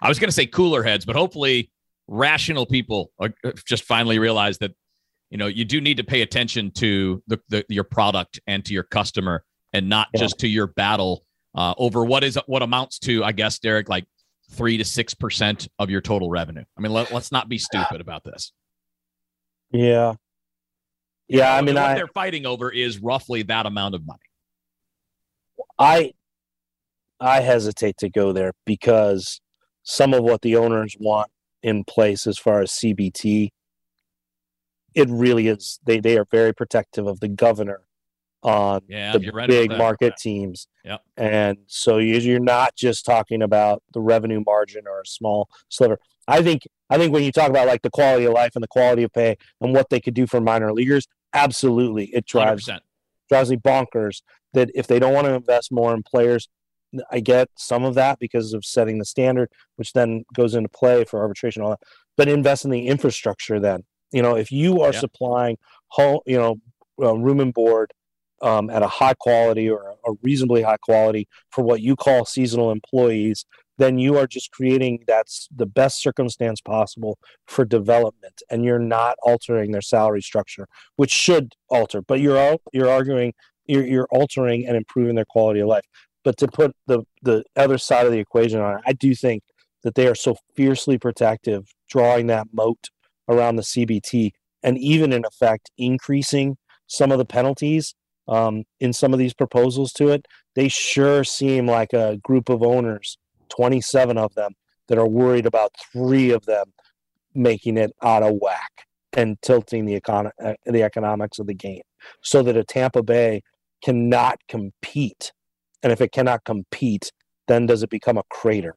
I 0.02 0.08
was 0.08 0.18
going 0.18 0.28
to 0.28 0.34
say 0.34 0.44
cooler 0.46 0.82
heads, 0.82 1.06
but 1.06 1.16
hopefully 1.16 1.70
rational 2.08 2.66
people 2.66 3.12
are, 3.18 3.32
just 3.66 3.84
finally 3.84 4.18
realize 4.18 4.58
that 4.58 4.72
you 5.30 5.38
know 5.38 5.46
you 5.46 5.64
do 5.64 5.80
need 5.80 5.96
to 5.96 6.04
pay 6.04 6.20
attention 6.20 6.70
to 6.72 7.22
the, 7.28 7.40
the 7.48 7.64
your 7.70 7.84
product 7.84 8.40
and 8.46 8.62
to 8.66 8.74
your 8.74 8.82
customer 8.82 9.44
and 9.72 9.88
not 9.88 10.08
Yeah. 10.12 10.20
just 10.20 10.38
to 10.40 10.48
your 10.48 10.66
battle 10.66 11.24
uh, 11.54 11.72
over 11.78 12.04
what 12.04 12.24
is 12.24 12.38
what 12.46 12.62
amounts 12.62 12.98
to 13.00 13.24
I 13.24 13.32
guess 13.32 13.58
Derrick 13.58 13.88
like 13.88 14.04
3 14.52 14.78
to 14.78 14.84
6% 14.84 15.68
of 15.78 15.90
your 15.90 16.00
total 16.00 16.30
revenue. 16.30 16.64
I 16.76 16.80
mean 16.80 16.92
let, 16.92 17.12
let's 17.12 17.32
not 17.32 17.48
be 17.48 17.58
stupid 17.58 18.00
about 18.00 18.24
this. 18.24 18.52
yeah, 19.70 20.14
yeah. 21.28 21.54
I 21.54 21.62
mean, 21.62 21.76
what 21.76 21.84
I 21.84 21.94
they're 21.94 22.06
fighting 22.08 22.46
over 22.46 22.70
is 22.70 22.98
roughly 22.98 23.42
that 23.44 23.66
amount 23.66 23.94
of 23.94 24.06
money. 24.06 24.18
I 25.78 26.12
I 27.20 27.40
hesitate 27.40 27.96
to 27.98 28.10
go 28.10 28.32
there 28.32 28.52
because 28.66 29.40
some 29.82 30.12
of 30.12 30.22
what 30.22 30.42
the 30.42 30.56
owners 30.56 30.96
want 30.98 31.30
in 31.62 31.84
place 31.84 32.26
as 32.26 32.38
far 32.38 32.60
as 32.60 32.72
CBT, 32.72 33.50
it 34.94 35.08
really 35.08 35.48
is 35.48 35.80
they 35.86 36.00
they 36.00 36.18
are 36.18 36.26
very 36.30 36.52
protective 36.52 37.06
of 37.06 37.20
the 37.20 37.28
governor 37.28 37.82
on 38.42 38.82
Yeah, 38.88 39.16
the 39.18 39.30
right 39.30 39.48
big 39.48 39.70
market 39.70 40.16
teams. 40.16 40.66
And 41.16 41.58
so 41.66 41.98
you- 41.98 42.18
you're 42.18 42.40
not 42.40 42.74
just 42.74 43.04
talking 43.04 43.42
about 43.42 43.82
the 43.92 44.00
revenue 44.00 44.42
margin 44.44 44.86
or 44.86 45.00
a 45.02 45.06
small 45.06 45.48
sliver. 45.68 45.98
I 46.28 46.42
think 46.42 46.62
I 46.90 46.98
think 46.98 47.12
when 47.12 47.22
you 47.22 47.32
talk 47.32 47.48
about 47.48 47.66
like 47.66 47.80
the 47.82 47.90
quality 47.90 48.24
of 48.26 48.32
life 48.34 48.52
and 48.54 48.62
the 48.62 48.68
quality 48.68 49.02
of 49.02 49.12
pay 49.12 49.36
and 49.62 49.74
what 49.74 49.88
they 49.88 49.98
could 50.00 50.12
do 50.14 50.26
for 50.26 50.40
minor 50.42 50.72
leaguers, 50.72 51.06
absolutely 51.32 52.06
it 52.14 52.26
drives 52.26 52.66
100%. 52.66 52.82
drives 53.30 53.50
me 53.50 53.56
bonkers 53.56 54.22
that 54.52 54.70
if 54.74 54.86
they 54.86 54.98
don't 54.98 55.14
want 55.14 55.26
to 55.26 55.32
invest 55.34 55.72
more 55.72 55.94
in 55.94 56.02
players, 56.02 56.48
I 57.10 57.20
get 57.20 57.48
some 57.56 57.84
of 57.84 57.94
that 57.94 58.18
because 58.18 58.52
of 58.52 58.62
setting 58.64 58.98
the 58.98 59.06
standard, 59.06 59.48
which 59.76 59.94
then 59.94 60.24
goes 60.34 60.54
into 60.54 60.68
play 60.68 61.04
for 61.04 61.20
arbitration 61.20 61.62
and 61.62 61.66
all 61.66 61.72
that. 61.72 61.80
But 62.18 62.28
invest 62.28 62.66
in 62.66 62.70
the 62.70 62.86
infrastructure 62.88 63.58
then. 63.58 63.84
You 64.12 64.20
know, 64.20 64.36
if 64.36 64.52
you 64.52 64.82
are 64.82 64.92
Yeah. 64.92 64.98
supplying 65.00 65.56
home, 65.88 66.20
you 66.26 66.36
know, 66.36 66.56
uh, 67.02 67.16
room 67.16 67.40
and 67.40 67.54
board 67.54 67.92
um, 68.42 68.70
at 68.70 68.82
a 68.82 68.88
high 68.88 69.14
quality 69.14 69.70
or 69.70 69.94
a 70.06 70.12
reasonably 70.22 70.62
high 70.62 70.76
quality 70.76 71.28
for 71.50 71.62
what 71.62 71.80
you 71.80 71.96
call 71.96 72.24
seasonal 72.24 72.70
employees, 72.70 73.46
then 73.78 73.98
you 73.98 74.18
are 74.18 74.26
just 74.26 74.50
creating 74.50 75.02
that's 75.06 75.48
the 75.54 75.66
best 75.66 76.02
circumstance 76.02 76.60
possible 76.60 77.18
for 77.46 77.64
development, 77.64 78.42
and 78.50 78.64
you're 78.64 78.78
not 78.78 79.16
altering 79.22 79.72
their 79.72 79.80
salary 79.80 80.22
structure, 80.22 80.66
which 80.96 81.10
should 81.10 81.54
alter. 81.70 82.02
But 82.02 82.20
you're 82.20 82.56
you're 82.72 82.90
arguing 82.90 83.32
you're, 83.66 83.86
you're 83.86 84.08
altering 84.10 84.66
and 84.66 84.76
improving 84.76 85.14
their 85.14 85.24
quality 85.24 85.60
of 85.60 85.68
life. 85.68 85.84
But 86.24 86.36
to 86.38 86.48
put 86.48 86.74
the 86.86 87.02
the 87.22 87.44
other 87.56 87.78
side 87.78 88.06
of 88.06 88.12
the 88.12 88.18
equation 88.18 88.60
on 88.60 88.78
it, 88.78 88.82
I 88.86 88.92
do 88.92 89.14
think 89.14 89.42
that 89.82 89.94
they 89.94 90.06
are 90.06 90.14
so 90.14 90.36
fiercely 90.54 90.98
protective, 90.98 91.66
drawing 91.88 92.28
that 92.28 92.48
moat 92.52 92.90
around 93.28 93.56
the 93.56 93.62
CBT, 93.62 94.32
and 94.62 94.78
even 94.78 95.12
in 95.12 95.24
effect 95.24 95.70
increasing 95.78 96.56
some 96.86 97.10
of 97.10 97.18
the 97.18 97.24
penalties 97.24 97.94
um, 98.28 98.64
in 98.80 98.92
some 98.92 99.12
of 99.12 99.18
these 99.18 99.34
proposals 99.34 99.92
to 99.94 100.08
it. 100.08 100.26
They 100.54 100.68
sure 100.68 101.24
seem 101.24 101.66
like 101.66 101.92
a 101.92 102.18
group 102.22 102.48
of 102.48 102.62
owners, 102.62 103.18
twenty 103.48 103.80
seven 103.80 104.18
of 104.18 104.34
them, 104.34 104.52
that 104.88 104.98
are 104.98 105.08
worried 105.08 105.46
about 105.46 105.72
three 105.92 106.30
of 106.30 106.44
them 106.46 106.72
making 107.34 107.78
it 107.78 107.92
out 108.02 108.22
of 108.22 108.34
whack 108.40 108.86
and 109.14 109.40
tilting 109.42 109.86
the 109.86 110.00
econ- 110.00 110.30
uh, 110.42 110.54
the 110.66 110.82
economics 110.82 111.38
of 111.38 111.46
the 111.46 111.54
game, 111.54 111.82
so 112.22 112.42
that 112.42 112.56
a 112.56 112.64
Tampa 112.64 113.02
Bay 113.02 113.42
cannot 113.82 114.38
compete. 114.48 115.32
And 115.82 115.92
if 115.92 116.00
it 116.00 116.12
cannot 116.12 116.44
compete, 116.44 117.10
then 117.48 117.66
does 117.66 117.82
it 117.82 117.90
become 117.90 118.16
a 118.16 118.22
crater? 118.30 118.76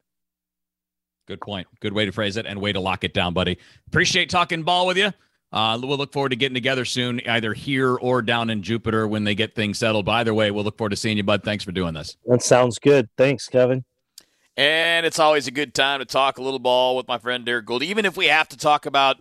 Good 1.27 1.41
point. 1.41 1.67
Good 1.79 1.93
way 1.93 2.05
to 2.05 2.11
phrase 2.11 2.37
it 2.37 2.45
and 2.45 2.59
way 2.61 2.71
to 2.71 2.79
lock 2.79 3.03
it 3.03 3.13
down, 3.13 3.33
buddy. 3.33 3.57
Appreciate 3.87 4.29
talking 4.29 4.63
ball 4.63 4.87
with 4.87 4.97
you. 4.97 5.11
Uh, 5.51 5.79
we'll 5.81 5.97
look 5.97 6.11
forward 6.11 6.29
to 6.29 6.35
getting 6.35 6.53
together 6.55 6.83
soon, 6.83 7.21
either 7.27 7.53
here 7.53 7.95
or 7.95 8.21
down 8.21 8.49
in 8.49 8.61
Jupiter 8.61 9.07
when 9.07 9.23
they 9.23 9.35
get 9.35 9.55
things 9.55 9.77
settled. 9.77 10.05
But 10.05 10.13
either 10.13 10.33
way, 10.33 10.51
we'll 10.51 10.65
look 10.65 10.77
forward 10.77 10.89
to 10.89 10.97
seeing 10.97 11.17
you, 11.17 11.23
bud. 11.23 11.43
Thanks 11.43 11.63
for 11.63 11.71
doing 11.71 11.93
this. 11.93 12.17
That 12.25 12.41
sounds 12.41 12.77
good. 12.79 13.07
Thanks, 13.17 13.47
Kevin. 13.47 13.85
And 14.57 15.05
it's 15.05 15.19
always 15.19 15.47
a 15.47 15.51
good 15.51 15.73
time 15.73 15.99
to 15.99 16.05
talk 16.05 16.37
a 16.37 16.41
little 16.41 16.59
ball 16.59 16.95
with 16.95 17.07
my 17.07 17.17
friend 17.17 17.45
Derrick 17.45 17.65
Goold, 17.65 17.83
even 17.83 18.05
if 18.05 18.15
we 18.15 18.27
have 18.27 18.47
to 18.49 18.57
talk 18.57 18.85
about 18.85 19.17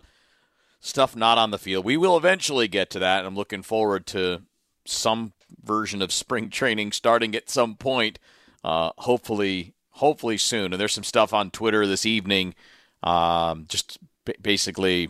stuff 0.79 1.15
not 1.15 1.37
on 1.37 1.51
the 1.51 1.57
field. 1.57 1.83
We 1.83 1.97
will 1.97 2.15
eventually 2.15 2.67
get 2.67 2.89
to 2.91 2.99
that, 2.99 3.19
and 3.19 3.27
I'm 3.27 3.35
looking 3.35 3.61
forward 3.61 4.05
to 4.07 4.43
some 4.85 5.33
version 5.63 6.01
of 6.01 6.11
spring 6.11 6.49
training 6.49 6.91
starting 6.91 7.35
at 7.35 7.49
some 7.49 7.75
point, 7.75 8.19
uh, 8.63 8.91
hopefully, 8.99 9.73
hopefully 9.91 10.37
soon. 10.37 10.73
And 10.73 10.79
there's 10.79 10.93
some 10.93 11.03
stuff 11.03 11.33
on 11.33 11.51
Twitter 11.51 11.85
this 11.85 12.05
evening, 12.05 12.55
um, 13.03 13.65
just 13.67 13.97
b- 14.25 14.35
basically, 14.41 15.09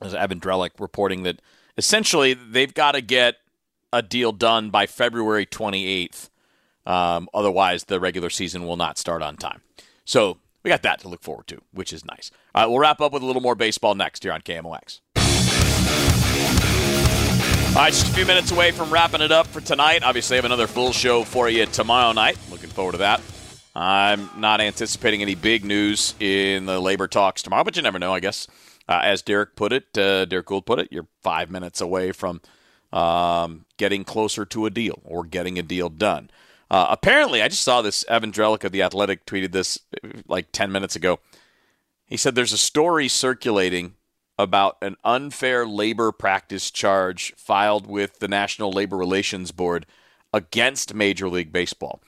as 0.00 0.14
Evan 0.14 0.40
Drellich 0.40 0.78
reporting 0.78 1.22
that 1.24 1.40
essentially 1.76 2.34
they've 2.34 2.74
got 2.74 2.92
to 2.92 3.00
get 3.00 3.36
a 3.92 4.02
deal 4.02 4.32
done 4.32 4.70
by 4.70 4.86
February 4.86 5.46
28th. 5.46 6.28
Um, 6.86 7.28
otherwise, 7.32 7.84
the 7.84 7.98
regular 8.00 8.28
season 8.28 8.66
will 8.66 8.76
not 8.76 8.98
start 8.98 9.22
on 9.22 9.36
time. 9.36 9.62
So 10.04 10.38
we 10.62 10.68
got 10.68 10.82
that 10.82 11.00
to 11.00 11.08
look 11.08 11.22
forward 11.22 11.46
to, 11.46 11.60
which 11.72 11.92
is 11.92 12.04
nice. 12.04 12.30
All 12.54 12.62
right, 12.62 12.68
we'll 12.68 12.78
wrap 12.78 13.00
up 13.00 13.12
with 13.12 13.22
a 13.22 13.26
little 13.26 13.42
more 13.42 13.54
baseball 13.54 13.94
next 13.94 14.22
here 14.22 14.32
on 14.32 14.42
KMOX. 14.42 15.00
All 17.74 17.80
right, 17.80 17.92
just 17.92 18.06
a 18.08 18.14
few 18.14 18.24
minutes 18.24 18.52
away 18.52 18.70
from 18.70 18.92
wrapping 18.92 19.20
it 19.20 19.32
up 19.32 19.46
for 19.46 19.60
tonight. 19.60 20.04
Obviously, 20.04 20.36
I 20.36 20.38
have 20.38 20.44
another 20.44 20.66
full 20.66 20.92
show 20.92 21.24
for 21.24 21.48
you 21.48 21.66
tomorrow 21.66 22.12
night. 22.12 22.38
Looking 22.50 22.70
forward 22.70 22.92
to 22.92 22.98
that. 22.98 23.20
I'm 23.74 24.30
not 24.36 24.60
anticipating 24.60 25.22
any 25.22 25.34
big 25.34 25.64
news 25.64 26.14
in 26.20 26.66
the 26.66 26.78
labor 26.78 27.08
talks 27.08 27.42
tomorrow, 27.42 27.64
but 27.64 27.74
you 27.74 27.82
never 27.82 27.98
know, 27.98 28.14
I 28.14 28.20
guess. 28.20 28.46
Uh, 28.88 29.00
as 29.02 29.22
Derrick 29.22 29.56
put 29.56 29.72
it, 29.72 29.96
uh, 29.96 30.24
Derrick 30.26 30.46
Goold 30.46 30.66
put 30.66 30.78
it, 30.78 30.88
you're 30.90 31.06
five 31.22 31.50
minutes 31.50 31.80
away 31.80 32.12
from 32.12 32.40
um, 32.92 33.64
getting 33.76 34.04
closer 34.04 34.44
to 34.44 34.66
a 34.66 34.70
deal 34.70 35.00
or 35.04 35.24
getting 35.24 35.58
a 35.58 35.62
deal 35.62 35.88
done. 35.88 36.30
Uh, 36.70 36.86
apparently, 36.90 37.42
I 37.42 37.48
just 37.48 37.62
saw 37.62 37.82
this. 37.82 38.04
Evan 38.08 38.32
Drellich 38.32 38.64
of 38.64 38.72
The 38.72 38.82
Athletic 38.82 39.26
tweeted 39.26 39.52
this 39.52 39.78
uh, 40.02 40.08
like 40.26 40.52
10 40.52 40.70
minutes 40.70 40.96
ago. 40.96 41.20
He 42.06 42.16
said 42.16 42.34
there's 42.34 42.52
a 42.52 42.58
story 42.58 43.08
circulating 43.08 43.94
about 44.38 44.76
an 44.82 44.96
unfair 45.04 45.66
labor 45.66 46.12
practice 46.12 46.70
charge 46.70 47.34
filed 47.36 47.86
with 47.86 48.18
the 48.18 48.28
National 48.28 48.72
Labor 48.72 48.96
Relations 48.96 49.52
Board 49.52 49.86
against 50.32 50.94
Major 50.94 51.28
League 51.28 51.52
Baseball. 51.52 52.02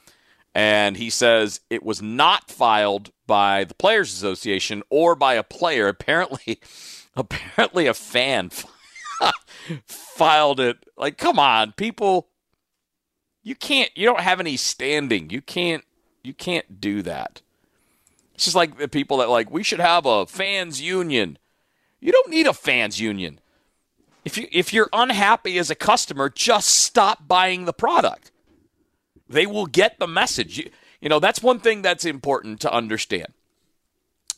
And 0.57 0.97
he 0.97 1.11
says 1.11 1.61
it 1.69 1.83
was 1.83 2.01
not 2.01 2.51
filed 2.51 3.11
by 3.27 3.65
the 3.65 3.75
Players 3.75 4.11
Association 4.15 4.83
or 4.89 5.15
by 5.15 5.35
a 5.35 5.43
player. 5.43 5.87
Apparently, 5.87 6.61
apparently 7.15 7.87
a 7.87 7.93
fan 7.93 8.51
filed 9.87 10.59
it. 10.59 10.79
Like, 10.97 11.19
come 11.19 11.39
on, 11.39 11.73
people. 11.73 12.29
You 13.43 13.55
can't. 13.55 13.91
You 13.95 14.07
don't 14.07 14.23
have 14.23 14.41
any 14.41 14.57
standing. 14.57 15.29
You 15.29 15.43
can't. 15.43 15.85
You 16.25 16.33
can't 16.33 16.81
do 16.81 17.03
that. 17.03 17.43
It's 18.35 18.45
just 18.45 18.57
like 18.57 18.79
the 18.79 18.89
people 18.89 19.19
that 19.19 19.29
like 19.29 19.51
we 19.51 19.63
should 19.63 19.81
have 19.81 20.07
a 20.07 20.25
fans 20.25 20.81
union. 20.81 21.37
You 22.01 22.13
don't 22.13 22.31
need 22.31 22.47
a 22.47 22.55
fans 22.55 22.99
union. 22.99 23.41
If 24.25 24.39
you 24.39 24.49
if 24.51 24.73
you're 24.73 24.89
unhappy 24.95 25.59
as 25.59 25.69
a 25.69 25.75
customer, 25.75 26.31
just 26.31 26.71
stop 26.71 27.29
buying 27.29 27.67
the 27.67 27.75
product. 27.75 28.33
They 29.29 29.47
will 29.47 29.67
get 29.67 29.99
the 29.99 30.07
message. 30.07 30.59
You, 30.59 30.71
you 31.01 31.09
know, 31.09 31.19
that's 31.19 31.43
one 31.43 31.61
thing 31.61 31.83
that's 31.83 32.05
important 32.05 32.61
to 32.61 32.73
understand. 32.73 33.29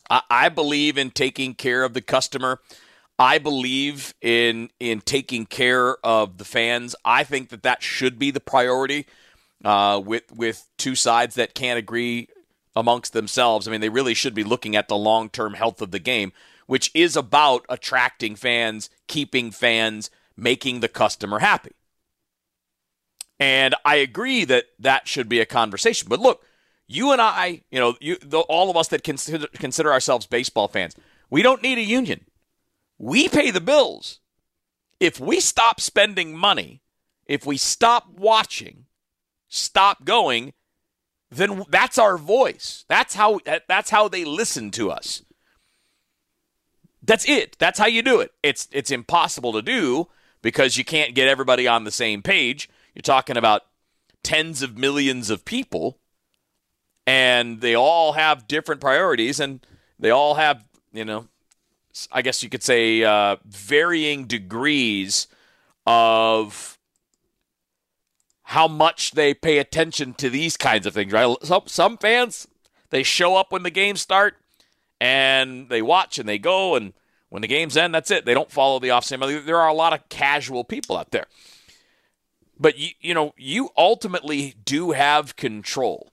I, 0.09 0.21
I 0.29 0.49
believe 0.49 0.97
in 0.97 1.11
taking 1.11 1.53
care 1.53 1.83
of 1.83 1.93
the 1.93 2.01
customer. 2.01 2.59
I 3.17 3.37
believe 3.37 4.13
in 4.21 4.69
in 4.79 5.01
taking 5.01 5.45
care 5.45 5.97
of 6.05 6.37
the 6.37 6.45
fans. 6.45 6.95
I 7.03 7.23
think 7.23 7.49
that 7.49 7.63
that 7.63 7.83
should 7.83 8.17
be 8.17 8.31
the 8.31 8.39
priority. 8.39 9.05
Uh, 9.63 10.01
with 10.03 10.23
with 10.33 10.69
two 10.77 10.95
sides 10.95 11.35
that 11.35 11.53
can't 11.53 11.77
agree 11.77 12.29
amongst 12.75 13.13
themselves. 13.13 13.67
I 13.67 13.71
mean, 13.71 13.81
they 13.81 13.89
really 13.89 14.13
should 14.13 14.33
be 14.33 14.43
looking 14.43 14.75
at 14.75 14.87
the 14.87 14.95
long 14.95 15.29
term 15.29 15.53
health 15.53 15.81
of 15.81 15.91
the 15.91 15.99
game, 15.99 16.31
which 16.65 16.91
is 16.93 17.15
about 17.15 17.65
attracting 17.67 18.35
fans, 18.35 18.89
keeping 19.07 19.51
fans, 19.51 20.09
making 20.37 20.79
the 20.79 20.87
customer 20.87 21.39
happy. 21.39 21.71
And 23.39 23.75
I 23.85 23.95
agree 23.95 24.43
that 24.45 24.65
that 24.79 25.07
should 25.07 25.29
be 25.29 25.39
a 25.39 25.45
conversation. 25.45 26.07
But 26.09 26.19
look, 26.19 26.43
you 26.87 27.11
and 27.11 27.21
I, 27.21 27.61
you 27.71 27.79
know, 27.79 27.95
you, 28.01 28.17
the, 28.21 28.39
all 28.39 28.69
of 28.69 28.75
us 28.75 28.89
that 28.89 29.03
consider, 29.03 29.47
consider 29.53 29.91
ourselves 29.91 30.25
baseball 30.25 30.67
fans, 30.67 30.95
we 31.29 31.41
don't 31.41 31.63
need 31.63 31.77
a 31.77 31.83
union. 31.83 32.25
We 32.97 33.29
pay 33.29 33.51
the 33.51 33.61
bills. 33.61 34.19
If 34.99 35.19
we 35.19 35.39
stop 35.39 35.79
spending 35.79 36.35
money, 36.35 36.81
if 37.25 37.45
we 37.45 37.55
stop 37.55 38.09
watching, 38.17 38.85
stop 39.47 40.03
going, 40.03 40.53
then 41.31 41.63
that's 41.69 41.97
our 41.97 42.17
voice. 42.17 42.85
That's 42.89 43.13
how 43.13 43.39
that's 43.67 43.91
how 43.91 44.07
they 44.07 44.25
listen 44.25 44.71
to 44.71 44.91
us. 44.91 45.23
That's 47.01 47.27
it. 47.29 47.55
That's 47.59 47.79
how 47.79 47.85
you 47.85 48.01
do 48.01 48.19
it. 48.19 48.33
It's 48.43 48.67
it's 48.71 48.91
impossible 48.91 49.53
to 49.53 49.61
do 49.61 50.07
because 50.41 50.75
you 50.75 50.83
can't 50.83 51.15
get 51.15 51.27
everybody 51.27 51.67
on 51.67 51.83
the 51.83 51.91
same 51.91 52.21
page. 52.21 52.67
You're 52.93 53.01
talking 53.01 53.37
about 53.37 53.63
tens 54.23 54.61
of 54.61 54.77
millions 54.77 55.29
of 55.29 55.45
people 55.45 55.97
and 57.07 57.61
they 57.61 57.75
all 57.75 58.13
have 58.13 58.47
different 58.47 58.81
priorities 58.81 59.39
and 59.39 59.65
they 59.97 60.11
all 60.11 60.35
have, 60.35 60.63
you 60.93 61.05
know, 61.05 61.27
I 62.11 62.21
guess 62.21 62.43
you 62.43 62.49
could 62.49 62.63
say 62.63 63.03
uh, 63.03 63.37
varying 63.45 64.25
degrees 64.25 65.27
of 65.87 66.77
how 68.43 68.67
much 68.67 69.11
they 69.11 69.33
pay 69.33 69.57
attention 69.57 70.13
to 70.15 70.29
these 70.29 70.57
kinds 70.57 70.85
of 70.85 70.93
things, 70.93 71.11
right? 71.11 71.35
Some, 71.43 71.63
some 71.65 71.97
fans, 71.97 72.47
they 72.89 73.03
show 73.03 73.35
up 73.35 73.51
when 73.51 73.63
the 73.63 73.69
games 73.69 74.01
start 74.01 74.35
and 74.99 75.69
they 75.69 75.81
watch 75.81 76.19
and 76.19 76.27
they 76.27 76.37
go, 76.37 76.75
and 76.75 76.93
when 77.29 77.41
the 77.41 77.47
games 77.47 77.77
end, 77.77 77.93
that's 77.93 78.11
it. 78.11 78.25
They 78.25 78.33
don't 78.33 78.51
follow 78.51 78.79
the 78.79 78.89
off 78.89 79.05
season. 79.05 79.45
There 79.45 79.59
are 79.59 79.69
a 79.69 79.73
lot 79.73 79.93
of 79.93 80.07
casual 80.09 80.63
people 80.63 80.97
out 80.97 81.11
there. 81.11 81.27
But, 82.59 82.77
you, 82.77 82.89
you 82.99 83.13
know, 83.13 83.33
you 83.37 83.69
ultimately 83.77 84.55
do 84.65 84.91
have 84.91 85.35
control. 85.35 86.11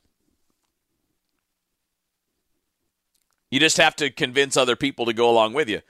You 3.50 3.60
just 3.60 3.76
have 3.78 3.96
to 3.96 4.10
convince 4.10 4.56
other 4.56 4.76
people 4.76 5.06
to 5.06 5.12
go 5.12 5.28
along 5.28 5.54
with 5.54 5.68
you. 5.68 5.80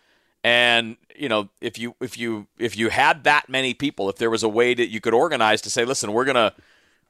And 0.44 0.96
you 1.16 1.28
know, 1.28 1.48
if 1.60 1.76
you 1.78 1.96
if 2.00 2.16
you 2.16 2.46
if 2.58 2.76
you 2.76 2.90
had 2.90 3.24
that 3.24 3.48
many 3.48 3.74
people, 3.74 4.08
if 4.08 4.16
there 4.16 4.30
was 4.30 4.44
a 4.44 4.48
way 4.48 4.74
that 4.74 4.90
you 4.90 5.00
could 5.00 5.14
organize 5.14 5.60
to 5.62 5.70
say, 5.70 5.84
listen, 5.84 6.12
we're 6.12 6.24
gonna 6.24 6.52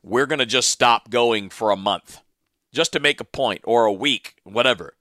we're 0.03 0.25
gonna 0.25 0.47
just 0.47 0.71
stop 0.71 1.11
going 1.11 1.51
for 1.51 1.71
a 1.71 1.77
month, 1.77 2.23
just 2.73 2.93
to 2.95 3.01
make 3.01 3.21
a 3.21 3.25
point, 3.25 3.61
or 3.65 3.85
a 3.85 3.93
week, 3.93 4.37
whatever. 4.45 4.95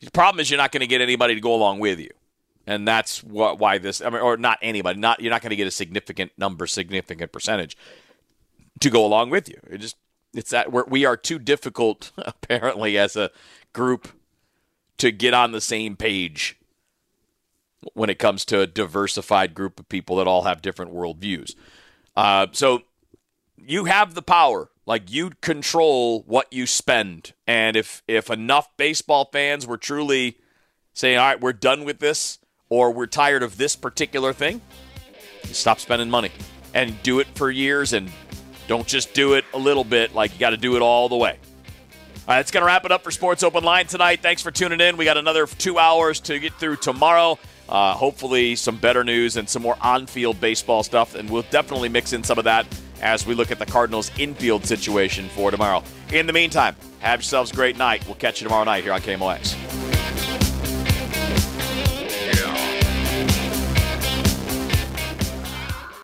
The 0.00 0.10
problem 0.10 0.40
is 0.40 0.50
you're 0.50 0.58
not 0.58 0.72
going 0.72 0.80
to 0.80 0.86
get 0.86 1.02
anybody 1.02 1.34
to 1.34 1.40
go 1.40 1.54
along 1.54 1.78
with 1.78 2.00
you, 2.00 2.10
and 2.70 2.86
that's 2.86 3.24
what 3.24 3.58
why 3.58 3.78
this. 3.78 4.00
I 4.00 4.10
mean, 4.10 4.20
or 4.20 4.36
not 4.36 4.58
anybody. 4.62 5.00
Not 5.00 5.20
you're 5.20 5.32
not 5.32 5.42
going 5.42 5.50
to 5.50 5.56
get 5.56 5.66
a 5.66 5.72
significant 5.72 6.30
number, 6.38 6.68
significant 6.68 7.32
percentage 7.32 7.76
to 8.78 8.90
go 8.90 9.04
along 9.04 9.30
with 9.30 9.48
you. 9.48 9.56
It 9.68 9.78
just 9.78 9.96
it's 10.32 10.50
that 10.50 10.70
we're, 10.70 10.84
we 10.84 11.04
are 11.04 11.16
too 11.16 11.40
difficult 11.40 12.12
apparently 12.18 12.96
as 12.96 13.16
a 13.16 13.30
group 13.72 14.08
to 14.98 15.10
get 15.10 15.34
on 15.34 15.50
the 15.50 15.60
same 15.60 15.96
page 15.96 16.58
when 17.94 18.08
it 18.08 18.20
comes 18.20 18.44
to 18.44 18.60
a 18.60 18.68
diversified 18.68 19.52
group 19.52 19.80
of 19.80 19.88
people 19.88 20.16
that 20.16 20.28
all 20.28 20.42
have 20.42 20.62
different 20.62 20.94
worldviews. 20.94 21.56
Uh, 22.14 22.46
so 22.52 22.82
you 23.56 23.86
have 23.86 24.14
the 24.14 24.22
power. 24.22 24.70
Like 24.86 25.10
you 25.10 25.30
control 25.40 26.22
what 26.22 26.52
you 26.52 26.68
spend. 26.68 27.32
And 27.48 27.76
if 27.76 28.04
if 28.06 28.30
enough 28.30 28.68
baseball 28.76 29.28
fans 29.32 29.66
were 29.66 29.76
truly 29.76 30.38
saying, 30.92 31.18
all 31.18 31.26
right, 31.26 31.40
we're 31.40 31.52
done 31.52 31.84
with 31.84 31.98
this, 31.98 32.38
or 32.70 32.92
we're 32.92 33.06
tired 33.06 33.42
of 33.42 33.58
this 33.58 33.76
particular 33.76 34.32
thing, 34.32 34.60
stop 35.44 35.78
spending 35.78 36.08
money 36.08 36.30
and 36.72 37.00
do 37.02 37.18
it 37.18 37.26
for 37.34 37.50
years 37.50 37.92
and 37.92 38.10
don't 38.68 38.86
just 38.86 39.12
do 39.12 39.34
it 39.34 39.44
a 39.52 39.58
little 39.58 39.84
bit. 39.84 40.14
Like 40.14 40.32
you 40.32 40.38
got 40.38 40.50
to 40.50 40.56
do 40.56 40.76
it 40.76 40.82
all 40.82 41.08
the 41.08 41.16
way. 41.16 41.32
All 41.32 42.36
right, 42.36 42.38
that's 42.38 42.52
going 42.52 42.62
to 42.62 42.66
wrap 42.66 42.84
it 42.84 42.92
up 42.92 43.02
for 43.02 43.10
Sports 43.10 43.42
Open 43.42 43.64
Line 43.64 43.86
tonight. 43.86 44.20
Thanks 44.22 44.40
for 44.40 44.52
tuning 44.52 44.80
in. 44.80 44.96
We 44.96 45.04
got 45.04 45.16
another 45.16 45.46
two 45.46 45.78
hours 45.78 46.20
to 46.20 46.38
get 46.38 46.54
through 46.54 46.76
tomorrow. 46.76 47.38
Uh, 47.68 47.94
hopefully, 47.94 48.54
some 48.54 48.76
better 48.76 49.02
news 49.02 49.36
and 49.36 49.48
some 49.48 49.62
more 49.62 49.76
on 49.80 50.06
field 50.06 50.40
baseball 50.40 50.84
stuff. 50.84 51.16
And 51.16 51.28
we'll 51.28 51.42
definitely 51.50 51.88
mix 51.88 52.12
in 52.12 52.22
some 52.22 52.38
of 52.38 52.44
that 52.44 52.66
as 53.00 53.26
we 53.26 53.34
look 53.34 53.50
at 53.50 53.58
the 53.58 53.66
Cardinals' 53.66 54.12
infield 54.18 54.64
situation 54.64 55.28
for 55.30 55.50
tomorrow. 55.50 55.82
In 56.12 56.26
the 56.26 56.32
meantime, 56.32 56.76
have 57.00 57.20
yourselves 57.20 57.50
a 57.50 57.54
great 57.54 57.76
night. 57.76 58.06
We'll 58.06 58.16
catch 58.16 58.40
you 58.40 58.46
tomorrow 58.46 58.64
night 58.64 58.84
here 58.84 58.92
on 58.92 59.00
KMOX. 59.00 59.99